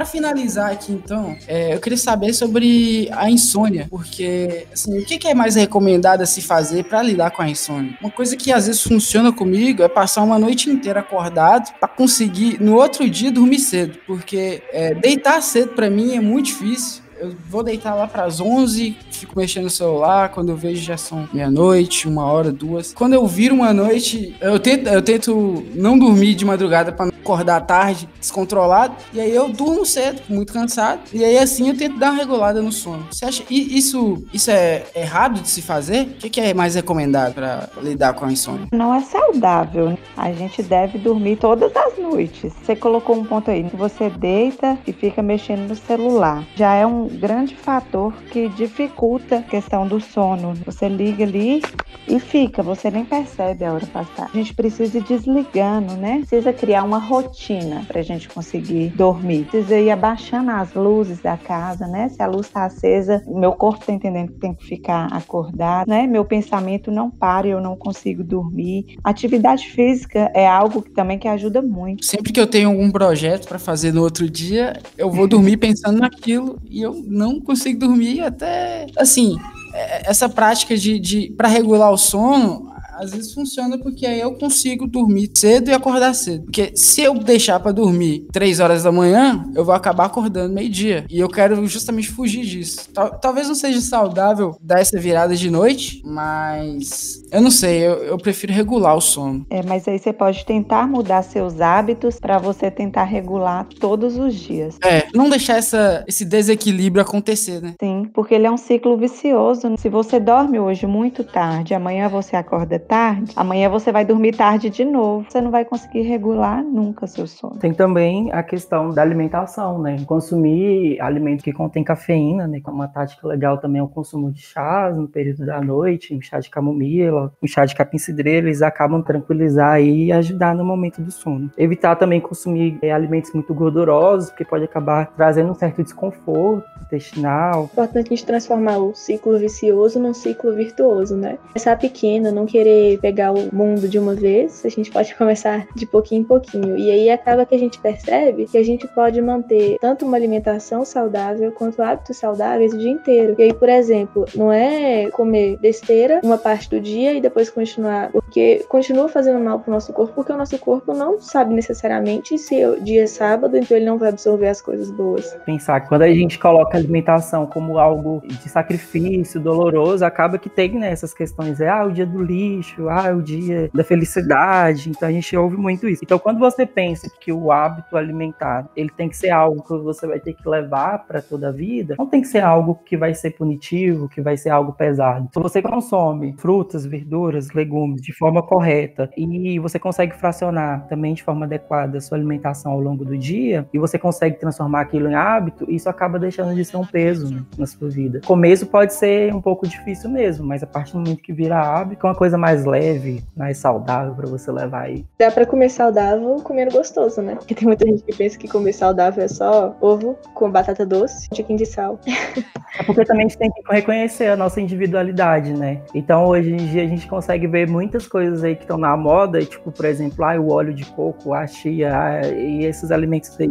Para 0.01 0.07
finalizar 0.07 0.73
aqui, 0.73 0.93
então, 0.93 1.37
é, 1.47 1.75
eu 1.75 1.79
queria 1.79 1.99
saber 1.99 2.33
sobre 2.33 3.11
a 3.13 3.31
insônia, 3.31 3.87
porque 3.91 4.67
assim, 4.73 4.99
o 4.99 5.05
que, 5.05 5.19
que 5.19 5.29
é 5.29 5.35
mais 5.35 5.57
recomendado 5.57 6.23
a 6.23 6.27
se 6.27 6.41
fazer 6.41 6.85
para 6.85 7.03
lidar 7.03 7.31
com 7.33 7.43
a 7.43 7.49
insônia? 7.51 7.99
Uma 8.01 8.11
coisa 8.11 8.35
que 8.35 8.51
às 8.51 8.67
vezes 8.67 8.83
funciona 8.83 9.31
comigo 9.31 9.83
é 9.83 9.91
passar 9.91 10.23
uma 10.23 10.39
noite 10.39 10.71
inteira 10.71 11.01
acordado 11.01 11.71
para 11.79 11.87
conseguir 11.87 12.59
no 12.63 12.77
outro 12.77 13.11
dia 13.11 13.31
dormir 13.31 13.59
cedo, 13.59 13.99
porque 14.07 14.63
é, 14.73 14.95
deitar 14.95 15.43
cedo 15.43 15.75
para 15.75 15.91
mim 15.91 16.17
é 16.17 16.21
muito 16.21 16.47
difícil 16.47 17.03
eu 17.21 17.37
vou 17.51 17.63
deitar 17.63 17.95
lá 17.95 18.09
para 18.09 18.25
as 18.25 18.41
11, 18.41 18.97
fico 19.21 19.39
mexendo 19.39 19.65
no 19.65 19.71
celular, 19.71 20.31
quando 20.31 20.51
eu 20.51 20.57
vejo 20.57 20.83
já 20.83 20.97
são 20.97 21.29
meia-noite, 21.33 22.09
uma 22.09 22.25
hora, 22.25 22.51
duas. 22.51 22.93
Quando 22.93 23.15
eu 23.15 23.27
viro 23.27 23.55
uma 23.55 23.73
noite, 23.73 24.35
eu 24.41 24.59
tento, 24.59 24.89
eu 24.89 25.03
tento 25.03 25.65
não 25.75 25.99
dormir 25.99 26.35
de 26.35 26.45
madrugada 26.45 26.93
para 26.93 27.07
acordar 27.07 27.61
tarde, 27.61 28.09
descontrolado, 28.19 28.95
e 29.13 29.21
aí 29.21 29.35
eu 29.35 29.49
durmo 29.49 29.85
cedo, 29.85 30.23
muito 30.29 30.53
cansado, 30.53 31.01
e 31.13 31.25
aí 31.25 31.39
assim 31.39 31.69
eu 31.69 31.77
tento 31.77 31.99
dar 31.99 32.11
uma 32.11 32.19
regulada 32.19 32.63
no 32.63 32.73
sono. 32.73 33.07
Você 33.11 33.25
acha 33.25 33.45
isso, 33.51 34.25
isso 34.33 34.51
é 34.51 34.85
errado 34.97 35.41
de 35.41 35.49
se 35.49 35.63
fazer? 35.63 36.03
O 36.03 36.15
que, 36.15 36.31
que 36.31 36.41
é 36.41 36.55
mais 36.55 36.75
recomendado 36.75 37.35
para 37.35 37.69
lidar 37.83 38.15
com 38.15 38.25
a 38.25 38.33
insônia? 38.33 38.67
Não 38.73 38.95
é 38.95 39.01
saudável. 39.03 39.99
A 40.17 40.33
gente 40.33 40.63
deve 40.63 40.99
dormir 40.99 41.37
todas 41.37 41.75
as 41.77 41.99
noites. 41.99 42.53
Você 42.63 42.75
colocou 42.75 43.17
um 43.17 43.25
ponto 43.25 43.51
aí, 43.51 43.63
você 43.75 44.09
deita 44.09 44.79
e 44.87 44.93
fica 44.93 45.23
mexendo 45.23 45.69
no 45.69 45.77
celular. 45.77 46.45
Já 46.57 46.75
é 46.75 46.87
um 46.87 47.07
grande 47.07 47.55
fator 47.55 48.13
que 48.31 48.49
dificulta 48.49 49.10
a 49.17 49.43
questão 49.43 49.87
do 49.87 50.01
sono. 50.01 50.55
Você 50.65 50.89
liga 50.89 51.25
ali 51.25 51.63
e 52.07 52.19
fica, 52.19 52.63
você 52.63 52.91
nem 52.91 53.05
percebe 53.05 53.65
a 53.65 53.73
hora 53.73 53.87
passar. 53.87 54.29
A 54.33 54.37
gente 54.37 54.55
precisa 54.55 54.99
ir 54.99 55.05
desligando, 55.05 55.95
né? 55.95 56.19
Precisa 56.19 56.53
criar 56.53 56.85
uma 56.85 56.99
rotina 56.99 57.85
para 57.87 58.01
a 58.01 58.03
gente 58.03 58.29
conseguir 58.29 58.89
dormir. 58.91 59.47
Precisa 59.51 59.79
ir 59.79 59.91
abaixando 59.91 60.51
as 60.51 60.75
luzes 60.75 61.21
da 61.21 61.37
casa, 61.37 61.87
né? 61.87 62.09
Se 62.09 62.23
a 62.23 62.27
luz 62.27 62.47
está 62.47 62.65
acesa, 62.65 63.23
meu 63.27 63.53
corpo 63.53 63.81
está 63.81 63.93
entendendo 63.93 64.33
que 64.33 64.39
tem 64.39 64.55
que 64.55 64.65
ficar 64.65 65.07
acordado, 65.13 65.89
né? 65.89 66.07
Meu 66.07 66.25
pensamento 66.25 66.91
não 66.91 67.11
para 67.11 67.47
e 67.47 67.51
eu 67.51 67.61
não 67.61 67.77
consigo 67.77 68.25
dormir. 68.25 68.97
Atividade 69.03 69.67
física 69.69 70.31
é 70.35 70.47
algo 70.47 70.83
que 70.83 70.91
também 70.91 71.19
que 71.19 71.29
ajuda 71.29 71.63
muito. 71.63 72.05
Sempre 72.05 72.33
que 72.33 72.41
eu 72.41 72.47
tenho 72.47 72.71
algum 72.71 72.91
projeto 72.91 73.47
para 73.49 73.59
fazer 73.59 73.93
no 73.93 74.03
outro 74.03 74.29
dia, 74.29 74.81
eu 74.97 75.11
vou 75.11 75.27
dormir 75.27 75.57
pensando 75.57 75.99
naquilo 75.99 76.59
e 76.69 76.83
eu 76.83 76.95
não 77.07 77.41
consigo 77.41 77.79
dormir 77.79 78.21
até 78.21 78.87
assim. 79.01 79.37
É, 79.73 80.11
essa 80.11 80.29
prática 80.29 80.77
de, 80.77 80.99
de 80.99 81.33
para 81.37 81.49
regular 81.49 81.91
o 81.93 81.97
sono, 81.97 82.71
às 83.01 83.13
vezes 83.13 83.33
funciona 83.33 83.79
porque 83.79 84.07
aí 84.07 84.21
eu 84.21 84.35
consigo 84.35 84.87
dormir 84.87 85.31
cedo 85.35 85.71
e 85.71 85.75
acordar 85.75 86.15
cedo. 86.15 86.45
Porque 86.45 86.73
se 86.75 87.01
eu 87.01 87.15
deixar 87.15 87.59
para 87.61 87.73
dormir 87.73 88.27
3 88.33 88.61
horas 88.61 88.83
da 88.83 88.93
manhã, 88.93 89.45
eu 89.55 89.65
vou 89.65 89.75
acabar 89.75 90.05
acordando 90.05 90.55
meio-dia. 90.55 91.07
E 91.09 91.19
eu 91.19 91.29
quero 91.29 91.67
justamente 91.67 92.11
fugir 92.11 92.45
disso. 92.45 92.89
Tal, 92.93 93.19
talvez 93.19 93.49
não 93.49 93.55
seja 93.55 93.81
saudável 93.81 94.57
dar 94.61 94.81
essa 94.81 94.99
virada 94.99 95.35
de 95.35 95.51
noite, 95.51 96.03
mas 96.05 97.23
eu 97.33 97.41
não 97.41 97.51
sei, 97.51 97.87
eu, 97.87 97.95
eu 98.05 98.19
prefiro 98.19 98.53
regular 98.53 98.97
o 98.97 99.01
sono. 99.01 99.47
É, 99.49 99.63
mas 99.63 99.89
aí 99.89 99.99
você 99.99 100.13
pode 100.13 100.45
tentar 100.45 100.87
mudar 100.87 101.23
seus 101.23 101.61
hábitos 101.61 102.19
para 102.21 102.39
você 102.39 102.71
tentar 102.71 103.05
regular 103.05 103.67
todos 103.81 104.19
os 104.19 104.35
dias. 104.35 104.79
É, 104.85 105.07
não 105.15 105.31
deixar 105.31 105.57
essa, 105.57 106.05
esse 106.07 106.25
desequilíbrio 106.25 107.03
acontecer, 107.03 107.63
né? 107.63 107.75
Sim, 107.81 108.11
porque 108.13 108.35
ele 108.35 108.47
é 108.47 108.51
um 108.51 108.57
ciclo 108.57 108.97
vicioso. 108.97 109.75
Se 109.79 109.89
você 109.89 110.21
dorme 110.21 110.59
hoje 110.59 110.87
muito 110.87 111.25
tarde, 111.25 111.75
amanhã 111.75 112.09
você 112.09 112.37
acorda 112.37 112.75
tarde, 112.91 113.33
amanhã 113.37 113.69
você 113.69 113.93
vai 113.93 114.05
dormir 114.05 114.33
tarde 114.33 114.69
de 114.69 114.85
novo. 114.85 115.25
Você 115.29 115.41
não 115.41 115.53
vai 115.53 115.65
conseguir 115.65 116.03
regular 116.03 116.65
nunca 116.65 117.07
seu 117.07 117.25
sono. 117.25 117.55
Tem 117.55 117.73
também 117.73 118.33
a 118.33 118.43
questão 118.43 118.91
da 118.91 119.01
alimentação, 119.01 119.81
né? 119.81 120.03
Consumir 120.05 121.01
alimento 121.01 121.45
que 121.45 121.53
contém 121.53 121.85
cafeína, 121.85 122.49
né? 122.49 122.61
Uma 122.67 122.89
tática 122.89 123.29
legal 123.29 123.59
também 123.59 123.79
é 123.79 123.83
o 123.83 123.87
consumo 123.87 124.33
de 124.33 124.43
chás 124.43 124.97
no 124.97 125.07
período 125.07 125.47
da 125.47 125.61
noite, 125.61 126.13
um 126.13 126.21
chá 126.21 126.41
de 126.41 126.51
camomila, 126.51 127.33
um 127.41 127.47
chá 127.47 127.65
de 127.65 127.77
capim 127.77 127.97
cidreira, 127.97 128.49
eles 128.49 128.61
acabam 128.61 129.01
tranquilizar 129.03 129.81
e 129.81 130.11
ajudar 130.11 130.57
no 130.57 130.65
momento 130.65 131.01
do 131.01 131.13
sono. 131.13 131.49
Evitar 131.57 131.95
também 131.95 132.21
consumir 132.21 132.77
é, 132.83 132.91
alimentos 132.91 133.33
muito 133.33 133.55
gordurosos, 133.55 134.31
porque 134.31 134.45
pode 134.45 134.65
acabar 134.65 135.13
trazendo 135.15 135.53
um 135.53 135.55
certo 135.55 135.81
desconforto 135.85 136.67
intestinal. 136.83 137.65
Importante 137.73 138.09
a 138.09 138.17
gente 138.17 138.27
transformar 138.27 138.79
o 138.79 138.93
ciclo 138.97 139.39
vicioso 139.39 140.01
num 140.01 140.13
ciclo 140.13 140.53
virtuoso, 140.53 141.17
né? 141.17 141.39
Começar 141.53 141.79
pequeno, 141.79 142.33
não 142.33 142.47
querer 142.47 142.80
pegar 143.01 143.33
o 143.33 143.55
mundo 143.55 143.89
de 143.89 143.99
uma 143.99 144.15
vez, 144.15 144.65
a 144.65 144.69
gente 144.69 144.91
pode 144.91 145.15
começar 145.17 145.67
de 145.75 145.87
pouquinho 145.87 146.23
em 146.23 146.25
pouquinho. 146.25 146.77
E 146.77 146.91
aí 146.91 147.11
acaba 147.11 147.47
que 147.47 147.55
a 147.55 147.59
gente 147.59 147.79
percebe 147.79 148.47
que 148.47 148.59
a 148.59 148.63
gente 148.63 148.87
pode 148.89 149.21
manter 149.21 149.79
tanto 149.81 150.05
uma 150.05 150.17
alimentação 150.17 150.85
saudável 150.85 151.53
quanto 151.53 151.83
hábitos 151.83 152.17
saudáveis 152.17 152.73
o 152.73 152.79
dia 152.79 152.91
inteiro. 152.91 153.35
E 153.39 153.43
aí, 153.43 153.53
por 153.53 153.69
exemplo, 153.69 154.25
não 154.35 154.53
é 154.53 155.11
comer 155.11 155.57
besteira 155.59 156.21
uma 156.23 156.39
parte 156.39 156.69
do 156.69 156.81
dia 156.81 157.13
e 157.15 157.21
depois 157.21 157.51
continuar, 157.51 158.11
porque 158.11 158.65
continua 158.69 159.09
fazendo 159.09 159.43
mal 159.43 159.61
pro 159.61 159.73
nosso 159.73 159.93
corpo, 159.93 160.15
porque 160.15 160.33
o 160.33 160.37
nosso 160.37 160.59
corpo 160.59 160.93
não 160.93 161.21
sabe 161.21 161.55
necessariamente 161.55 162.39
se 162.39 162.65
o 162.67 162.81
dia 162.81 163.05
é 163.05 163.07
sábado, 163.07 163.57
então 163.57 163.77
ele 163.77 163.87
não 163.87 163.99
vai 163.99 164.09
absorver 164.09 164.49
as 164.49 164.61
coisas 164.61 164.91
boas. 164.91 165.37
Pensar 165.45 165.81
que 165.81 165.89
quando 165.89 166.03
a 166.03 166.09
gente 166.09 166.39
coloca 166.39 166.77
a 166.77 166.81
alimentação 166.81 167.47
como 167.47 167.79
algo 167.79 168.23
de 168.27 168.49
sacrifício, 168.49 169.41
doloroso, 169.41 170.05
acaba 170.05 170.39
que 170.39 170.49
tem 170.49 170.73
né, 170.73 170.91
essas 170.91 171.15
questões, 171.15 171.61
é 171.61 171.69
ah, 171.69 171.85
o 171.85 171.93
dia 171.93 172.07
do 172.07 172.23
lixo, 172.23 172.60
lixo, 172.61 172.89
ah, 172.89 173.09
é 173.09 173.15
o 173.15 173.23
dia 173.23 173.71
da 173.73 173.83
felicidade. 173.83 174.91
Então 174.91 175.09
a 175.09 175.13
gente 175.13 175.37
ouve 175.37 175.57
muito 175.57 175.89
isso. 175.89 176.03
Então 176.05 176.19
quando 176.19 176.39
você 176.39 176.67
pensa 176.67 177.11
que 177.21 177.33
o 177.33 177.51
hábito 177.51 177.97
alimentar, 177.97 178.69
ele 178.77 178.91
tem 178.91 179.09
que 179.09 179.17
ser 179.17 179.31
algo 179.31 179.63
que 179.63 179.77
você 179.79 180.07
vai 180.07 180.21
ter 180.21 180.35
que 180.35 180.49
levar 180.49 181.07
para 181.07 181.23
toda 181.23 181.49
a 181.49 181.53
vida, 181.53 181.97
não 181.99 182.07
tem 182.07 182.21
que 182.21 182.29
ser 182.29 182.41
algo 182.41 182.79
que 182.85 182.97
vai 182.97 183.15
ser 183.15 183.31
punitivo, 183.31 184.09
que 184.09 184.21
vai 184.21 184.37
ser 184.37 184.51
algo 184.51 184.73
pesado. 184.73 185.29
Se 185.33 185.41
você 185.41 185.63
consome 185.63 186.35
frutas, 186.39 186.85
verduras, 186.85 187.51
legumes 187.53 188.03
de 188.03 188.13
forma 188.13 188.43
correta 188.43 189.11
e 189.17 189.59
você 189.59 189.79
consegue 189.79 190.15
fracionar 190.15 190.87
também 190.89 191.15
de 191.15 191.23
forma 191.23 191.47
adequada 191.47 191.99
a 191.99 192.01
sua 192.01 192.19
alimentação 192.19 192.73
ao 192.73 192.81
longo 192.81 193.05
do 193.05 193.17
dia 193.17 193.67
e 193.73 193.79
você 193.79 193.99
consegue 193.99 194.39
transformar 194.39 194.83
aquilo 194.83 195.09
em 195.09 195.15
hábito, 195.15 195.71
isso 195.71 195.89
acaba 195.89 196.19
deixando 196.19 196.55
de 196.55 196.65
ser 196.65 196.77
um 196.77 196.87
peso 196.87 197.33
né, 197.33 197.43
na 197.57 197.67
sua 197.67 197.89
vida. 197.89 198.21
O 198.25 198.27
começo 198.27 198.67
pode 198.67 198.95
ser 198.95 199.35
um 199.35 199.41
pouco 199.41 199.67
difícil 199.67 200.11
mesmo, 200.11 200.47
mas 200.47 200.63
a 200.63 200.67
partir 200.67 200.93
do 200.93 200.99
momento 200.99 201.23
que 201.23 201.33
vira 201.33 201.61
hábito, 201.61 202.07
é 202.07 202.11
uma 202.11 202.17
coisa 202.17 202.37
mais 202.37 202.50
leve, 202.65 203.23
mais 203.37 203.59
saudável 203.59 204.15
para 204.15 204.27
você 204.27 204.51
levar 204.51 204.83
aí. 204.83 205.05
Dá 205.19 205.31
para 205.31 205.47
comer 205.47 205.71
saudável 205.71 206.37
comendo 206.43 206.73
gostoso, 206.73 207.21
né? 207.23 207.35
Porque 207.37 207.55
tem 207.55 207.67
muita 207.67 207.87
gente 207.87 208.03
que 208.03 208.15
pensa 208.15 208.39
que 208.39 208.49
comer 208.49 208.73
saudável 208.73 209.25
é 209.25 209.29
só 209.29 209.77
ovo 209.81 210.19
com 210.35 210.51
batata 210.51 210.85
doce, 210.85 211.29
tiquinho 211.31 211.59
de 211.59 211.67
sal. 211.67 211.99
É 212.79 212.85
porque 212.85 213.05
também 213.05 213.27
a 213.27 213.29
gente 213.29 213.37
tem 213.37 213.51
que 213.51 213.63
reconhecer 213.69 214.29
a 214.29 214.37
nossa 214.37 214.61
individualidade, 214.61 215.53
né? 215.53 215.83
Então 215.93 216.27
hoje 216.27 216.53
em 216.53 216.57
dia 216.57 216.85
a 216.85 216.87
gente 216.87 217.07
consegue 217.09 217.49
ver 217.49 217.69
muitas 217.69 218.07
coisas 218.07 218.45
aí 218.45 218.55
que 218.55 218.63
estão 218.63 218.79
na 218.79 218.97
moda, 218.97 219.45
tipo, 219.45 219.73
por 219.73 219.85
exemplo, 219.85 220.25
ah, 220.25 220.41
o 220.41 220.53
óleo 220.53 220.73
de 220.73 220.85
coco, 220.85 221.35
a 221.35 221.49
chia, 221.49 221.93
ah, 221.93 222.29
e 222.29 222.65
esses 222.65 222.93
alimentos 222.93 223.37
aí 223.41 223.51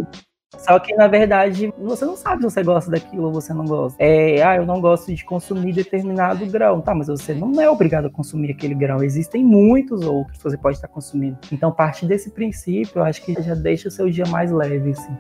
só 0.57 0.79
que, 0.79 0.95
na 0.95 1.07
verdade, 1.07 1.71
você 1.77 2.05
não 2.05 2.17
sabe 2.17 2.41
se 2.41 2.49
você 2.49 2.63
gosta 2.63 2.89
daquilo 2.89 3.25
ou 3.25 3.31
você 3.31 3.53
não 3.53 3.65
gosta. 3.65 4.01
É, 4.03 4.41
ah, 4.41 4.55
eu 4.55 4.65
não 4.65 4.81
gosto 4.81 5.13
de 5.13 5.23
consumir 5.23 5.73
determinado 5.73 6.45
grão. 6.47 6.81
Tá, 6.81 6.93
mas 6.95 7.07
você 7.07 7.33
não 7.33 7.61
é 7.61 7.69
obrigado 7.69 8.05
a 8.05 8.09
consumir 8.09 8.51
aquele 8.51 8.73
grão. 8.73 9.03
Existem 9.03 9.43
muitos 9.43 10.01
outros 10.01 10.37
que 10.37 10.43
você 10.43 10.57
pode 10.57 10.77
estar 10.77 10.87
consumindo. 10.87 11.37
Então, 11.51 11.71
partir 11.71 12.07
desse 12.07 12.31
princípio, 12.31 12.99
eu 12.99 13.03
acho 13.03 13.23
que 13.23 13.39
já 13.41 13.53
deixa 13.53 13.87
o 13.87 13.91
seu 13.91 14.09
dia 14.09 14.25
mais 14.27 14.51
leve, 14.51 14.91
assim. 14.91 15.15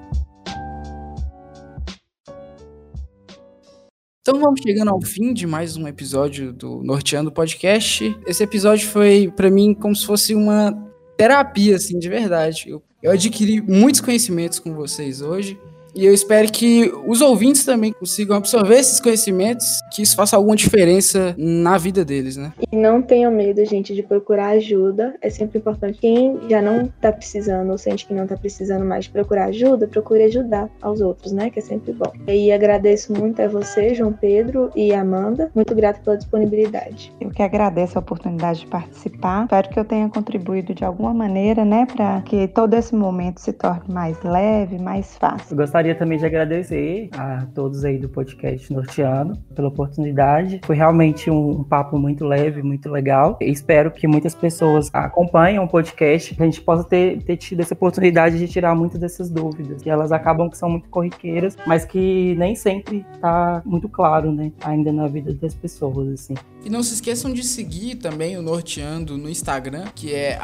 Então 4.21 4.39
vamos 4.39 4.61
chegando 4.61 4.91
ao 4.91 5.01
fim 5.01 5.33
de 5.33 5.47
mais 5.47 5.75
um 5.77 5.87
episódio 5.87 6.51
do 6.53 6.83
Norteando 6.83 7.31
Podcast. 7.31 8.15
Esse 8.27 8.43
episódio 8.43 8.87
foi 8.87 9.31
para 9.35 9.49
mim 9.49 9.73
como 9.73 9.95
se 9.95 10.05
fosse 10.05 10.35
uma 10.35 10.71
terapia, 11.17 11.77
assim, 11.77 11.97
de 11.97 12.09
verdade. 12.09 12.69
Eu 12.69 12.83
eu 13.01 13.11
adquiri 13.11 13.61
muitos 13.61 14.01
conhecimentos 14.01 14.59
com 14.59 14.73
vocês 14.73 15.21
hoje. 15.21 15.57
E 15.95 16.05
eu 16.05 16.13
espero 16.13 16.51
que 16.51 16.91
os 17.05 17.21
ouvintes 17.21 17.65
também 17.65 17.91
consigam 17.93 18.37
absorver 18.37 18.79
esses 18.79 18.99
conhecimentos, 18.99 19.79
que 19.93 20.01
isso 20.01 20.15
faça 20.15 20.35
alguma 20.35 20.55
diferença 20.55 21.35
na 21.37 21.77
vida 21.77 22.05
deles, 22.05 22.37
né? 22.37 22.53
E 22.71 22.75
não 22.75 23.01
tenham 23.01 23.31
medo, 23.31 23.63
gente, 23.65 23.93
de 23.93 24.03
procurar 24.03 24.49
ajuda. 24.49 25.15
É 25.21 25.29
sempre 25.29 25.59
importante. 25.59 25.99
Quem 25.99 26.39
já 26.49 26.61
não 26.61 26.87
tá 27.01 27.11
precisando 27.11 27.69
ou 27.71 27.77
sente 27.77 28.05
que 28.05 28.13
não 28.13 28.27
tá 28.27 28.37
precisando 28.37 28.85
mais 28.85 29.05
de 29.05 29.11
procurar 29.11 29.45
ajuda, 29.45 29.87
procure 29.87 30.23
ajudar 30.23 30.69
aos 30.81 31.01
outros, 31.01 31.31
né? 31.31 31.49
Que 31.49 31.59
é 31.59 31.61
sempre 31.61 31.91
bom. 31.91 32.11
E 32.27 32.51
agradeço 32.51 33.11
muito 33.13 33.41
a 33.41 33.47
você, 33.47 33.93
João 33.93 34.13
Pedro 34.13 34.69
e 34.75 34.93
Amanda. 34.93 35.51
Muito 35.53 35.75
grata 35.75 35.99
pela 36.03 36.17
disponibilidade. 36.17 37.11
Eu 37.19 37.29
que 37.29 37.41
agradeço 37.41 37.97
a 37.97 38.01
oportunidade 38.01 38.61
de 38.61 38.67
participar. 38.67 39.43
Espero 39.43 39.69
que 39.69 39.79
eu 39.79 39.85
tenha 39.85 40.07
contribuído 40.09 40.73
de 40.73 40.85
alguma 40.85 41.13
maneira, 41.13 41.65
né, 41.65 41.85
para 41.85 42.21
que 42.21 42.47
todo 42.47 42.73
esse 42.73 42.95
momento 42.95 43.39
se 43.39 43.51
torne 43.51 43.93
mais 43.93 44.21
leve, 44.23 44.77
mais 44.77 45.17
fácil. 45.17 45.51
Eu 45.51 45.57
gostaria 45.57 45.78
também 45.95 46.17
de 46.17 46.25
agradecer 46.25 47.09
a 47.17 47.45
todos 47.55 47.83
aí 47.85 47.97
do 47.97 48.09
podcast 48.09 48.71
Norteano 48.73 49.37
pela 49.55 49.69
oportunidade. 49.69 50.59
Foi 50.65 50.75
realmente 50.75 51.29
um, 51.31 51.63
papo 51.63 51.97
muito 51.97 52.25
leve, 52.25 52.61
muito 52.61 52.89
legal. 52.89 53.37
espero 53.41 53.91
que 53.91 54.07
muitas 54.07 54.35
pessoas 54.35 54.89
acompanhem 54.93 55.59
o 55.59 55.67
podcast, 55.67 56.35
que 56.35 56.41
a 56.41 56.45
gente 56.45 56.61
possa 56.61 56.83
ter, 56.83 57.21
ter 57.23 57.37
tido 57.37 57.61
essa 57.61 57.73
oportunidade 57.73 58.37
de 58.37 58.47
tirar 58.47 58.75
muitas 58.75 58.99
dessas 58.99 59.29
dúvidas, 59.29 59.81
que 59.81 59.89
elas 59.89 60.11
acabam 60.11 60.49
que 60.49 60.57
são 60.57 60.69
muito 60.69 60.89
corriqueiras, 60.89 61.55
mas 61.65 61.85
que 61.85 62.35
nem 62.35 62.55
sempre 62.55 63.05
está 63.13 63.61
muito 63.65 63.87
claro, 63.87 64.31
né, 64.31 64.51
ainda 64.61 64.91
na 64.91 65.07
vida 65.07 65.33
das 65.33 65.53
pessoas, 65.53 66.09
assim. 66.09 66.35
E 66.63 66.69
não 66.69 66.83
se 66.83 66.95
esqueçam 66.95 67.31
de 67.33 67.43
seguir 67.43 67.95
também 67.95 68.37
o 68.37 68.41
Norteando 68.41 69.17
no 69.17 69.29
Instagram, 69.29 69.85
que 69.95 70.13
é 70.13 70.37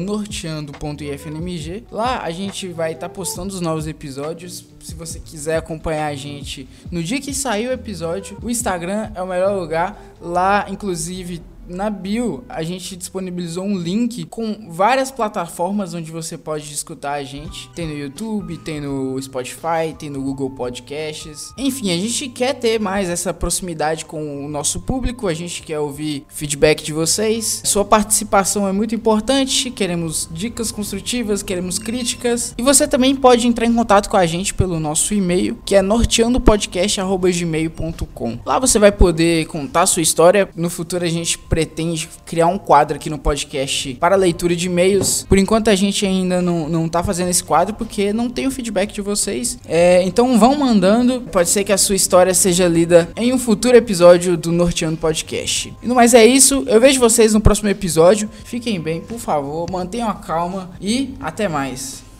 norteando.ifnmg. 0.00 1.84
Lá 1.90 2.22
a 2.22 2.30
gente 2.30 2.68
vai 2.68 2.92
estar 2.92 3.08
tá 3.08 3.14
postando 3.14 3.54
os 3.54 3.60
novos 3.60 3.86
episódios. 3.86 4.60
Se 4.82 4.94
você 4.94 5.20
quiser 5.20 5.56
acompanhar 5.56 6.08
a 6.08 6.14
gente 6.14 6.68
no 6.90 7.02
dia 7.02 7.20
que 7.20 7.32
sair 7.32 7.68
o 7.68 7.72
episódio, 7.72 8.36
o 8.42 8.50
Instagram 8.50 9.10
é 9.14 9.22
o 9.22 9.26
melhor 9.26 9.58
lugar. 9.58 10.00
Lá, 10.20 10.66
inclusive, 10.68 11.40
na 11.68 11.90
bio, 11.90 12.44
a 12.48 12.62
gente 12.62 12.96
disponibilizou 12.96 13.64
um 13.64 13.76
link 13.76 14.24
com 14.26 14.70
várias 14.70 15.10
plataformas 15.10 15.92
onde 15.94 16.10
você 16.10 16.38
pode 16.38 16.72
escutar 16.72 17.14
a 17.14 17.22
gente. 17.22 17.68
Tem 17.70 17.86
no 17.86 17.96
YouTube, 17.96 18.58
tem 18.58 18.78
no 18.80 19.20
Spotify, 19.20 19.94
tem 19.98 20.08
no 20.10 20.22
Google 20.22 20.50
Podcasts. 20.50 21.52
Enfim, 21.56 21.90
a 21.90 21.96
gente 21.96 22.28
quer 22.28 22.52
ter 22.54 22.78
mais 22.80 23.08
essa 23.08 23.34
proximidade 23.34 24.04
com 24.04 24.44
o 24.44 24.48
nosso 24.48 24.80
público, 24.80 25.28
a 25.28 25.34
gente 25.34 25.62
quer 25.62 25.78
ouvir 25.78 26.24
feedback 26.28 26.82
de 26.82 26.92
vocês. 26.92 27.62
Sua 27.64 27.84
participação 27.84 28.68
é 28.68 28.72
muito 28.72 28.94
importante, 28.94 29.70
queremos 29.70 30.28
dicas 30.30 30.70
construtivas, 30.70 31.42
queremos 31.42 31.78
críticas. 31.78 32.54
E 32.58 32.62
você 32.62 32.86
também 32.88 33.14
pode 33.14 33.46
entrar 33.46 33.66
em 33.66 33.74
contato 33.74 34.08
com 34.08 34.16
a 34.16 34.24
gente 34.26 34.54
pelo 34.54 34.80
nosso 34.80 35.12
e-mail, 35.14 35.58
que 35.64 35.74
é 35.74 35.82
norteandopodcast.gmail.com. 35.82 38.38
Lá 38.44 38.58
você 38.58 38.78
vai 38.78 38.92
poder 38.92 39.46
contar 39.46 39.86
sua 39.86 40.02
história. 40.02 40.48
No 40.54 40.68
futuro 40.70 41.04
a 41.04 41.08
gente 41.08 41.38
pretende 41.52 42.08
criar 42.24 42.46
um 42.46 42.56
quadro 42.56 42.96
aqui 42.96 43.10
no 43.10 43.18
podcast 43.18 43.92
para 44.00 44.16
leitura 44.16 44.56
de 44.56 44.68
e-mails. 44.68 45.26
Por 45.28 45.36
enquanto 45.36 45.68
a 45.68 45.74
gente 45.74 46.06
ainda 46.06 46.40
não, 46.40 46.66
não 46.66 46.88
tá 46.88 47.04
fazendo 47.04 47.28
esse 47.28 47.44
quadro 47.44 47.74
porque 47.74 48.10
não 48.10 48.30
tem 48.30 48.46
o 48.46 48.50
feedback 48.50 48.90
de 48.90 49.02
vocês. 49.02 49.58
É, 49.68 50.02
então 50.02 50.38
vão 50.38 50.58
mandando. 50.58 51.20
Pode 51.30 51.50
ser 51.50 51.62
que 51.62 51.70
a 51.70 51.76
sua 51.76 51.94
história 51.94 52.32
seja 52.32 52.66
lida 52.66 53.10
em 53.14 53.34
um 53.34 53.38
futuro 53.38 53.76
episódio 53.76 54.34
do 54.34 54.50
Norteando 54.50 54.96
Podcast. 54.96 55.74
E 55.82 55.86
mais 55.88 56.14
é 56.14 56.24
isso. 56.24 56.64
Eu 56.66 56.80
vejo 56.80 56.98
vocês 56.98 57.34
no 57.34 57.40
próximo 57.40 57.68
episódio. 57.68 58.30
Fiquem 58.46 58.80
bem, 58.80 59.02
por 59.02 59.18
favor. 59.18 59.70
Mantenham 59.70 60.08
a 60.08 60.14
calma 60.14 60.70
e 60.80 61.12
até 61.20 61.48
mais. 61.48 62.11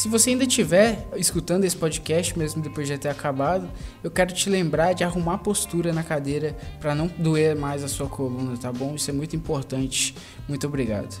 Se 0.00 0.08
você 0.08 0.30
ainda 0.30 0.44
estiver 0.44 1.06
escutando 1.14 1.66
esse 1.66 1.76
podcast, 1.76 2.38
mesmo 2.38 2.62
depois 2.62 2.88
de 2.88 2.96
ter 2.96 3.10
acabado, 3.10 3.68
eu 4.02 4.10
quero 4.10 4.32
te 4.32 4.48
lembrar 4.48 4.94
de 4.94 5.04
arrumar 5.04 5.34
a 5.34 5.38
postura 5.38 5.92
na 5.92 6.02
cadeira 6.02 6.56
para 6.80 6.94
não 6.94 7.06
doer 7.06 7.54
mais 7.54 7.84
a 7.84 7.88
sua 7.88 8.08
coluna, 8.08 8.56
tá 8.56 8.72
bom? 8.72 8.94
Isso 8.94 9.10
é 9.10 9.12
muito 9.12 9.36
importante. 9.36 10.14
Muito 10.48 10.66
obrigado. 10.66 11.20